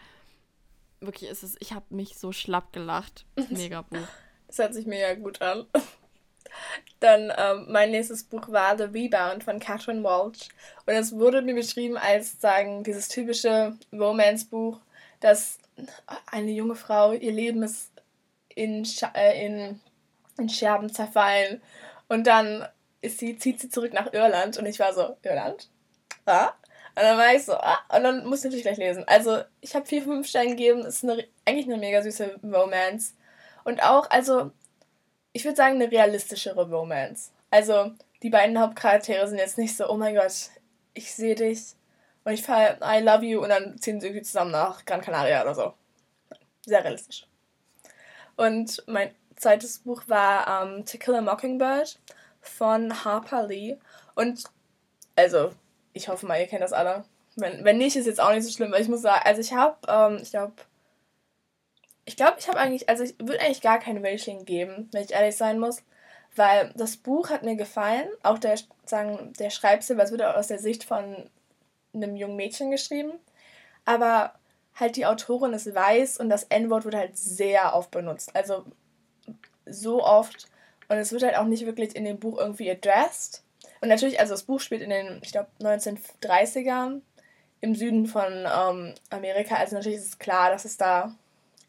wirklich 1.00 1.30
ist 1.30 1.44
es, 1.44 1.56
ich 1.60 1.74
habe 1.74 1.86
mich 1.90 2.18
so 2.18 2.32
schlapp 2.32 2.74
gelacht. 2.74 3.26
Mega 3.50 3.82
Buch. 3.82 4.08
Das 4.48 4.60
hört 4.60 4.74
sich 4.74 4.86
mega 4.86 5.14
gut 5.16 5.42
an. 5.42 5.66
Dann 7.02 7.34
ähm, 7.38 7.66
mein 7.70 7.92
nächstes 7.92 8.24
Buch 8.24 8.50
war 8.50 8.78
The 8.78 8.86
Rebound 8.86 9.44
von 9.44 9.60
Catherine 9.60 10.04
Walsh. 10.04 10.50
Und 10.86 10.94
es 10.94 11.14
wurde 11.14 11.42
mir 11.42 11.54
beschrieben 11.54 11.98
als 11.98 12.40
sagen, 12.40 12.84
dieses 12.84 13.10
typische 13.10 13.78
Romance-Buch, 13.92 14.80
dass 15.20 15.60
eine 16.26 16.52
junge 16.52 16.76
Frau, 16.76 17.12
ihr 17.12 17.32
Leben 17.32 17.62
ist 17.64 17.92
in, 18.56 18.88
äh, 19.14 19.46
in, 19.46 19.82
in 20.38 20.50
Scherben 20.50 20.92
zerfallen. 20.92 21.62
Und 22.08 22.26
dann 22.26 22.66
ist 23.02 23.20
sie, 23.20 23.38
zieht 23.38 23.60
sie 23.60 23.70
zurück 23.70 23.94
nach 23.94 24.14
Irland. 24.14 24.58
Und 24.58 24.66
ich 24.66 24.80
war 24.80 24.94
so, 24.94 25.18
Irland? 25.24 25.70
Ja? 26.26 26.56
Und 26.98 27.04
dann 27.04 27.18
war 27.20 27.36
ich 27.36 27.46
so, 27.46 27.54
ah, 27.54 27.78
und 27.96 28.04
dann 28.04 28.26
muss 28.26 28.40
ich 28.40 28.46
natürlich 28.46 28.64
gleich 28.64 28.78
lesen. 28.80 29.04
Also, 29.06 29.44
ich 29.62 29.76
habe 29.76 29.86
vier, 29.86 30.02
fünf 30.02 30.28
Sterne 30.28 30.50
gegeben. 30.50 30.80
Es 30.80 30.96
ist 30.96 31.04
eine, 31.04 31.28
eigentlich 31.46 31.68
eine 31.68 31.78
mega 31.78 32.02
süße 32.02 32.40
Romance. 32.44 33.14
Und 33.64 33.84
auch, 33.84 34.10
also, 34.10 34.50
ich 35.32 35.46
würde 35.46 35.58
sagen, 35.58 35.76
eine 35.76 35.92
realistischere 35.92 36.68
Romance. 36.68 37.30
Also, 37.52 37.92
die 38.24 38.32
beiden 38.32 38.60
Hauptcharaktere 38.60 39.28
sind 39.28 39.38
jetzt 39.38 39.60
nicht 39.60 39.78
so, 39.78 39.88
oh 39.88 39.96
mein 39.96 40.16
Gott, 40.16 40.50
ich 40.96 41.14
sehe 41.14 41.36
dich 41.36 41.76
und 42.24 42.34
ich 42.34 42.42
fahre 42.42 42.80
I 42.82 43.00
love 43.04 43.24
you 43.24 43.44
und 43.44 43.50
dann 43.50 43.78
ziehen 43.78 44.02
sie 44.02 44.08
irgendwie 44.08 44.26
zusammen 44.26 44.50
nach 44.50 44.84
Gran 44.84 45.02
Canaria 45.02 45.44
oder 45.44 45.54
so. 45.54 45.74
Sehr 46.66 46.84
realistisch. 46.84 47.28
Und 48.38 48.84
mein 48.88 49.14
zweites 49.36 49.78
Buch 49.78 50.02
war 50.08 50.64
ähm, 50.64 50.84
To 50.84 50.98
Kill 50.98 51.14
a 51.14 51.22
Mockingbird 51.22 52.00
von 52.42 53.06
Harper 53.06 53.46
Lee. 53.46 53.78
Und 54.16 54.46
also 55.16 55.52
ich 55.98 56.08
hoffe 56.10 56.26
mal, 56.26 56.40
ihr 56.40 56.48
kennt 56.48 56.62
das 56.62 56.74
alle. 56.74 57.04
Wenn, 57.36 57.64
wenn 57.64 57.78
nicht, 57.78 57.96
ist 57.96 58.06
jetzt 58.08 58.22
auch 58.22 58.32
nicht 58.32 58.44
so 58.44 58.52
schlimm, 58.52 58.72
weil 58.72 58.82
ich 58.82 58.88
muss 58.88 59.02
sagen, 59.02 59.22
also 59.26 59.42
ich 59.42 59.54
habe, 59.54 59.76
ähm, 59.88 60.20
ich 60.22 60.32
glaube, 60.32 60.54
ich 62.06 62.16
glaube, 62.16 62.38
ich 62.40 62.48
habe 62.48 62.58
eigentlich, 62.58 62.88
also 62.90 63.04
ich 63.04 63.16
würde 63.20 63.42
eigentlich 63.42 63.62
gar 63.62 63.80
kein 63.80 64.04
Rating 64.04 64.46
geben, 64.46 64.90
wenn 64.92 65.04
ich 65.04 65.12
ehrlich 65.12 65.36
sein 65.36 65.60
muss, 65.60 65.84
weil 66.36 66.72
das 66.76 66.98
Buch 66.98 67.30
hat 67.30 67.44
mir 67.44 67.56
gefallen, 67.56 68.08
auch 68.24 68.40
der, 68.40 68.58
sagen, 68.86 69.34
der 69.40 69.50
Schreibstil, 69.50 69.98
weil 69.98 70.06
es 70.06 70.12
wird 70.12 70.22
auch 70.24 70.36
aus 70.36 70.48
der 70.48 70.60
Sicht 70.60 70.84
von 70.84 71.30
einem 71.94 72.16
jungen 72.16 72.38
Mädchen 72.38 72.72
geschrieben, 72.72 73.12
aber 73.86 74.34
halt 74.76 74.96
die 74.96 75.06
Autorin 75.06 75.54
ist 75.54 75.74
weiß 75.74 76.18
und 76.18 76.30
das 76.30 76.44
N-Wort 76.44 76.86
wird 76.86 76.96
halt 76.96 77.18
sehr 77.18 77.76
oft 77.76 77.92
benutzt, 77.92 78.36
also 78.36 78.66
so 79.66 80.04
oft. 80.04 80.48
Und 80.90 80.98
es 80.98 81.12
wird 81.12 81.24
halt 81.24 81.38
auch 81.38 81.46
nicht 81.46 81.66
wirklich 81.66 81.96
in 81.96 82.06
dem 82.06 82.20
Buch 82.20 82.40
irgendwie 82.40 82.72
addressed 82.72 83.44
und 83.82 83.90
natürlich, 83.90 84.20
also 84.20 84.34
das 84.34 84.44
Buch 84.44 84.60
spielt 84.60 84.82
in 84.82 84.90
den, 84.90 85.20
ich 85.22 85.32
glaube, 85.32 85.50
1930ern 85.62 87.02
im 87.62 87.76
Süden 87.76 88.06
von 88.06 88.32
ähm, 88.32 88.96
Amerika. 89.10 89.56
Also 89.56 89.76
natürlich 89.76 90.00
ist 90.00 90.08
es 90.08 90.20
klar, 90.20 90.52
dass 90.52 90.66
es 90.66 90.78
da 90.78 91.16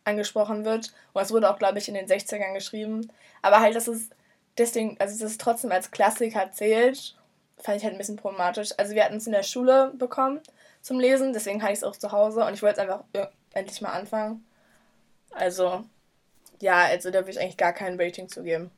angesprochen 0.05 0.65
wird. 0.65 0.93
Und 1.13 1.23
es 1.23 1.31
wurde 1.31 1.51
auch, 1.51 1.59
glaube 1.59 1.79
ich, 1.79 1.89
in 1.89 1.95
den 1.95 2.07
60ern 2.07 2.55
geschrieben. 2.55 3.11
Aber 3.43 3.61
halt, 3.61 3.77
dass 3.77 3.89
es 3.89 4.11
deswegen, 4.57 4.97
also 4.99 5.19
dass 5.19 5.33
es 5.33 5.39
trotzdem 5.39 5.73
als 5.73 5.91
Klassiker 5.91 6.51
zählt, 6.53 7.17
fand 7.59 7.79
ich 7.79 7.85
halt 7.85 7.95
ein 7.95 7.99
bisschen 7.99 8.17
problematisch. 8.17 8.71
Also 8.77 8.95
wir 8.95 9.05
hatten 9.05 9.17
es 9.17 9.27
in 9.27 9.33
der 9.33 9.43
Schule 9.43 9.93
bekommen 9.97 10.41
zum 10.81 11.01
Lesen, 11.01 11.33
deswegen 11.33 11.63
hatte 11.63 11.73
ich 11.73 11.79
es 11.79 11.85
auch 11.85 11.97
zu 11.97 12.13
Hause 12.13 12.45
und 12.45 12.55
ich 12.55 12.63
wollte 12.63 12.81
es 12.81 12.89
einfach 12.89 13.05
endlich 13.53 13.81
mal 13.81 13.93
anfangen. 13.93 14.45
Also, 15.33 15.85
ja, 16.61 16.85
also 16.85 17.11
da 17.11 17.21
würde 17.21 17.33
ich 17.33 17.41
eigentlich 17.41 17.57
gar 17.57 17.73
kein 17.73 18.01
Rating 18.01 18.29
zu 18.29 18.43
geben. 18.43 18.71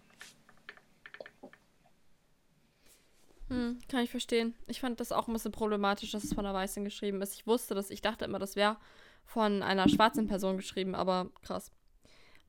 Hm, 3.50 3.80
kann 3.88 4.04
ich 4.04 4.10
verstehen. 4.10 4.54
Ich 4.68 4.80
fand 4.80 5.00
das 5.00 5.10
auch 5.10 5.26
ein 5.26 5.32
bisschen 5.32 5.50
problematisch, 5.50 6.12
dass 6.12 6.22
es 6.22 6.32
von 6.32 6.46
einer 6.46 6.54
Weißen 6.54 6.84
geschrieben 6.84 7.20
ist. 7.20 7.34
Ich 7.34 7.46
wusste 7.46 7.74
das, 7.74 7.90
ich 7.90 8.00
dachte 8.00 8.24
immer, 8.24 8.38
das 8.38 8.54
wäre 8.54 8.76
von 9.24 9.62
einer 9.62 9.88
schwarzen 9.88 10.28
Person 10.28 10.56
geschrieben, 10.56 10.94
aber 10.94 11.30
krass. 11.42 11.72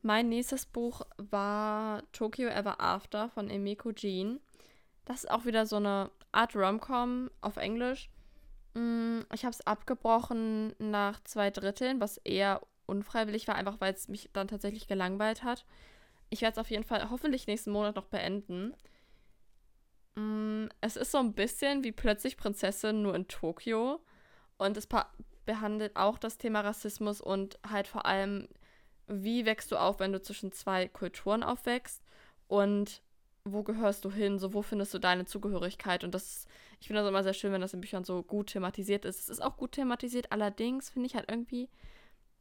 Mein 0.04 0.30
nächstes 0.30 0.66
Buch 0.66 1.02
war 1.18 2.04
Tokyo 2.12 2.50
Ever 2.50 2.80
After 2.80 3.30
von 3.30 3.50
Emiko 3.50 3.92
Jean. 3.92 4.40
Das 5.06 5.24
ist 5.24 5.32
auch 5.32 5.46
wieder 5.46 5.66
so 5.66 5.78
eine 5.78 6.12
Art 6.32 6.56
Rom-Com 6.56 7.32
auf 7.42 7.58
Englisch. 7.58 8.10
Hm, 8.76 9.26
ich 9.34 9.44
habe 9.44 9.54
es 9.54 9.66
abgebrochen 9.66 10.76
nach 10.78 11.22
zwei 11.24 11.50
Dritteln, 11.50 12.00
was 12.00 12.18
eher 12.18 12.62
unfreiwillig 12.86 13.48
war, 13.48 13.56
einfach 13.56 13.82
weil 13.82 13.94
es 13.94 14.08
mich 14.08 14.30
dann 14.34 14.48
tatsächlich 14.48 14.88
gelangweilt 14.88 15.44
hat. 15.44 15.66
Ich 16.30 16.42
werde 16.42 16.54
es 16.54 16.58
auf 16.60 16.70
jeden 16.70 16.84
Fall 16.84 17.10
hoffentlich 17.10 17.48
nächsten 17.48 17.72
Monat 17.72 17.96
noch 17.96 18.06
beenden. 18.06 18.74
Mm, 20.16 20.66
es 20.82 20.98
ist 20.98 21.12
so 21.12 21.20
ein 21.20 21.34
bisschen 21.34 21.84
wie 21.84 21.92
plötzlich 21.92 22.38
Prinzessin 22.38 23.02
nur 23.02 23.16
in 23.16 23.28
Tokio. 23.28 24.02
Und 24.58 24.78
es 24.78 24.88
behandelt 25.46 25.96
auch 25.96 26.18
das 26.18 26.38
Thema 26.38 26.62
Rassismus 26.62 27.20
und 27.22 27.58
halt 27.68 27.88
vor 27.88 28.06
allem, 28.06 28.48
wie 29.08 29.46
wächst 29.46 29.72
du 29.72 29.78
auf, 29.78 30.00
wenn 30.00 30.14
du 30.14 30.22
zwischen 30.22 30.52
zwei 30.52 30.88
Kulturen 30.88 31.44
aufwächst 31.44 32.04
und 32.48 33.02
wo 33.44 33.64
gehörst 33.64 34.06
du 34.06 34.12
hin, 34.12 34.38
so 34.38 34.54
wo 34.54 34.62
findest 34.62 34.94
du 34.94 35.00
deine 35.00 35.26
Zugehörigkeit 35.26 36.04
und 36.04 36.14
das, 36.14 36.46
ich 36.80 36.88
finde 36.88 37.02
das 37.02 37.10
immer 37.10 37.24
sehr 37.24 37.34
schön, 37.34 37.52
wenn 37.52 37.62
das 37.62 37.74
in 37.74 37.82
Büchern 37.82 38.04
so 38.04 38.22
gut 38.22 38.52
thematisiert 38.52 39.04
ist. 39.04 39.20
Es 39.20 39.30
ist 39.30 39.42
auch 39.42 39.58
gut 39.58 39.72
thematisiert, 39.72 40.32
allerdings 40.32 40.92
finde 40.92 41.08
ich 41.08 41.16
halt 41.16 41.30
irgendwie, 41.30 41.68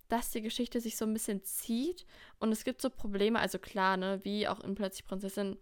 dass 0.09 0.30
die 0.30 0.42
Geschichte 0.42 0.80
sich 0.80 0.96
so 0.96 1.06
ein 1.06 1.14
bisschen 1.14 1.42
zieht 1.42 2.06
und 2.38 2.52
es 2.52 2.64
gibt 2.64 2.83
so 2.83 2.90
Probleme, 2.90 3.38
also 3.38 3.59
klar, 3.59 3.96
ne, 3.96 4.20
wie 4.24 4.46
auch 4.46 4.61
in 4.61 4.74
Plötzlich 4.74 5.06
Prinzessin 5.06 5.56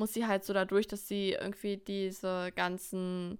muss 0.00 0.14
sie 0.14 0.26
halt 0.26 0.44
so 0.44 0.52
dadurch, 0.52 0.88
dass 0.88 1.06
sie 1.06 1.32
irgendwie 1.32 1.76
diese 1.76 2.50
ganzen 2.56 3.38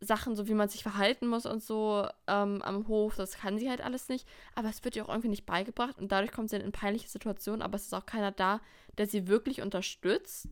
Sachen, 0.00 0.36
so 0.36 0.46
wie 0.48 0.54
man 0.54 0.68
sich 0.68 0.82
verhalten 0.82 1.26
muss 1.26 1.46
und 1.46 1.62
so 1.62 2.06
ähm, 2.26 2.60
am 2.62 2.86
Hof, 2.88 3.14
das 3.16 3.38
kann 3.38 3.58
sie 3.58 3.70
halt 3.70 3.80
alles 3.80 4.10
nicht. 4.10 4.28
Aber 4.54 4.68
es 4.68 4.84
wird 4.84 4.96
ihr 4.96 5.04
auch 5.04 5.08
irgendwie 5.08 5.28
nicht 5.28 5.46
beigebracht 5.46 5.98
und 5.98 6.12
dadurch 6.12 6.32
kommt 6.32 6.50
sie 6.50 6.56
in 6.56 6.72
peinliche 6.72 7.08
Situationen, 7.08 7.62
aber 7.62 7.76
es 7.76 7.86
ist 7.86 7.94
auch 7.94 8.04
keiner 8.04 8.32
da, 8.32 8.60
der 8.98 9.06
sie 9.06 9.28
wirklich 9.28 9.62
unterstützt. 9.62 10.48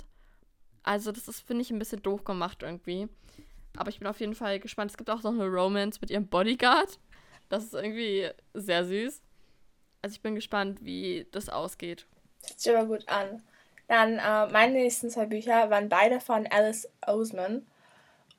Also, 0.82 1.12
das 1.12 1.28
ist, 1.28 1.40
finde 1.40 1.62
ich, 1.62 1.70
ein 1.70 1.78
bisschen 1.78 2.02
doof 2.02 2.24
gemacht 2.24 2.62
irgendwie. 2.62 3.08
Aber 3.76 3.90
ich 3.90 3.98
bin 3.98 4.06
auf 4.06 4.20
jeden 4.20 4.34
Fall 4.34 4.60
gespannt. 4.60 4.92
Es 4.92 4.96
gibt 4.96 5.10
auch 5.10 5.22
noch 5.22 5.32
eine 5.32 5.46
Romance 5.46 6.00
mit 6.00 6.10
ihrem 6.10 6.28
Bodyguard. 6.28 6.98
Das 7.48 7.64
ist 7.64 7.74
irgendwie 7.74 8.30
sehr 8.52 8.84
süß. 8.84 9.22
Also, 10.02 10.14
ich 10.14 10.22
bin 10.22 10.34
gespannt, 10.34 10.84
wie 10.84 11.26
das 11.32 11.48
ausgeht. 11.48 12.06
Sieht 12.40 12.60
sich 12.60 12.76
aber 12.76 12.86
gut 12.86 13.08
an. 13.08 13.42
Dann 13.88 14.18
äh, 14.18 14.52
meine 14.52 14.74
nächsten 14.74 15.10
zwei 15.10 15.26
Bücher 15.26 15.70
waren 15.70 15.88
beide 15.88 16.20
von 16.20 16.46
Alice 16.46 16.88
Oseman. 17.06 17.66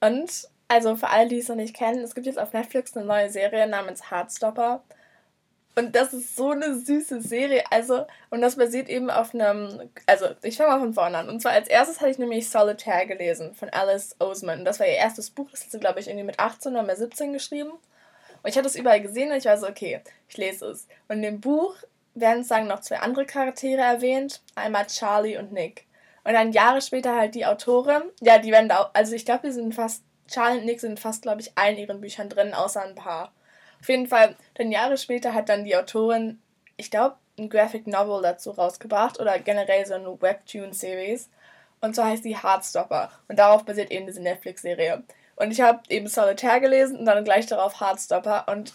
Und, 0.02 0.48
also 0.68 0.96
für 0.96 1.10
alle, 1.10 1.30
die 1.30 1.40
es 1.40 1.50
noch 1.50 1.56
nicht 1.56 1.76
kennen, 1.76 2.00
es 2.00 2.16
gibt 2.16 2.28
jetzt 2.28 2.40
auf 2.40 2.54
Netflix 2.54 2.96
eine 2.96 3.06
neue 3.06 3.30
Serie 3.30 3.68
namens 3.68 4.10
Heartstopper. 4.12 4.84
Und 5.78 5.94
das 5.94 6.14
ist 6.14 6.38
so 6.38 6.52
eine 6.52 6.74
süße 6.80 7.22
Serie. 7.22 7.64
Also, 7.70 8.06
und 8.30 8.42
das 8.42 8.56
basiert 8.56 8.88
eben 8.88 9.10
auf 9.10 9.34
einem. 9.34 9.90
Also, 10.06 10.28
ich 10.42 10.56
fange 10.56 10.72
mal 10.72 10.80
von 10.80 10.94
vorne 10.94 11.18
an. 11.18 11.30
Und 11.30 11.42
zwar 11.42 11.52
als 11.52 11.68
erstes 11.68 12.00
hatte 12.00 12.12
ich 12.12 12.18
nämlich 12.18 12.50
Solitaire 12.50 13.06
gelesen 13.06 13.54
von 13.54 13.70
Alice 13.70 14.16
Oseman. 14.20 14.60
Und 14.60 14.66
das 14.66 14.80
war 14.80 14.88
ihr 14.88 14.94
erstes 14.94 15.30
Buch. 15.30 15.52
Das 15.52 15.64
hat 15.64 15.72
sie, 15.72 15.80
glaube 15.80 16.00
ich, 16.00 16.08
irgendwie 16.08 16.26
mit 16.26 16.40
18 16.40 16.76
oder 16.76 16.96
17 16.96 17.34
geschrieben. 17.34 17.72
Und 17.72 18.50
ich 18.50 18.58
hatte 18.58 18.68
es 18.68 18.76
überall 18.76 19.02
gesehen 19.02 19.32
und 19.32 19.38
ich 19.38 19.46
war 19.46 19.58
so, 19.58 19.68
okay, 19.68 20.02
ich 20.30 20.38
lese 20.38 20.68
es. 20.68 20.88
Und 21.08 21.18
in 21.18 21.24
dem 21.24 21.42
Buch 21.42 21.76
werden 22.16 22.44
sagen 22.44 22.68
noch 22.68 22.80
zwei 22.80 23.00
andere 23.00 23.26
Charaktere 23.26 23.82
erwähnt, 23.82 24.42
einmal 24.56 24.88
Charlie 24.88 25.38
und 25.38 25.52
Nick. 25.52 25.86
Und 26.24 26.34
dann 26.34 26.52
Jahre 26.52 26.82
später 26.82 27.16
halt 27.16 27.36
die 27.36 27.46
Autorin, 27.46 28.02
ja, 28.22 28.40
die 28.40 28.52
werden 28.52 28.70
da 28.70 28.80
auch, 28.80 28.90
also 28.94 29.14
ich 29.14 29.26
glaube, 29.26 29.48
die 29.48 29.54
sind 29.54 29.76
fast, 29.76 30.04
Charlie 30.28 30.60
und 30.60 30.66
Nick 30.66 30.80
sind 30.80 31.00
fast, 31.00 31.22
glaube 31.22 31.42
ich, 31.42 31.56
allen 31.56 31.78
ihren 31.78 32.02
Büchern 32.02 32.30
drin, 32.30 32.54
außer 32.54 32.82
ein 32.82 32.96
paar. 32.96 33.32
Auf 33.80 33.90
jeden 33.90 34.08
Fall, 34.08 34.36
dann 34.56 34.72
Jahre 34.72 34.98
später 34.98 35.34
hat 35.34 35.50
dann 35.50 35.66
die 35.66 35.76
Autorin, 35.76 36.42
ich 36.78 36.90
glaube, 36.90 37.18
ein 37.38 37.50
Graphic 37.50 37.86
Novel 37.86 38.22
dazu 38.22 38.52
rausgebracht 38.52 39.20
oder 39.20 39.38
generell 39.40 39.86
so 39.86 39.94
eine 39.94 40.22
Webtoon-Series. 40.22 41.30
Und 41.82 41.96
so 41.96 42.04
heißt 42.04 42.26
die 42.26 42.42
Heartstopper. 42.42 43.12
Und 43.28 43.38
darauf 43.38 43.66
basiert 43.66 43.92
eben 43.92 44.08
diese 44.08 44.22
Netflix-Serie. 44.22 45.04
Und 45.36 45.52
ich 45.52 45.62
habe 45.62 45.82
eben 45.90 46.08
Solitaire 46.08 46.62
gelesen 46.62 46.98
und 46.98 47.06
dann 47.06 47.24
gleich 47.24 47.46
darauf 47.46 47.80
Heartstopper. 47.80 48.46
Und 48.48 48.74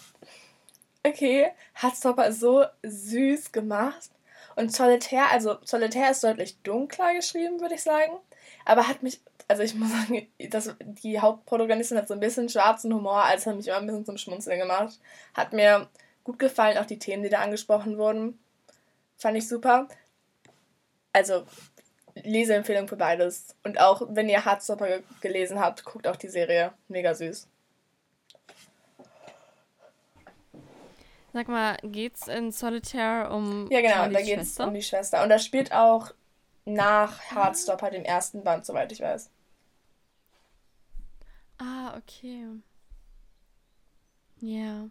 okay, 1.05 1.51
Heartstopper 1.73 2.27
ist 2.27 2.39
so 2.39 2.65
süß 2.83 3.51
gemacht. 3.51 4.11
Und 4.55 4.73
Solitaire, 4.73 5.31
also 5.31 5.57
Solitaire 5.63 6.11
ist 6.11 6.23
deutlich 6.23 6.57
dunkler 6.61 7.13
geschrieben, 7.13 7.59
würde 7.61 7.75
ich 7.75 7.83
sagen. 7.83 8.13
Aber 8.65 8.87
hat 8.87 9.01
mich, 9.01 9.21
also 9.47 9.63
ich 9.63 9.75
muss 9.75 9.91
sagen, 10.07 10.27
das, 10.49 10.75
die 10.79 11.19
Hauptprotagonistin 11.19 11.97
hat 11.97 12.07
so 12.07 12.13
ein 12.13 12.19
bisschen 12.19 12.49
schwarzen 12.49 12.93
Humor, 12.93 13.23
als 13.23 13.45
hat 13.45 13.55
mich 13.55 13.67
immer 13.67 13.77
ein 13.77 13.87
bisschen 13.87 14.05
zum 14.05 14.17
Schmunzeln 14.17 14.59
gemacht. 14.59 14.99
Hat 15.33 15.53
mir 15.53 15.87
gut 16.23 16.39
gefallen, 16.39 16.77
auch 16.77 16.85
die 16.85 16.99
Themen, 16.99 17.23
die 17.23 17.29
da 17.29 17.39
angesprochen 17.39 17.97
wurden. 17.97 18.39
Fand 19.17 19.37
ich 19.37 19.47
super. 19.47 19.87
Also, 21.13 21.45
Leseempfehlung 22.15 22.87
für 22.87 22.97
beides. 22.97 23.55
Und 23.63 23.79
auch, 23.79 24.01
wenn 24.09 24.29
ihr 24.29 24.45
Heartstopper 24.45 24.99
gelesen 25.21 25.59
habt, 25.59 25.83
guckt 25.85 26.07
auch 26.07 26.15
die 26.15 26.29
Serie. 26.29 26.73
Mega 26.87 27.13
süß. 27.13 27.47
Sag 31.33 31.47
mal, 31.47 31.77
geht's 31.83 32.27
in 32.27 32.51
Solitaire 32.51 33.31
um 33.31 33.71
Ja, 33.71 33.81
genau, 33.81 33.93
Charlies 33.95 34.13
da 34.13 34.21
geht's 34.21 34.33
Schwester? 34.53 34.67
um 34.67 34.73
die 34.73 34.81
Schwester. 34.83 35.23
Und 35.23 35.29
das 35.29 35.43
spielt 35.45 35.71
auch 35.71 36.11
nach 36.65 37.19
Heartstopper 37.33 37.89
den 37.91 38.05
ersten 38.05 38.43
Band, 38.43 38.65
soweit 38.65 38.91
ich 38.91 38.99
weiß. 39.01 39.31
Ah, 41.59 41.95
okay. 41.97 42.61
Ja. 44.39 44.89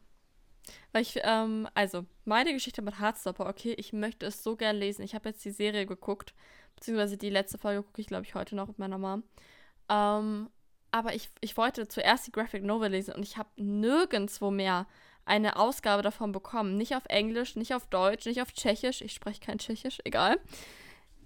Weil 0.92 1.02
ich, 1.02 1.20
ähm, 1.24 1.68
also, 1.74 2.06
meine 2.24 2.52
Geschichte 2.52 2.82
mit 2.82 3.00
Heartstopper, 3.00 3.48
okay, 3.48 3.74
ich 3.78 3.92
möchte 3.92 4.26
es 4.26 4.42
so 4.42 4.56
gern 4.56 4.76
lesen. 4.76 5.02
Ich 5.04 5.14
habe 5.14 5.28
jetzt 5.30 5.44
die 5.44 5.50
Serie 5.50 5.86
geguckt, 5.86 6.34
beziehungsweise 6.76 7.16
die 7.18 7.30
letzte 7.30 7.58
Folge 7.58 7.82
gucke 7.82 8.00
ich, 8.00 8.08
glaube 8.08 8.24
ich, 8.24 8.34
heute 8.34 8.56
noch 8.56 8.68
mit 8.68 8.78
meiner 8.78 8.98
Mom. 8.98 9.24
Ähm, 9.90 10.50
aber 10.92 11.14
ich, 11.14 11.30
ich 11.40 11.56
wollte 11.56 11.88
zuerst 11.88 12.26
die 12.26 12.32
Graphic 12.32 12.64
Novel 12.64 12.90
lesen 12.92 13.14
und 13.14 13.22
ich 13.24 13.36
habe 13.38 13.50
nirgendwo 13.56 14.50
mehr 14.50 14.86
eine 15.30 15.56
Ausgabe 15.56 16.02
davon 16.02 16.32
bekommen. 16.32 16.76
Nicht 16.76 16.94
auf 16.96 17.04
Englisch, 17.08 17.56
nicht 17.56 17.72
auf 17.74 17.86
Deutsch, 17.86 18.26
nicht 18.26 18.42
auf 18.42 18.52
Tschechisch. 18.52 19.00
Ich 19.00 19.12
spreche 19.14 19.40
kein 19.40 19.58
Tschechisch, 19.58 19.98
egal. 20.04 20.38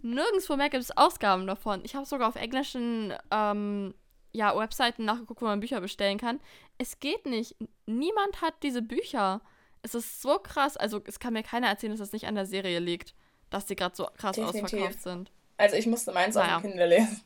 Nirgendwo 0.03 0.57
mehr 0.57 0.69
gibt 0.69 0.83
es 0.83 0.97
Ausgaben 0.97 1.47
davon. 1.47 1.81
Ich 1.85 1.95
habe 1.95 2.05
sogar 2.07 2.29
auf 2.29 2.37
englischen 2.37 3.14
ähm, 3.31 3.95
ja, 4.33 4.57
Webseiten 4.57 5.05
nachgeguckt, 5.05 5.40
wo 5.40 5.47
man 5.47 5.61
Bücher 5.61 5.81
bestellen 5.81 6.19
kann. 6.19 6.40
Es 6.77 7.01
geht 7.01 7.25
nicht. 7.25 7.57
Niemand 7.87 8.43
hat 8.43 8.55
diese 8.62 8.83
Bücher. 8.83 9.40
Es 9.83 9.95
ist 9.95 10.21
so 10.21 10.38
krass. 10.38 10.77
Also, 10.77 11.01
es 11.07 11.19
kann 11.19 11.33
mir 11.33 11.43
keiner 11.43 11.69
erzählen, 11.69 11.93
dass 11.93 12.01
das 12.01 12.12
nicht 12.12 12.27
an 12.27 12.35
der 12.35 12.47
Serie 12.47 12.81
liegt, 12.81 13.14
dass 13.49 13.64
die 13.67 13.77
gerade 13.77 13.97
so 13.97 14.07
krass 14.19 14.37
Definitiv. 14.37 14.64
ausverkauft 14.64 15.03
sind. 15.03 15.31
Also 15.57 15.77
ich 15.77 15.87
musste 15.87 16.12
meins 16.12 16.35
Naja. 16.35 16.57
auf 16.57 16.62
dem 16.62 16.71
Kindle 16.73 16.88
lesen. 16.88 17.23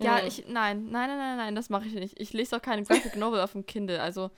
Ja, 0.00 0.20
Mhm. 0.20 0.26
ich, 0.26 0.44
nein, 0.48 0.84
nein, 0.90 1.08
nein, 1.08 1.18
nein, 1.18 1.36
nein, 1.36 1.54
das 1.54 1.68
mache 1.70 1.86
ich 1.86 1.94
nicht. 1.94 2.18
Ich 2.20 2.32
lese 2.32 2.56
auch 2.56 2.62
keine 2.62 2.82
Graphic 2.82 3.16
Novel 3.16 3.40
auf 3.40 3.52
dem 3.52 3.66
Kindle. 3.66 4.00
Also, 4.00 4.30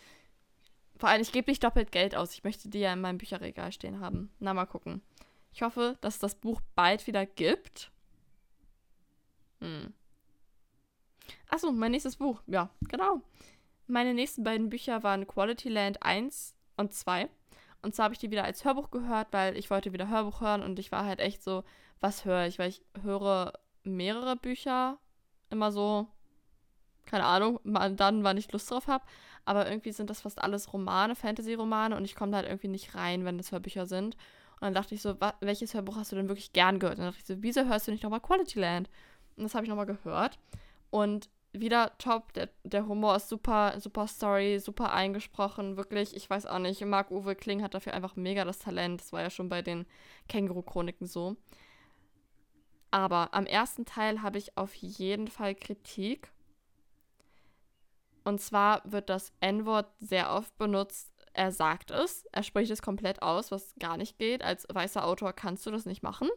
vor 0.99 1.09
allem, 1.09 1.23
ich 1.23 1.33
gebe 1.33 1.51
nicht 1.51 1.63
doppelt 1.63 1.93
Geld 1.93 2.15
aus. 2.17 2.35
Ich 2.35 2.45
möchte 2.45 2.69
die 2.69 2.81
ja 2.81 2.93
in 2.93 3.01
meinem 3.01 3.19
Bücherregal 3.19 3.73
stehen 3.73 4.01
haben. 4.01 4.31
Na, 4.41 4.55
mal 4.55 4.67
gucken. 4.67 5.03
Ich 5.53 5.63
hoffe, 5.63 5.97
dass 6.01 6.15
es 6.15 6.21
das 6.21 6.35
Buch 6.35 6.61
bald 6.75 7.07
wieder 7.07 7.25
gibt. 7.27 7.91
Hm. 9.61 9.93
Achso, 11.49 11.71
mein 11.73 11.93
nächstes 11.93 12.17
Buch. 12.17 12.43
Ja, 12.47 12.71
genau. 12.89 13.23
Meine 13.87 14.15
nächsten 14.15 14.43
beiden 14.45 14.71
Bücher 14.71 15.03
waren 15.03 15.27
Quality 15.27 15.69
Land 15.69 16.03
1 16.03 16.55
und 16.77 16.93
2. 16.93 17.29
Und 17.83 17.95
zwar 17.95 18.05
habe 18.05 18.15
ich 18.15 18.19
die 18.19 18.31
wieder 18.31 18.45
als 18.45 18.65
Hörbuch 18.65 18.91
gehört, 18.91 19.29
weil 19.33 19.57
ich 19.57 19.71
wollte 19.71 19.93
wieder 19.93 20.09
Hörbuch 20.09 20.41
hören 20.41 20.63
und 20.63 20.79
ich 20.79 20.91
war 20.91 21.05
halt 21.05 21.21
echt 21.21 21.43
so, 21.43 21.65
was 22.01 22.25
höre 22.25 22.47
ich? 22.47 22.59
Weil 22.59 22.71
ich 22.71 22.83
höre 23.03 23.53
mehrere 23.85 24.37
Bücher 24.37 24.99
immer 25.55 25.73
so, 25.73 26.07
keine 27.07 27.25
Ahnung, 27.25 27.61
dann, 27.65 28.25
wann 28.25 28.37
ich 28.37 28.53
Lust 28.53 28.71
drauf 28.71 28.87
habe. 28.87 29.05
Aber 29.45 29.69
irgendwie 29.69 29.93
sind 29.93 30.11
das 30.11 30.23
fast 30.23 30.43
alles 30.43 30.73
Romane, 30.73 31.15
Fantasy-Romane 31.15 31.97
und 31.97 32.05
ich 32.05 32.15
komme 32.15 32.33
da 32.33 32.39
halt 32.39 32.49
irgendwie 32.49 32.69
nicht 32.69 32.95
rein, 32.95 33.25
wenn 33.25 33.39
das 33.39 33.53
Hörbücher 33.53 33.87
sind. 33.87 34.17
Und 34.55 34.63
dann 34.63 34.75
dachte 34.75 34.95
ich 34.95 35.03
so, 35.03 35.17
welches 35.41 35.75
Hörbuch 35.75 35.97
hast 35.97 36.13
du 36.13 36.17
denn 36.17 36.29
wirklich 36.29 36.53
gern 36.53 36.79
gehört? 36.79 36.99
Und 36.99 37.05
dann 37.05 37.13
dachte 37.13 37.21
ich 37.21 37.27
so, 37.27 37.43
wieso 37.43 37.65
hörst 37.67 37.87
du 37.87 37.93
nicht 37.93 38.03
nochmal 38.03 38.21
Quality 38.21 38.59
Land? 38.59 38.89
Und 39.37 39.45
das 39.45 39.55
habe 39.55 39.65
ich 39.65 39.71
nochmal 39.71 39.87
gehört. 39.87 40.39
Und 40.91 41.29
wieder 41.55 41.97
top, 41.99 42.33
der, 42.33 42.49
der 42.65 42.87
Humor 42.87 43.17
ist 43.17 43.29
super, 43.29 43.75
super 43.79 44.07
Story, 44.07 44.59
super 44.59 44.93
eingesprochen, 44.93 45.77
wirklich, 45.77 46.17
ich 46.17 46.29
weiß 46.29 46.47
auch 46.47 46.59
nicht, 46.59 46.85
Marc-Uwe 46.85 47.37
Kling 47.37 47.63
hat 47.63 47.75
dafür 47.75 47.95
einfach 47.95 48.17
mega 48.17 48.45
das 48.45 48.59
Talent, 48.59 49.01
das 49.01 49.13
war 49.13 49.23
ja 49.23 49.31
schon 49.31 49.49
bei 49.49 49.63
den 49.63 49.87
Känguru-Chroniken 50.29 51.07
so. 51.07 51.37
Aber 52.95 53.35
am 53.35 53.45
ersten 53.45 53.85
Teil 53.85 54.23
habe 54.23 54.39
ich 54.39 54.57
auf 54.57 54.73
jeden 54.77 55.27
Fall 55.27 55.57
Kritik. 55.57 56.31
Und 58.23 58.41
zwar 58.41 58.83
wird 58.85 59.11
das 59.11 59.33
N-Wort 59.41 59.89
sehr 59.99 60.31
oft 60.31 60.57
benutzt. 60.59 61.11
Er 61.33 61.51
sagt 61.51 61.91
es, 61.91 62.25
er 62.31 62.45
spricht 62.45 62.71
es 62.71 62.83
komplett 62.83 63.21
aus, 63.21 63.51
was 63.51 63.75
gar 63.81 63.97
nicht 63.97 64.17
geht. 64.17 64.45
Als 64.45 64.65
weißer 64.73 65.05
Autor 65.05 65.33
kannst 65.33 65.67
du 65.67 65.73
das 65.73 65.87
nicht 65.87 66.05
machen. 66.05 66.31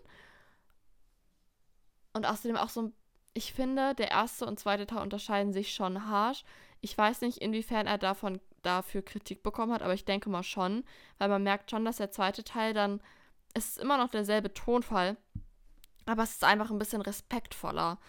Und 2.13 2.25
außerdem 2.25 2.57
auch 2.57 2.69
so, 2.69 2.81
ein- 2.81 2.93
ich 3.35 3.53
finde, 3.53 3.93
der 3.93 4.09
erste 4.09 4.47
und 4.47 4.59
zweite 4.59 4.87
Teil 4.87 5.03
unterscheiden 5.03 5.53
sich 5.53 5.75
schon 5.75 6.07
harsch. 6.07 6.43
Ich 6.81 6.97
weiß 6.97 7.21
nicht, 7.21 7.37
inwiefern 7.37 7.85
er 7.85 7.99
davon 7.99 8.41
dafür 8.63 9.03
Kritik 9.03 9.43
bekommen 9.43 9.73
hat, 9.73 9.83
aber 9.83 9.93
ich 9.93 10.05
denke 10.05 10.31
mal 10.31 10.41
schon, 10.41 10.83
weil 11.19 11.29
man 11.29 11.43
merkt 11.43 11.69
schon, 11.69 11.85
dass 11.85 11.97
der 11.97 12.09
zweite 12.09 12.43
Teil 12.43 12.73
dann, 12.73 12.99
es 13.53 13.67
ist 13.69 13.77
immer 13.77 13.97
noch 13.99 14.09
derselbe 14.09 14.51
Tonfall, 14.55 15.17
aber 16.07 16.23
es 16.23 16.31
ist 16.31 16.43
einfach 16.43 16.71
ein 16.71 16.79
bisschen 16.79 17.01
respektvoller. 17.01 17.99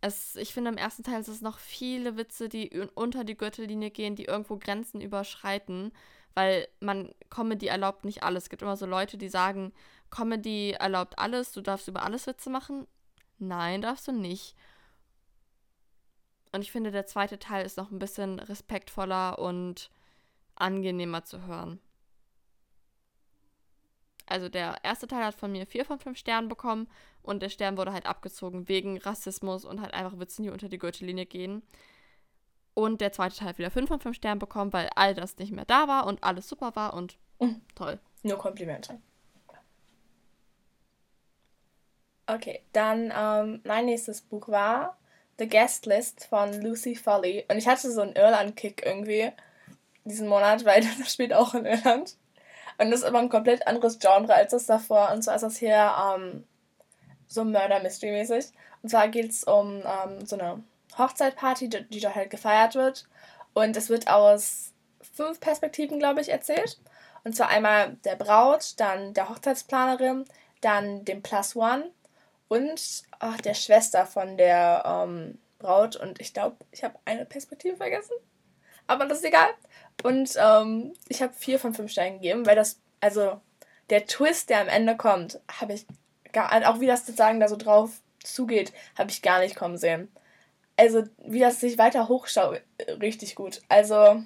Es, 0.00 0.36
ich 0.36 0.52
finde, 0.52 0.70
im 0.70 0.76
ersten 0.76 1.02
Teil 1.02 1.20
ist 1.20 1.28
es 1.28 1.40
noch 1.40 1.58
viele 1.58 2.16
Witze, 2.16 2.48
die 2.48 2.70
un- 2.78 2.90
unter 2.94 3.24
die 3.24 3.36
Gürtellinie 3.36 3.90
gehen, 3.90 4.16
die 4.16 4.26
irgendwo 4.26 4.58
Grenzen 4.58 5.00
überschreiten, 5.00 5.92
weil 6.34 6.68
man, 6.80 7.14
Comedy 7.30 7.68
erlaubt 7.68 8.04
nicht 8.04 8.22
alles. 8.22 8.44
Es 8.44 8.50
gibt 8.50 8.62
immer 8.62 8.76
so 8.76 8.86
Leute, 8.86 9.16
die 9.16 9.28
sagen, 9.28 9.72
Comedy 10.10 10.72
erlaubt 10.72 11.18
alles, 11.18 11.52
du 11.52 11.60
darfst 11.62 11.88
über 11.88 12.02
alles 12.02 12.26
Witze 12.26 12.50
machen. 12.50 12.86
Nein, 13.38 13.80
darfst 13.82 14.06
du 14.08 14.12
nicht. 14.12 14.54
Und 16.52 16.60
ich 16.62 16.70
finde, 16.70 16.90
der 16.90 17.06
zweite 17.06 17.38
Teil 17.38 17.64
ist 17.66 17.76
noch 17.78 17.90
ein 17.90 17.98
bisschen 17.98 18.38
respektvoller 18.38 19.38
und 19.38 19.90
angenehmer 20.54 21.24
zu 21.24 21.46
hören. 21.46 21.80
Also 24.26 24.48
der 24.48 24.76
erste 24.82 25.06
Teil 25.06 25.24
hat 25.24 25.34
von 25.34 25.52
mir 25.52 25.66
vier 25.66 25.84
von 25.84 25.98
fünf 25.98 26.18
Sternen 26.18 26.48
bekommen 26.48 26.88
und 27.22 27.42
der 27.42 27.48
Stern 27.50 27.76
wurde 27.76 27.92
halt 27.92 28.06
abgezogen 28.06 28.68
wegen 28.68 28.98
Rassismus 28.98 29.64
und 29.64 29.80
halt 29.80 29.94
einfach 29.94 30.18
Witzen, 30.18 30.42
die 30.44 30.50
unter 30.50 30.68
die 30.68 30.78
Gürtellinie 30.78 31.26
gehen. 31.26 31.62
Und 32.74 33.00
der 33.00 33.12
zweite 33.12 33.36
Teil 33.36 33.48
hat 33.48 33.58
wieder 33.58 33.70
fünf 33.70 33.88
von 33.88 34.00
fünf 34.00 34.16
Sternen 34.16 34.38
bekommen, 34.40 34.72
weil 34.72 34.90
all 34.96 35.14
das 35.14 35.38
nicht 35.38 35.52
mehr 35.52 35.64
da 35.64 35.86
war 35.88 36.06
und 36.06 36.24
alles 36.24 36.48
super 36.48 36.74
war 36.74 36.94
und 36.94 37.18
Mhm. 37.40 37.60
toll. 37.74 37.98
Nur 38.22 38.38
Komplimente. 38.38 38.98
Okay, 42.26 42.62
dann 42.72 43.12
ähm, 43.14 43.60
mein 43.64 43.84
nächstes 43.86 44.22
Buch 44.22 44.48
war 44.48 44.96
The 45.38 45.48
Guest 45.48 45.84
List 45.86 46.24
von 46.26 46.52
Lucy 46.62 46.94
Foley. 46.94 47.44
Und 47.50 47.58
ich 47.58 47.68
hatte 47.68 47.90
so 47.90 48.00
einen 48.00 48.14
Irland-Kick 48.16 48.84
irgendwie 48.86 49.30
diesen 50.04 50.28
Monat, 50.28 50.64
weil 50.64 50.82
das 50.98 51.12
spielt 51.12 51.34
auch 51.34 51.54
in 51.54 51.66
Irland. 51.66 52.16
Und 52.78 52.90
das 52.90 53.00
ist 53.00 53.06
aber 53.06 53.18
ein 53.18 53.28
komplett 53.28 53.66
anderes 53.66 53.98
Genre 53.98 54.34
als 54.34 54.50
das 54.50 54.66
davor. 54.66 55.10
Und 55.12 55.22
zwar 55.22 55.36
ist 55.36 55.42
das 55.42 55.56
hier 55.56 55.92
ähm, 56.16 56.44
so 57.26 57.44
Murder-Mystery-mäßig. 57.44 58.52
Und 58.82 58.88
zwar 58.88 59.08
geht 59.08 59.30
es 59.30 59.44
um 59.44 59.82
ähm, 59.84 60.26
so 60.26 60.36
eine 60.36 60.62
Hochzeitparty, 60.98 61.68
die, 61.68 61.88
die 61.88 62.00
dort 62.00 62.14
halt 62.14 62.30
gefeiert 62.30 62.74
wird. 62.74 63.06
Und 63.52 63.76
es 63.76 63.88
wird 63.88 64.08
aus 64.08 64.72
fünf 65.00 65.40
Perspektiven, 65.40 65.98
glaube 65.98 66.20
ich, 66.20 66.30
erzählt. 66.30 66.80
Und 67.24 67.34
zwar 67.34 67.48
einmal 67.48 67.96
der 68.04 68.16
Braut, 68.16 68.74
dann 68.78 69.14
der 69.14 69.28
Hochzeitsplanerin, 69.28 70.24
dann 70.60 71.04
dem 71.04 71.22
Plus 71.22 71.56
One 71.56 71.90
und 72.48 73.04
ach, 73.18 73.40
der 73.40 73.54
Schwester 73.54 74.06
von 74.06 74.36
der 74.36 74.82
ähm, 74.86 75.38
Braut. 75.58 75.96
Und 75.96 76.20
ich 76.20 76.34
glaube, 76.34 76.56
ich 76.70 76.84
habe 76.84 76.98
eine 77.04 77.24
Perspektive 77.24 77.76
vergessen. 77.76 78.14
Aber 78.86 79.06
das 79.06 79.18
ist 79.18 79.24
egal. 79.24 79.48
Und 80.02 80.34
ähm, 80.38 80.92
ich 81.08 81.22
habe 81.22 81.32
vier 81.34 81.58
von 81.58 81.74
fünf 81.74 81.90
Sternen 81.90 82.16
gegeben, 82.20 82.46
weil 82.46 82.56
das, 82.56 82.80
also 83.00 83.40
der 83.90 84.06
Twist, 84.06 84.50
der 84.50 84.60
am 84.60 84.68
Ende 84.68 84.96
kommt, 84.96 85.40
habe 85.60 85.72
ich 85.74 85.86
gar, 86.32 86.52
also 86.52 86.66
auch 86.68 86.80
wie 86.80 86.86
das 86.86 87.06
sozusagen 87.06 87.40
da 87.40 87.48
so 87.48 87.56
drauf 87.56 87.90
zugeht, 88.22 88.72
habe 88.98 89.10
ich 89.10 89.22
gar 89.22 89.40
nicht 89.40 89.56
kommen 89.56 89.76
sehen. 89.78 90.08
Also 90.76 91.04
wie 91.18 91.40
das 91.40 91.60
sich 91.60 91.78
weiter 91.78 92.08
hochschaut, 92.08 92.60
richtig 93.00 93.34
gut. 93.36 93.60
Also 93.68 94.22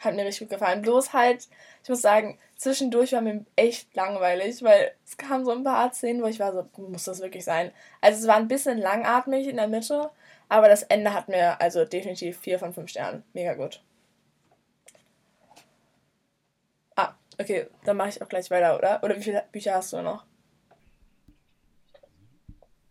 Hat 0.00 0.14
mir 0.16 0.24
richtig 0.24 0.48
gut 0.48 0.58
gefallen. 0.58 0.82
Bloß 0.82 1.12
halt, 1.12 1.48
ich 1.82 1.88
muss 1.88 2.02
sagen, 2.02 2.38
zwischendurch 2.56 3.12
war 3.12 3.20
mir 3.20 3.44
echt 3.56 3.94
langweilig, 3.94 4.62
weil 4.62 4.92
es 5.06 5.16
kamen 5.16 5.44
so 5.44 5.52
ein 5.52 5.64
paar 5.64 5.92
Szenen, 5.92 6.22
wo 6.22 6.26
ich 6.26 6.40
war 6.40 6.52
so, 6.52 6.66
muss 6.88 7.04
das 7.04 7.20
wirklich 7.20 7.44
sein? 7.44 7.72
Also 8.00 8.20
es 8.20 8.26
war 8.26 8.36
ein 8.36 8.48
bisschen 8.48 8.78
langatmig 8.78 9.46
in 9.48 9.56
der 9.56 9.68
Mitte, 9.68 10.10
aber 10.48 10.68
das 10.68 10.82
Ende 10.84 11.12
hat 11.14 11.28
mir 11.28 11.60
also 11.60 11.84
definitiv 11.84 12.38
4 12.40 12.58
von 12.58 12.72
5 12.74 12.90
Sternen. 12.90 13.24
Mega 13.32 13.54
gut. 13.54 13.82
Ah, 16.96 17.14
okay, 17.38 17.68
dann 17.84 17.96
mache 17.96 18.10
ich 18.10 18.22
auch 18.22 18.28
gleich 18.28 18.50
weiter, 18.50 18.76
oder? 18.76 19.02
Oder 19.02 19.16
wie 19.16 19.22
viele 19.22 19.44
Bücher 19.52 19.74
hast 19.74 19.92
du 19.92 20.02
noch? 20.02 20.24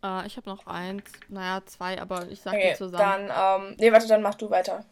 Äh, 0.03 0.27
ich 0.27 0.37
habe 0.37 0.49
noch 0.49 0.65
eins, 0.67 1.03
naja, 1.29 1.65
zwei, 1.65 2.01
aber 2.01 2.27
ich 2.29 2.41
sag 2.41 2.53
okay, 2.53 2.71
die 2.71 2.77
zusammen. 2.77 3.27
Dann, 3.27 3.61
ähm, 3.61 3.75
nee, 3.79 3.91
warte, 3.91 4.07
dann 4.07 4.21
mach 4.21 4.35
du 4.35 4.49
weiter. 4.49 4.85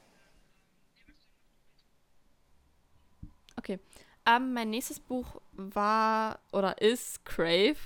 Okay. 3.57 3.79
Ähm, 4.25 4.53
mein 4.53 4.69
nächstes 4.69 4.99
Buch 4.99 5.41
war 5.53 6.39
oder 6.51 6.81
ist 6.81 7.25
Crave, 7.25 7.77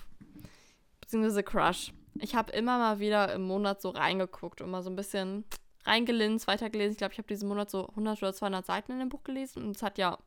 beziehungsweise 1.01 1.43
Crush. 1.43 1.93
Ich 2.19 2.35
habe 2.35 2.51
immer 2.51 2.77
mal 2.77 2.99
wieder 2.99 3.33
im 3.33 3.43
Monat 3.43 3.81
so 3.81 3.89
reingeguckt 3.89 4.61
und 4.61 4.69
mal 4.69 4.83
so 4.83 4.89
ein 4.89 4.95
bisschen 4.95 5.45
reingelinst, 5.85 6.47
weitergelesen. 6.47 6.91
Ich 6.91 6.97
glaube, 6.97 7.13
ich 7.13 7.17
habe 7.17 7.27
diesen 7.27 7.47
Monat 7.47 7.69
so 7.69 7.87
100 7.89 8.21
oder 8.21 8.33
200 8.33 8.65
Seiten 8.65 8.91
in 8.91 8.99
dem 8.99 9.09
Buch 9.09 9.23
gelesen 9.23 9.63
und 9.63 9.75
es 9.75 9.81
hat 9.81 9.97
ja 9.97 10.17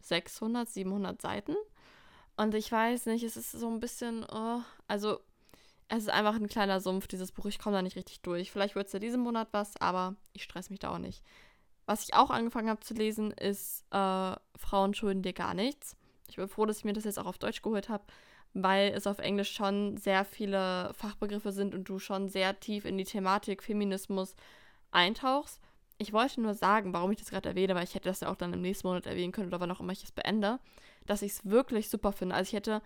600, 0.00 0.68
700 0.68 1.20
Seiten. 1.20 1.56
Und 2.36 2.54
ich 2.54 2.70
weiß 2.70 3.06
nicht, 3.06 3.24
es 3.24 3.36
ist 3.36 3.52
so 3.52 3.68
ein 3.68 3.80
bisschen, 3.80 4.24
oh, 4.30 4.60
also 4.86 5.20
es 5.88 6.04
ist 6.04 6.10
einfach 6.10 6.34
ein 6.34 6.48
kleiner 6.48 6.80
Sumpf, 6.80 7.08
dieses 7.08 7.32
Buch. 7.32 7.46
Ich 7.46 7.58
komme 7.58 7.76
da 7.76 7.82
nicht 7.82 7.96
richtig 7.96 8.20
durch. 8.20 8.52
Vielleicht 8.52 8.74
wird 8.74 8.86
es 8.86 8.92
ja 8.92 8.98
diesen 8.98 9.20
Monat 9.20 9.48
was, 9.52 9.76
aber 9.80 10.16
ich 10.32 10.42
stress 10.42 10.70
mich 10.70 10.78
da 10.78 10.90
auch 10.90 10.98
nicht. 10.98 11.22
Was 11.86 12.04
ich 12.04 12.14
auch 12.14 12.30
angefangen 12.30 12.68
habe 12.68 12.80
zu 12.80 12.92
lesen, 12.92 13.32
ist 13.32 13.84
äh, 13.90 14.36
Frauen 14.56 14.94
schulden 14.94 15.22
dir 15.22 15.32
gar 15.32 15.54
nichts. 15.54 15.96
Ich 16.28 16.36
bin 16.36 16.46
froh, 16.48 16.66
dass 16.66 16.78
ich 16.78 16.84
mir 16.84 16.92
das 16.92 17.04
jetzt 17.04 17.18
auch 17.18 17.26
auf 17.26 17.38
Deutsch 17.38 17.62
geholt 17.62 17.88
habe, 17.88 18.04
weil 18.52 18.92
es 18.92 19.06
auf 19.06 19.18
Englisch 19.18 19.52
schon 19.52 19.96
sehr 19.96 20.26
viele 20.26 20.92
Fachbegriffe 20.92 21.50
sind 21.50 21.74
und 21.74 21.88
du 21.88 21.98
schon 21.98 22.28
sehr 22.28 22.60
tief 22.60 22.84
in 22.84 22.98
die 22.98 23.04
Thematik 23.04 23.62
Feminismus 23.62 24.34
eintauchst. 24.90 25.60
Ich 25.98 26.12
wollte 26.12 26.40
nur 26.40 26.54
sagen, 26.54 26.92
warum 26.92 27.10
ich 27.10 27.18
das 27.18 27.30
gerade 27.30 27.48
erwähne, 27.48 27.74
weil 27.74 27.84
ich 27.84 27.94
hätte 27.94 28.08
das 28.08 28.20
ja 28.20 28.30
auch 28.30 28.36
dann 28.36 28.52
im 28.52 28.60
nächsten 28.60 28.86
Monat 28.86 29.06
erwähnen 29.06 29.32
können 29.32 29.48
oder 29.48 29.60
wann 29.60 29.70
auch 29.70 29.80
immer 29.80 29.92
ich 29.92 30.04
es 30.04 30.12
beende, 30.12 30.60
dass 31.06 31.22
ich 31.22 31.32
es 31.32 31.44
wirklich 31.44 31.90
super 31.90 32.12
finde. 32.12 32.36
Also 32.36 32.48
ich 32.48 32.52
hätte 32.54 32.82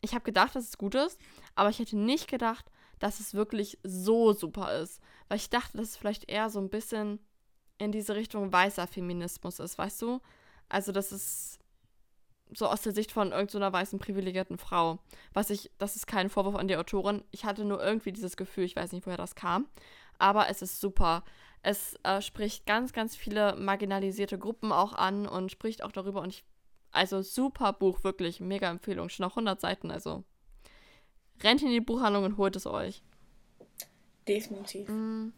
ich 0.00 0.14
habe 0.14 0.24
gedacht, 0.24 0.54
dass 0.54 0.64
es 0.64 0.78
gut 0.78 0.94
ist, 0.94 1.18
aber 1.54 1.70
ich 1.70 1.78
hätte 1.78 1.96
nicht 1.96 2.28
gedacht, 2.28 2.70
dass 2.98 3.20
es 3.20 3.34
wirklich 3.34 3.78
so 3.82 4.32
super 4.32 4.78
ist. 4.80 5.00
Weil 5.28 5.38
ich 5.38 5.50
dachte, 5.50 5.76
dass 5.76 5.90
es 5.90 5.96
vielleicht 5.96 6.30
eher 6.30 6.50
so 6.50 6.60
ein 6.60 6.70
bisschen 6.70 7.18
in 7.78 7.92
diese 7.92 8.14
Richtung 8.14 8.52
weißer 8.52 8.86
Feminismus 8.86 9.58
ist, 9.58 9.76
weißt 9.76 10.02
du? 10.02 10.20
Also, 10.68 10.92
das 10.92 11.12
ist 11.12 11.58
so 12.54 12.68
aus 12.68 12.82
der 12.82 12.92
Sicht 12.92 13.12
von 13.12 13.32
irgendeiner 13.32 13.68
so 13.68 13.72
weißen 13.72 13.98
privilegierten 13.98 14.56
Frau. 14.56 15.00
Was 15.32 15.50
ich, 15.50 15.70
das 15.78 15.96
ist 15.96 16.06
kein 16.06 16.30
Vorwurf 16.30 16.54
an 16.54 16.68
die 16.68 16.76
Autorin. 16.76 17.24
Ich 17.32 17.44
hatte 17.44 17.64
nur 17.64 17.82
irgendwie 17.82 18.12
dieses 18.12 18.36
Gefühl, 18.36 18.64
ich 18.64 18.76
weiß 18.76 18.92
nicht, 18.92 19.06
woher 19.06 19.16
das 19.16 19.34
kam. 19.34 19.66
Aber 20.18 20.48
es 20.48 20.62
ist 20.62 20.80
super. 20.80 21.24
Es 21.68 21.96
äh, 22.04 22.22
spricht 22.22 22.64
ganz, 22.64 22.92
ganz 22.92 23.16
viele 23.16 23.56
marginalisierte 23.56 24.38
Gruppen 24.38 24.70
auch 24.70 24.92
an 24.92 25.26
und 25.26 25.50
spricht 25.50 25.82
auch 25.82 25.90
darüber. 25.90 26.20
Und 26.20 26.28
ich 26.28 26.44
also 26.92 27.22
super 27.22 27.72
Buch, 27.72 28.04
wirklich. 28.04 28.38
Mega 28.38 28.70
Empfehlung. 28.70 29.08
Schon 29.08 29.24
noch 29.24 29.32
100 29.32 29.60
Seiten, 29.60 29.90
also. 29.90 30.22
Rennt 31.42 31.62
in 31.62 31.70
die 31.70 31.80
Buchhandlung 31.80 32.22
und 32.22 32.36
holt 32.36 32.54
es 32.54 32.68
euch. 32.68 33.02
Definitiv. 34.28 34.88
Mm. 34.88 35.32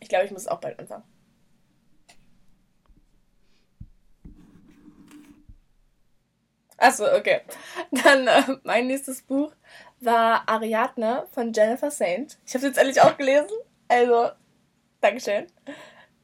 Ich 0.00 0.08
glaube, 0.08 0.24
ich 0.24 0.30
muss 0.30 0.48
auch 0.48 0.58
bald 0.58 0.78
anfangen. 0.78 1.04
Achso, 6.78 7.14
okay. 7.14 7.42
Dann 7.90 8.26
äh, 8.26 8.56
mein 8.62 8.86
nächstes 8.86 9.20
Buch 9.20 9.52
war 10.00 10.48
Ariadne 10.48 11.26
von 11.32 11.52
Jennifer 11.52 11.90
Saint. 11.90 12.38
Ich 12.46 12.54
habe 12.54 12.64
es 12.64 12.70
jetzt 12.70 12.78
endlich 12.78 13.02
auch 13.02 13.18
gelesen. 13.18 13.52
Also, 13.88 14.30
Dankeschön. 15.00 15.46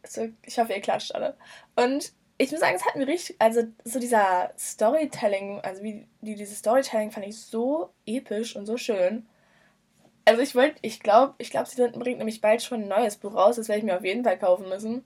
Also, 0.02 0.28
ich 0.44 0.58
hoffe, 0.58 0.72
ihr 0.72 0.80
klatscht 0.80 1.14
alle. 1.14 1.36
Und 1.76 2.12
ich 2.36 2.50
muss 2.50 2.60
sagen, 2.60 2.74
es 2.74 2.84
hat 2.84 2.96
mir 2.96 3.06
richtig, 3.06 3.36
also 3.38 3.62
so 3.84 4.00
dieser 4.00 4.52
Storytelling, 4.58 5.60
also 5.60 5.82
wie 5.82 6.06
die, 6.20 6.34
dieses 6.34 6.58
Storytelling 6.58 7.10
fand 7.10 7.26
ich 7.26 7.38
so 7.38 7.90
episch 8.06 8.56
und 8.56 8.66
so 8.66 8.76
schön. 8.76 9.26
Also 10.24 10.42
ich 10.42 10.54
wollte, 10.54 10.76
ich 10.82 11.00
glaube, 11.00 11.34
ich 11.38 11.50
glaube, 11.50 11.68
sie 11.68 11.76
bringt 11.88 12.18
nämlich 12.18 12.40
bald 12.40 12.62
schon 12.62 12.82
ein 12.82 12.88
neues 12.88 13.16
Buch 13.16 13.34
raus, 13.34 13.56
das 13.56 13.68
werde 13.68 13.80
ich 13.80 13.84
mir 13.84 13.96
auf 13.96 14.04
jeden 14.04 14.24
Fall 14.24 14.38
kaufen 14.38 14.68
müssen. 14.68 15.04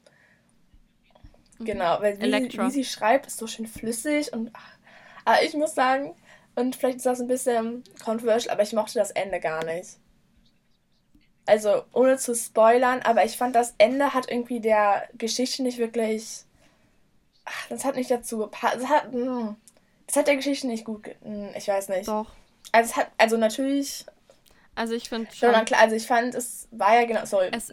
Mhm. 1.59 1.64
Genau, 1.64 2.00
weil 2.00 2.20
wie, 2.20 2.59
wie, 2.59 2.70
sie 2.70 2.85
schreibt, 2.85 3.26
ist 3.26 3.37
so 3.37 3.46
schön 3.46 3.66
flüssig 3.66 4.33
und 4.33 4.50
ach, 4.54 4.78
aber 5.24 5.42
ich 5.42 5.54
muss 5.54 5.74
sagen, 5.74 6.14
und 6.54 6.76
vielleicht 6.76 6.98
ist 6.98 7.07
das 7.07 7.20
ein 7.20 7.28
bisschen 7.28 7.85
controversial, 8.02 8.54
aber 8.54 8.62
ich 8.62 8.72
mochte 8.72 8.98
das 8.98 9.11
Ende 9.11 9.38
gar 9.38 9.64
nicht. 9.64 9.98
Also 11.48 11.82
ohne 11.92 12.18
zu 12.18 12.34
spoilern, 12.34 13.00
aber 13.02 13.24
ich 13.24 13.37
fand 13.37 13.56
das 13.56 13.74
Ende 13.78 14.12
hat 14.12 14.30
irgendwie 14.30 14.61
der 14.61 15.08
Geschichte 15.16 15.62
nicht 15.62 15.78
wirklich 15.78 16.44
ach, 17.48 17.68
das 17.68 17.84
hat 17.84 17.96
nicht 17.96 18.11
dazu 18.11 18.38
gepasst. 18.38 18.76
Es 18.76 18.88
hat, 18.88 19.12
hm, 19.12 19.56
es 20.06 20.16
hat 20.16 20.26
der 20.26 20.37
Geschichte 20.37 20.66
nicht 20.66 20.84
gut, 20.84 21.08
hm, 21.22 21.50
ich 21.56 21.68
weiß 21.68 21.88
nicht. 21.88 22.08
Doch. 22.08 22.26
Also 22.72 22.90
es 22.90 22.96
hat, 22.96 23.11
also 23.16 23.37
natürlich. 23.37 24.04
Also 24.74 24.94
ich 24.94 25.08
finde 25.08 25.34
schon. 25.34 25.64
Klar, 25.64 25.80
also 25.80 25.96
ich 25.96 26.06
fand, 26.06 26.34
es 26.34 26.68
war 26.70 26.94
ja 26.94 27.04
genau, 27.06 27.24
sorry, 27.24 27.48
es, 27.52 27.72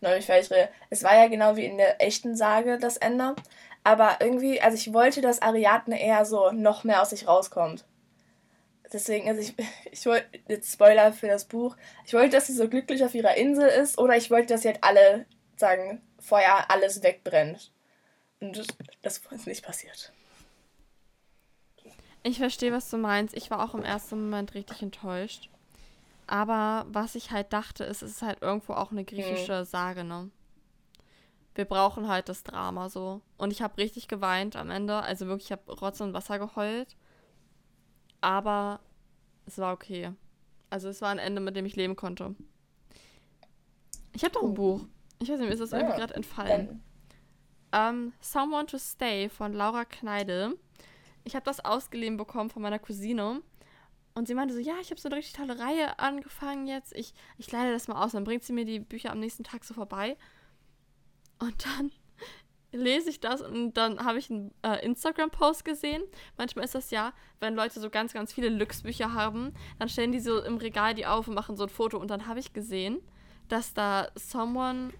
neulich 0.00 0.26
fertig 0.26 0.50
rede. 0.50 0.68
Es 0.90 1.02
war 1.02 1.14
ja 1.16 1.28
genau 1.28 1.56
wie 1.56 1.64
in 1.64 1.78
der 1.78 2.00
echten 2.02 2.36
Sage 2.36 2.78
das 2.78 2.96
Ende. 2.96 3.34
Aber 3.82 4.18
irgendwie, 4.20 4.60
also 4.60 4.76
ich 4.76 4.92
wollte, 4.94 5.20
dass 5.20 5.42
Ariadne 5.42 6.00
eher 6.00 6.24
so 6.24 6.52
noch 6.52 6.84
mehr 6.84 7.02
aus 7.02 7.10
sich 7.10 7.26
rauskommt. 7.26 7.84
Deswegen, 8.92 9.28
also 9.28 9.40
ich, 9.40 9.54
ich 9.92 10.06
wollte, 10.06 10.26
jetzt 10.48 10.72
Spoiler 10.72 11.12
für 11.12 11.28
das 11.28 11.44
Buch, 11.44 11.76
ich 12.06 12.14
wollte, 12.14 12.30
dass 12.30 12.46
sie 12.46 12.54
so 12.54 12.68
glücklich 12.68 13.04
auf 13.04 13.14
ihrer 13.14 13.36
Insel 13.36 13.68
ist 13.68 13.98
oder 13.98 14.16
ich 14.16 14.30
wollte, 14.30 14.54
dass 14.54 14.62
sie 14.62 14.68
halt 14.68 14.82
alle, 14.82 15.26
sagen, 15.56 16.02
vorher 16.18 16.70
alles 16.70 17.02
wegbrennt. 17.02 17.70
Und 18.40 18.66
das 19.02 19.18
ist 19.30 19.46
nicht 19.46 19.64
passiert. 19.64 20.12
Ich 22.22 22.38
verstehe, 22.38 22.72
was 22.72 22.90
du 22.90 22.96
meinst. 22.96 23.36
Ich 23.36 23.50
war 23.50 23.62
auch 23.62 23.74
im 23.74 23.84
ersten 23.84 24.18
Moment 24.18 24.54
richtig 24.54 24.82
enttäuscht. 24.82 25.50
Aber 26.26 26.86
was 26.88 27.14
ich 27.14 27.30
halt 27.30 27.52
dachte, 27.52 27.84
ist, 27.84 28.02
es 28.02 28.12
ist 28.12 28.22
halt 28.22 28.40
irgendwo 28.40 28.72
auch 28.72 28.90
eine 28.90 29.04
griechische 29.04 29.60
mhm. 29.60 29.64
Sage, 29.64 30.04
ne? 30.04 30.30
Wir 31.54 31.66
brauchen 31.66 32.08
halt 32.08 32.28
das 32.28 32.42
Drama 32.42 32.88
so. 32.88 33.20
Und 33.36 33.52
ich 33.52 33.62
habe 33.62 33.76
richtig 33.76 34.08
geweint 34.08 34.56
am 34.56 34.70
Ende. 34.70 34.96
Also 34.96 35.26
wirklich, 35.26 35.50
ich 35.50 35.52
habe 35.52 35.72
Rotz 35.72 36.00
und 36.00 36.14
Wasser 36.14 36.38
geheult. 36.38 36.96
Aber 38.24 38.80
es 39.44 39.58
war 39.58 39.74
okay. 39.74 40.14
Also 40.70 40.88
es 40.88 41.02
war 41.02 41.10
ein 41.10 41.18
Ende, 41.18 41.42
mit 41.42 41.56
dem 41.56 41.66
ich 41.66 41.76
leben 41.76 41.94
konnte. 41.94 42.34
Ich 44.14 44.24
habe 44.24 44.32
doch 44.32 44.42
ein 44.42 44.54
Buch. 44.54 44.86
Ich 45.20 45.28
weiß 45.28 45.38
nicht, 45.38 45.48
mir 45.48 45.52
ist 45.52 45.60
das 45.60 45.72
ja, 45.72 45.80
irgendwie 45.80 45.98
gerade 45.98 46.14
entfallen. 46.14 46.82
Um, 47.70 47.80
ähm, 47.80 48.12
Someone 48.22 48.64
to 48.64 48.78
Stay 48.78 49.28
von 49.28 49.52
Laura 49.52 49.84
Kneidel. 49.84 50.58
Ich 51.24 51.34
habe 51.34 51.44
das 51.44 51.62
ausgeliehen 51.62 52.16
bekommen 52.16 52.48
von 52.48 52.62
meiner 52.62 52.78
Cousine. 52.78 53.42
Und 54.14 54.26
sie 54.26 54.34
meinte 54.34 54.54
so, 54.54 54.60
ja, 54.60 54.76
ich 54.80 54.90
habe 54.90 54.98
so 54.98 55.10
eine 55.10 55.16
richtig 55.16 55.34
tolle 55.34 55.58
Reihe 55.58 55.98
angefangen 55.98 56.66
jetzt. 56.66 56.96
Ich, 56.96 57.12
ich 57.36 57.52
leide 57.52 57.72
das 57.72 57.88
mal 57.88 58.02
aus. 58.02 58.12
Dann 58.12 58.24
bringt 58.24 58.42
sie 58.42 58.54
mir 58.54 58.64
die 58.64 58.80
Bücher 58.80 59.12
am 59.12 59.20
nächsten 59.20 59.44
Tag 59.44 59.64
so 59.66 59.74
vorbei. 59.74 60.16
Und 61.40 61.66
dann 61.66 61.92
lese 62.74 63.10
ich 63.10 63.20
das 63.20 63.40
und 63.40 63.74
dann 63.74 64.04
habe 64.04 64.18
ich 64.18 64.30
einen 64.30 64.52
äh, 64.62 64.84
Instagram-Post 64.84 65.64
gesehen. 65.64 66.02
Manchmal 66.36 66.64
ist 66.64 66.74
das 66.74 66.90
ja, 66.90 67.12
wenn 67.40 67.54
Leute 67.54 67.80
so 67.80 67.88
ganz, 67.88 68.12
ganz 68.12 68.32
viele 68.32 68.48
Lux-Bücher 68.48 69.14
haben, 69.14 69.54
dann 69.78 69.88
stellen 69.88 70.12
die 70.12 70.20
so 70.20 70.42
im 70.42 70.56
Regal 70.56 70.94
die 70.94 71.06
auf 71.06 71.28
und 71.28 71.34
machen 71.34 71.56
so 71.56 71.64
ein 71.64 71.68
Foto. 71.68 71.98
Und 71.98 72.10
dann 72.10 72.26
habe 72.26 72.40
ich 72.40 72.52
gesehen, 72.52 73.00
dass 73.48 73.74
da 73.74 74.08
Someone 74.16 74.92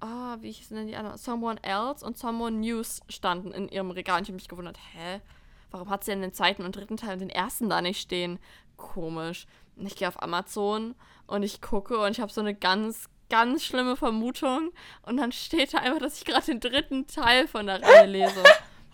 ah, 0.00 0.38
wie 0.40 0.50
hießen 0.50 0.76
denn 0.76 0.86
die 0.86 0.96
anderen? 0.96 1.18
Someone 1.18 1.62
Else 1.62 2.04
und 2.04 2.18
Someone 2.18 2.56
News 2.56 3.00
standen 3.08 3.52
in 3.52 3.68
ihrem 3.68 3.90
Regal. 3.90 4.18
Und 4.18 4.22
ich 4.22 4.28
habe 4.28 4.36
mich 4.36 4.48
gewundert, 4.48 4.78
hä? 4.94 5.20
Warum 5.70 5.88
hat 5.88 6.04
sie 6.04 6.10
denn 6.10 6.22
den 6.22 6.32
zweiten 6.32 6.64
und 6.64 6.74
dritten 6.74 6.96
Teil 6.96 7.14
und 7.14 7.20
den 7.20 7.30
ersten 7.30 7.68
da 7.68 7.80
nicht 7.80 8.00
stehen? 8.00 8.38
Komisch. 8.76 9.46
Und 9.76 9.86
ich 9.86 9.96
gehe 9.96 10.08
auf 10.08 10.22
Amazon 10.22 10.94
und 11.26 11.42
ich 11.42 11.60
gucke 11.60 11.98
und 12.00 12.10
ich 12.10 12.20
habe 12.20 12.32
so 12.32 12.40
eine 12.40 12.54
ganz, 12.54 13.08
ganz 13.30 13.64
schlimme 13.64 13.96
Vermutung. 13.96 14.72
Und 15.02 15.16
dann 15.16 15.32
steht 15.32 15.72
da 15.72 15.78
einfach, 15.78 16.00
dass 16.00 16.18
ich 16.18 16.26
gerade 16.26 16.44
den 16.44 16.60
dritten 16.60 17.06
Teil 17.06 17.48
von 17.48 17.66
der 17.66 17.82
Reihe 17.82 18.06
lese. 18.06 18.42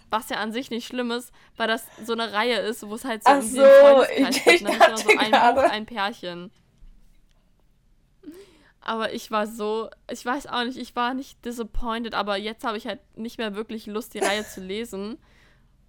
Was 0.09 0.29
ja 0.29 0.37
an 0.37 0.53
sich 0.53 0.71
nicht 0.71 0.87
schlimm 0.87 1.11
ist, 1.11 1.33
weil 1.57 1.67
das 1.67 1.85
so 2.05 2.13
eine 2.13 2.33
Reihe 2.33 2.59
ist, 2.61 2.89
wo 2.89 2.95
es 2.95 3.05
halt 3.05 3.25
so 3.25 3.31
Ach 3.31 3.43
so, 3.43 3.61
Freundeskreis 3.61 4.45
geht. 4.45 4.65
Dann 4.65 4.95
ist 4.95 5.03
so 5.03 5.19
ein 5.19 5.55
Buch, 5.55 5.63
ein 5.63 5.87
Pärchen. 5.87 6.53
Aber 8.81 9.13
ich 9.13 9.33
war 9.33 9.49
so, 9.49 9.91
ich 10.09 10.25
weiß 10.25 10.47
auch 10.47 10.63
nicht, 10.63 10.79
ich 10.79 10.95
war 10.95 11.13
nicht 11.13 11.45
disappointed, 11.45 12.15
aber 12.15 12.37
jetzt 12.37 12.63
habe 12.63 12.79
ich 12.79 12.87
halt 12.87 13.01
nicht 13.17 13.37
mehr 13.37 13.57
wirklich 13.57 13.87
Lust, 13.87 14.15
die 14.15 14.21
Reihe 14.21 14.47
zu 14.47 14.61
lesen, 14.61 15.19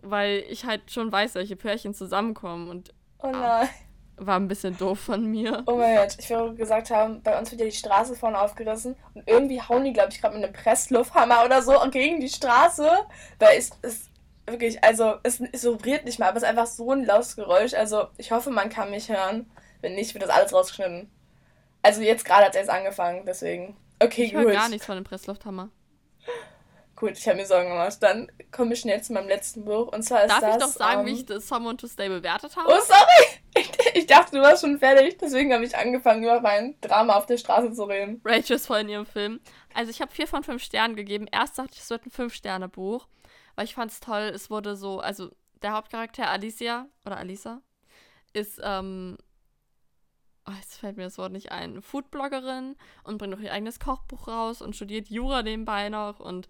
weil 0.01 0.43
ich 0.49 0.65
halt 0.65 0.89
schon 0.89 1.11
weiß, 1.11 1.35
welche 1.35 1.55
Pärchen 1.55 1.93
zusammenkommen 1.93 2.69
und. 2.69 2.95
Oh 3.19 3.29
nein. 3.29 3.69
War 4.17 4.39
ein 4.39 4.47
bisschen 4.47 4.77
doof 4.77 4.99
von 4.99 5.25
mir. 5.25 5.63
Oh 5.67 5.75
mein 5.75 5.95
Gott, 5.95 6.15
ich 6.19 6.29
würde 6.29 6.55
gesagt 6.55 6.89
haben, 6.89 7.21
bei 7.21 7.37
uns 7.37 7.51
wird 7.51 7.61
ja 7.61 7.67
die 7.67 7.73
Straße 7.75 8.15
vorne 8.15 8.39
aufgerissen 8.39 8.95
und 9.13 9.27
irgendwie 9.27 9.61
hauen 9.61 9.83
die, 9.83 9.93
glaube 9.93 10.09
ich, 10.11 10.21
gerade 10.21 10.35
mit 10.35 10.43
einem 10.43 10.53
Presslufthammer 10.53 11.45
oder 11.45 11.61
so 11.61 11.73
gegen 11.91 12.19
die 12.19 12.29
Straße. 12.29 12.89
Weil 13.39 13.57
es 13.57 13.71
ist 13.81 14.09
wirklich, 14.45 14.83
also 14.83 15.15
es, 15.23 15.41
es 15.51 15.63
vibriert 15.63 16.05
nicht 16.05 16.19
mal, 16.19 16.29
aber 16.29 16.37
es 16.37 16.43
ist 16.43 16.49
einfach 16.49 16.67
so 16.67 16.91
ein 16.91 17.05
lautes 17.05 17.35
Geräusch. 17.35 17.73
Also 17.73 18.07
ich 18.17 18.31
hoffe, 18.31 18.49
man 18.49 18.69
kann 18.69 18.89
mich 18.89 19.09
hören. 19.09 19.49
Wenn 19.81 19.95
nicht, 19.95 20.13
wird 20.13 20.23
das 20.23 20.31
alles 20.31 20.53
rausgeschnitten. 20.53 21.11
Also 21.83 22.01
jetzt 22.01 22.25
gerade 22.25 22.45
hat 22.45 22.51
es 22.51 22.57
erst 22.57 22.69
angefangen, 22.69 23.23
deswegen. 23.25 23.77
Okay, 23.99 24.25
ich 24.25 24.33
gut. 24.33 24.47
Ich 24.47 24.53
gar 24.53 24.69
nichts 24.69 24.85
von 24.85 24.95
dem 24.95 25.03
Presslufthammer. 25.03 25.69
Gut, 26.95 27.11
ich 27.11 27.27
habe 27.27 27.37
mir 27.37 27.45
Sorgen 27.45 27.69
gemacht. 27.69 27.97
Dann 28.01 28.31
komme 28.51 28.73
ich 28.73 28.79
schnell 28.79 29.01
zu 29.03 29.13
meinem 29.13 29.27
letzten 29.27 29.63
Buch. 29.65 29.93
Und 29.93 30.01
zwar 30.01 30.23
ist 30.23 30.31
Darf 30.31 30.39
das. 30.39 30.49
Darf 30.49 30.57
ich 30.57 30.63
doch 30.63 30.79
sagen, 30.79 30.99
um, 31.01 31.05
wie 31.05 31.13
ich 31.13 31.25
das 31.25 31.47
Someone 31.47 31.77
to 31.77 31.87
Stay 31.87 32.09
bewertet 32.09 32.55
habe? 32.55 32.67
Oh, 32.67 32.81
sorry! 32.81 33.39
Ich, 33.97 34.05
dachte, 34.05 34.37
du 34.37 34.41
warst 34.41 34.61
schon 34.61 34.79
fertig. 34.79 35.17
Deswegen 35.17 35.53
habe 35.53 35.65
ich 35.65 35.75
angefangen, 35.75 36.23
über 36.23 36.41
mein 36.41 36.79
Drama 36.81 37.15
auf 37.15 37.25
der 37.25 37.37
Straße 37.37 37.73
zu 37.73 37.83
reden. 37.85 38.21
Rachel 38.23 38.55
ist 38.55 38.67
voll 38.67 38.79
in 38.79 38.89
ihrem 38.89 39.05
Film. 39.05 39.39
Also, 39.73 39.91
ich 39.91 40.01
habe 40.01 40.11
vier 40.11 40.27
von 40.27 40.43
fünf 40.43 40.63
Sternen 40.63 40.95
gegeben. 40.95 41.27
Erst 41.31 41.57
dachte 41.57 41.71
ich, 41.73 41.79
es 41.79 41.89
wird 41.89 42.05
ein 42.05 42.11
Fünf-Sterne-Buch. 42.11 43.07
Weil 43.55 43.65
ich 43.65 43.75
fand 43.75 43.91
es 43.91 43.99
toll. 43.99 44.31
Es 44.33 44.49
wurde 44.49 44.75
so. 44.75 44.99
Also, 44.99 45.31
der 45.61 45.73
Hauptcharakter, 45.73 46.29
Alicia, 46.29 46.87
oder 47.05 47.17
Alisa, 47.17 47.61
ist, 48.33 48.61
ähm, 48.63 49.17
oh, 50.47 50.53
jetzt 50.53 50.79
fällt 50.79 50.97
mir 50.97 51.03
das 51.03 51.17
Wort 51.17 51.31
nicht 51.31 51.51
ein, 51.51 51.81
Foodbloggerin 51.81 52.75
und 53.03 53.17
bringt 53.17 53.35
auch 53.35 53.39
ihr 53.39 53.51
eigenes 53.51 53.79
Kochbuch 53.79 54.27
raus 54.27 54.61
und 54.61 54.75
studiert 54.75 55.09
Jura 55.09 55.43
nebenbei 55.43 55.89
noch 55.89 56.19
und 56.19 56.47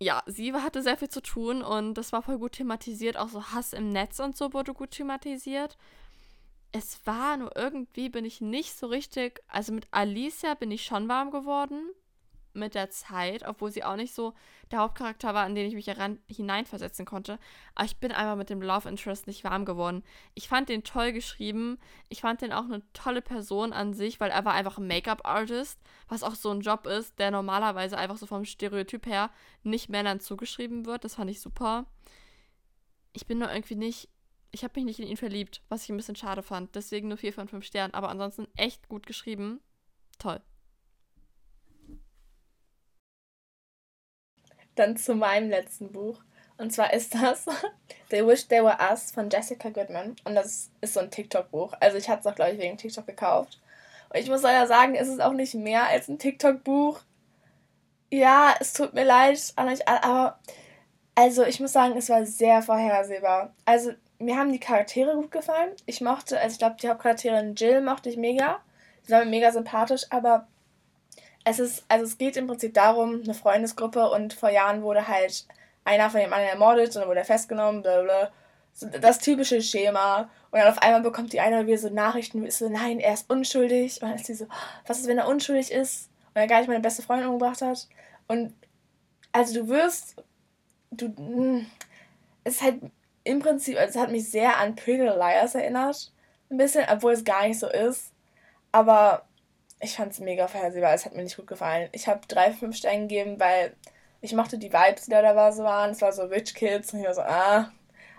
ja, 0.00 0.22
sie 0.26 0.52
hatte 0.54 0.82
sehr 0.82 0.96
viel 0.96 1.10
zu 1.10 1.22
tun 1.22 1.62
und 1.62 1.94
das 1.94 2.12
war 2.12 2.22
voll 2.22 2.38
gut 2.38 2.52
thematisiert. 2.52 3.16
Auch 3.16 3.28
so 3.28 3.44
Hass 3.52 3.72
im 3.72 3.90
Netz 3.90 4.18
und 4.18 4.36
so 4.36 4.52
wurde 4.52 4.72
gut 4.72 4.92
thematisiert. 4.92 5.76
Es 6.72 7.00
war 7.04 7.36
nur 7.36 7.54
irgendwie, 7.56 8.08
bin 8.08 8.24
ich 8.24 8.40
nicht 8.40 8.78
so 8.78 8.86
richtig. 8.86 9.42
Also 9.48 9.72
mit 9.72 9.88
Alicia 9.90 10.54
bin 10.54 10.70
ich 10.70 10.84
schon 10.84 11.08
warm 11.08 11.30
geworden 11.30 11.90
mit 12.52 12.74
der 12.74 12.90
Zeit, 12.90 13.46
obwohl 13.46 13.70
sie 13.70 13.84
auch 13.84 13.96
nicht 13.96 14.14
so 14.14 14.34
der 14.70 14.80
Hauptcharakter 14.80 15.34
war, 15.34 15.46
in 15.46 15.54
den 15.54 15.66
ich 15.66 15.74
mich 15.74 15.90
hineinversetzen 16.28 17.06
konnte. 17.06 17.38
Aber 17.74 17.84
ich 17.84 17.96
bin 17.96 18.12
einfach 18.12 18.36
mit 18.36 18.50
dem 18.50 18.62
Love 18.62 18.88
Interest 18.88 19.26
nicht 19.26 19.44
warm 19.44 19.64
geworden. 19.64 20.02
Ich 20.34 20.48
fand 20.48 20.68
den 20.68 20.84
toll 20.84 21.12
geschrieben. 21.12 21.78
Ich 22.08 22.22
fand 22.22 22.42
den 22.42 22.52
auch 22.52 22.64
eine 22.64 22.82
tolle 22.92 23.22
Person 23.22 23.72
an 23.72 23.94
sich, 23.94 24.20
weil 24.20 24.30
er 24.30 24.44
war 24.44 24.54
einfach 24.54 24.78
ein 24.78 24.86
Make-up-Artist, 24.86 25.80
was 26.08 26.22
auch 26.22 26.34
so 26.34 26.50
ein 26.50 26.60
Job 26.60 26.86
ist, 26.86 27.18
der 27.18 27.30
normalerweise 27.30 27.96
einfach 27.96 28.16
so 28.16 28.26
vom 28.26 28.44
Stereotyp 28.44 29.06
her 29.06 29.30
nicht 29.62 29.88
Männern 29.88 30.20
zugeschrieben 30.20 30.86
wird. 30.86 31.04
Das 31.04 31.14
fand 31.14 31.30
ich 31.30 31.40
super. 31.40 31.86
Ich 33.12 33.26
bin 33.26 33.38
nur 33.38 33.52
irgendwie 33.52 33.76
nicht. 33.76 34.08
Ich 34.52 34.64
habe 34.64 34.72
mich 34.74 34.84
nicht 34.84 34.98
in 34.98 35.06
ihn 35.06 35.16
verliebt, 35.16 35.62
was 35.68 35.84
ich 35.84 35.90
ein 35.90 35.96
bisschen 35.96 36.16
schade 36.16 36.42
fand. 36.42 36.74
Deswegen 36.74 37.08
nur 37.08 37.18
4 37.18 37.32
von 37.32 37.48
5 37.48 37.64
Sternen. 37.64 37.94
Aber 37.94 38.08
ansonsten 38.08 38.48
echt 38.56 38.88
gut 38.88 39.06
geschrieben. 39.06 39.60
Toll. 40.18 40.40
Dann 44.74 44.96
zu 44.96 45.14
meinem 45.14 45.50
letzten 45.50 45.92
Buch. 45.92 46.20
Und 46.58 46.72
zwar 46.72 46.92
ist 46.92 47.14
das 47.14 47.46
They 48.10 48.26
Wish 48.26 48.48
They 48.48 48.62
Were 48.62 48.78
Us 48.90 49.10
von 49.12 49.30
Jessica 49.30 49.70
Goodman. 49.70 50.16
Und 50.24 50.34
das 50.34 50.70
ist 50.80 50.94
so 50.94 51.00
ein 51.00 51.10
TikTok-Buch. 51.10 51.72
Also 51.80 51.96
ich 51.96 52.08
hatte 52.08 52.20
es 52.20 52.26
auch, 52.26 52.34
glaube 52.34 52.52
ich, 52.52 52.58
wegen 52.58 52.76
TikTok 52.76 53.06
gekauft. 53.06 53.60
Und 54.10 54.20
ich 54.20 54.28
muss 54.28 54.42
leider 54.42 54.66
sagen, 54.66 54.94
es 54.94 55.08
ist 55.08 55.20
auch 55.20 55.32
nicht 55.32 55.54
mehr 55.54 55.86
als 55.86 56.08
ein 56.08 56.18
TikTok-Buch. 56.18 57.00
Ja, 58.10 58.54
es 58.60 58.72
tut 58.72 58.92
mir 58.92 59.04
leid 59.04 59.40
an 59.56 59.68
euch 59.68 59.86
alle, 59.88 60.02
aber 60.02 60.38
also 61.14 61.44
ich 61.44 61.60
muss 61.60 61.72
sagen, 61.72 61.96
es 61.96 62.08
war 62.08 62.26
sehr 62.26 62.60
vorhersehbar. 62.60 63.54
Also 63.64 63.92
mir 64.18 64.36
haben 64.36 64.52
die 64.52 64.60
Charaktere 64.60 65.14
gut 65.14 65.30
gefallen. 65.30 65.72
Ich 65.86 66.00
mochte, 66.00 66.38
also 66.38 66.52
ich 66.52 66.58
glaube, 66.58 66.76
die 66.82 66.88
Hauptcharakterin 66.88 67.54
Jill 67.54 67.80
mochte 67.80 68.10
ich 68.10 68.16
mega. 68.16 68.60
Sie 69.02 69.12
war 69.12 69.24
mir 69.24 69.30
mega 69.30 69.52
sympathisch, 69.52 70.06
aber 70.10 70.46
es 71.44 71.58
ist, 71.58 71.84
also 71.88 72.04
es 72.04 72.18
geht 72.18 72.36
im 72.36 72.46
Prinzip 72.46 72.74
darum, 72.74 73.22
eine 73.22 73.34
Freundesgruppe 73.34 74.10
und 74.10 74.34
vor 74.34 74.50
Jahren 74.50 74.82
wurde 74.82 75.08
halt 75.08 75.46
einer 75.84 76.10
von 76.10 76.20
dem 76.20 76.32
anderen 76.32 76.52
ermordet 76.52 76.88
und 76.88 76.96
dann 76.96 77.08
wurde 77.08 77.20
er 77.20 77.24
festgenommen, 77.24 77.82
bla 77.82 78.02
bla. 78.02 78.30
So 78.72 78.86
das 78.88 79.18
typische 79.18 79.60
Schema. 79.62 80.30
Und 80.50 80.58
dann 80.58 80.68
auf 80.68 80.82
einmal 80.82 81.02
bekommt 81.02 81.32
die 81.32 81.40
eine 81.40 81.66
wieder 81.66 81.78
so 81.78 81.88
Nachrichten, 81.88 82.44
ist 82.44 82.58
so, 82.58 82.68
nein, 82.68 83.00
er 83.00 83.14
ist 83.14 83.30
unschuldig. 83.30 84.02
Und 84.02 84.08
dann 84.08 84.18
ist 84.18 84.26
sie 84.26 84.34
so, 84.34 84.46
was 84.86 85.00
ist, 85.00 85.06
wenn 85.06 85.18
er 85.18 85.28
unschuldig 85.28 85.72
ist 85.72 86.10
und 86.28 86.36
er 86.36 86.46
gar 86.46 86.58
nicht 86.58 86.68
meine 86.68 86.80
beste 86.80 87.02
Freundin 87.02 87.28
umgebracht 87.28 87.62
hat. 87.62 87.88
Und 88.28 88.54
also 89.32 89.60
du 89.60 89.68
wirst, 89.68 90.22
du, 90.90 91.06
hm, 91.06 91.66
es 92.44 92.56
ist 92.56 92.62
halt 92.62 92.80
im 93.24 93.40
Prinzip, 93.40 93.78
also 93.78 93.98
es 93.98 94.02
hat 94.02 94.10
mich 94.10 94.30
sehr 94.30 94.58
an 94.58 94.76
Pretty 94.76 95.02
Liars 95.02 95.54
erinnert. 95.54 96.12
Ein 96.50 96.56
bisschen, 96.56 96.84
obwohl 96.90 97.12
es 97.12 97.24
gar 97.24 97.46
nicht 97.46 97.58
so 97.58 97.68
ist. 97.68 98.12
Aber 98.72 99.24
ich 99.80 99.96
fand 99.96 100.12
es 100.12 100.20
mega 100.20 100.46
vorhersehbar. 100.46 100.94
Es 100.94 101.06
hat 101.06 101.14
mir 101.14 101.22
nicht 101.22 101.36
gut 101.36 101.46
gefallen. 101.46 101.88
Ich 101.92 102.06
habe 102.06 102.20
drei, 102.28 102.52
fünf 102.52 102.76
Sterne 102.76 103.02
gegeben, 103.02 103.40
weil 103.40 103.74
ich 104.20 104.32
mochte 104.34 104.58
die 104.58 104.72
Vibes, 104.72 105.06
die 105.06 105.10
da, 105.10 105.22
da 105.22 105.52
so 105.52 105.64
waren. 105.64 105.90
Es 105.90 106.02
war 106.02 106.12
so 106.12 106.22
Rich 106.24 106.54
Kids 106.54 106.92
und 106.92 107.00
ich 107.00 107.06
war 107.06 107.14
so, 107.14 107.22
ah, 107.22 107.72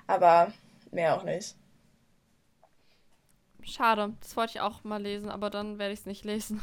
aber 0.07 0.51
mehr 0.91 1.15
auch 1.15 1.23
nicht. 1.23 1.55
Schade, 3.63 4.13
das 4.19 4.35
wollte 4.35 4.53
ich 4.55 4.61
auch 4.61 4.83
mal 4.83 5.01
lesen, 5.01 5.29
aber 5.29 5.51
dann 5.51 5.77
werde 5.77 5.93
ich 5.93 5.99
es 5.99 6.05
nicht 6.07 6.25
lesen. 6.25 6.61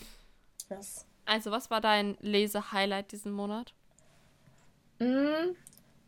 yes. 0.70 1.06
Also, 1.26 1.50
was 1.50 1.70
war 1.70 1.80
dein 1.80 2.16
Lese-Highlight 2.20 3.12
diesen 3.12 3.32
Monat? 3.32 3.74
Mm, 5.00 5.54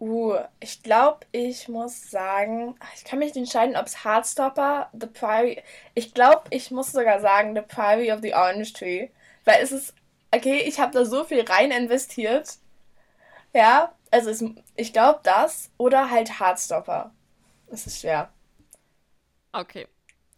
Uh, 0.02 0.40
ich 0.58 0.82
glaube, 0.82 1.20
ich 1.30 1.68
muss 1.68 2.10
sagen, 2.10 2.74
ich 2.96 3.04
kann 3.04 3.20
mich 3.20 3.36
nicht 3.36 3.44
entscheiden, 3.44 3.76
ob 3.76 3.86
es 3.86 4.04
Heartstopper, 4.04 4.90
The 4.92 5.06
Priory. 5.06 5.62
Ich 5.94 6.12
glaube, 6.12 6.42
ich 6.50 6.72
muss 6.72 6.90
sogar 6.90 7.20
sagen, 7.20 7.54
The 7.54 7.62
Priory 7.62 8.10
of 8.10 8.18
the 8.20 8.34
Orange 8.34 8.72
Tree. 8.72 9.10
Weil 9.44 9.62
es 9.62 9.70
ist, 9.70 9.94
okay, 10.32 10.58
ich 10.66 10.80
habe 10.80 10.90
da 10.92 11.04
so 11.04 11.22
viel 11.22 11.42
rein 11.44 11.70
investiert. 11.70 12.58
Ja, 13.54 13.94
also 14.10 14.30
es, 14.30 14.44
ich 14.74 14.92
glaube 14.92 15.20
das 15.22 15.70
oder 15.78 16.10
halt 16.10 16.40
Heartstopper. 16.40 17.12
Es 17.68 17.86
ist 17.86 18.00
schwer. 18.00 18.32
Okay, 19.52 19.86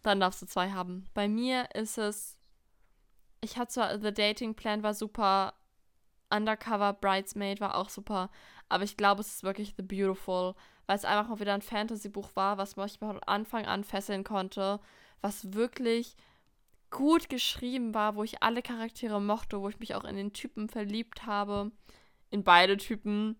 dann 0.03 0.19
darfst 0.19 0.43
du 0.43 0.45
zwei 0.45 0.69
haben. 0.73 1.09
Bei 1.15 1.27
mir 1.27 1.69
ist 1.73 1.97
es, 1.97 2.37
ich 3.41 3.57
hatte 3.57 3.71
zwar, 3.71 3.99
The 3.99 4.13
Dating 4.13 4.53
Plan 4.53 4.83
war 4.83 4.93
super, 4.93 5.55
Undercover 6.29 6.93
Bridesmaid 6.93 7.61
war 7.61 7.75
auch 7.75 7.89
super. 7.89 8.29
Aber 8.69 8.83
ich 8.83 8.97
glaube, 8.97 9.21
es 9.21 9.35
ist 9.35 9.43
wirklich 9.43 9.75
The 9.77 9.83
Beautiful, 9.83 10.55
weil 10.87 10.97
es 10.97 11.05
einfach 11.05 11.29
mal 11.29 11.39
wieder 11.39 11.53
ein 11.53 11.61
Fantasy-Buch 11.61 12.31
war, 12.35 12.57
was 12.57 12.75
mich 12.75 12.99
von 12.99 13.21
Anfang 13.23 13.65
an 13.65 13.83
fesseln 13.83 14.23
konnte, 14.23 14.79
was 15.21 15.53
wirklich 15.53 16.15
gut 16.91 17.29
geschrieben 17.29 17.93
war, 17.93 18.15
wo 18.15 18.23
ich 18.23 18.41
alle 18.41 18.61
Charaktere 18.61 19.21
mochte, 19.21 19.59
wo 19.61 19.69
ich 19.69 19.79
mich 19.79 19.95
auch 19.95 20.03
in 20.03 20.15
den 20.15 20.33
Typen 20.33 20.69
verliebt 20.69 21.25
habe, 21.25 21.71
in 22.29 22.43
beide 22.43 22.77
Typen 22.77 23.37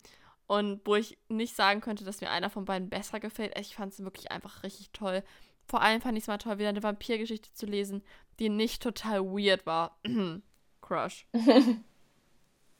und 0.48 0.82
wo 0.86 0.96
ich 0.96 1.18
nicht 1.30 1.56
sagen 1.56 1.82
könnte, 1.82 2.04
dass 2.04 2.22
mir 2.22 2.30
einer 2.30 2.50
von 2.50 2.66
beiden 2.66 2.90
besser 2.90 3.20
gefällt. 3.20 3.58
Ich 3.60 3.76
fand 3.76 3.94
es 3.94 4.04
wirklich 4.04 4.32
einfach 4.32 4.64
richtig 4.64 4.92
toll. 4.92 5.24
Vor 5.68 5.82
allem 5.82 6.02
fand 6.02 6.18
ich 6.18 6.26
es 6.26 6.28
mal 6.28 6.38
toll, 6.38 6.60
wieder 6.60 6.70
eine 6.70 6.84
Vampirgeschichte 6.84 7.52
zu 7.54 7.66
lesen, 7.66 8.04
die 8.40 8.50
nicht 8.50 8.84
total 8.84 9.24
weird 9.26 9.66
war. 9.66 9.98
Crush. 10.82 11.26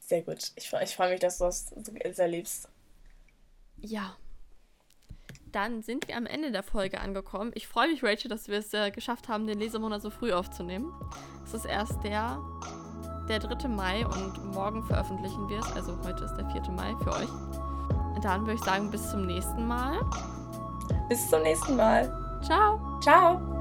Sehr 0.06 0.22
gut. 0.22 0.52
Ich, 0.56 0.72
ich 0.72 0.96
freue 0.96 1.10
mich, 1.10 1.20
dass 1.20 1.39
du 1.39 1.46
das 1.46 1.74
sehr 2.12 2.28
liebst. 2.28 2.70
Ja. 3.78 4.15
Dann 5.52 5.82
sind 5.82 6.08
wir 6.08 6.18
am 6.18 6.26
Ende 6.26 6.52
der 6.52 6.63
Folge 6.63 7.00
angekommen. 7.00 7.52
Ich 7.56 7.68
freue 7.68 7.88
mich, 7.88 8.04
Rachel, 8.04 8.30
dass 8.30 8.48
wir 8.48 8.60
es 8.60 8.74
äh, 8.74 8.91
geschafft 8.91 9.30
haben, 9.30 9.48
den 9.48 9.58
Lesemonat 9.58 10.02
so 10.02 10.10
früh 10.10 10.32
aufzunehmen. 10.32 10.94
Es 11.46 11.54
ist 11.54 11.65
erst 11.65 12.04
der, 12.04 12.39
der 13.30 13.39
3. 13.39 13.68
Mai 13.70 14.06
und 14.06 14.54
morgen 14.54 14.84
veröffentlichen 14.84 15.50
wir 15.50 15.60
es. 15.60 15.72
Also 15.72 15.98
heute 16.04 16.26
ist 16.26 16.36
der 16.36 16.50
4. 16.52 16.62
Mai 16.72 16.94
für 17.04 17.12
euch. 17.12 17.30
Und 18.16 18.24
dann 18.24 18.41
würde 18.41 18.56
ich 18.56 18.64
sagen, 18.64 18.91
bis 18.91 19.10
zum 19.10 19.26
nächsten 19.26 19.66
Mal. 19.66 19.99
Bis 21.10 21.30
zum 21.30 21.41
nächsten 21.41 21.76
Mal. 21.76 22.41
Ciao. 22.43 22.99
Ciao. 23.01 23.55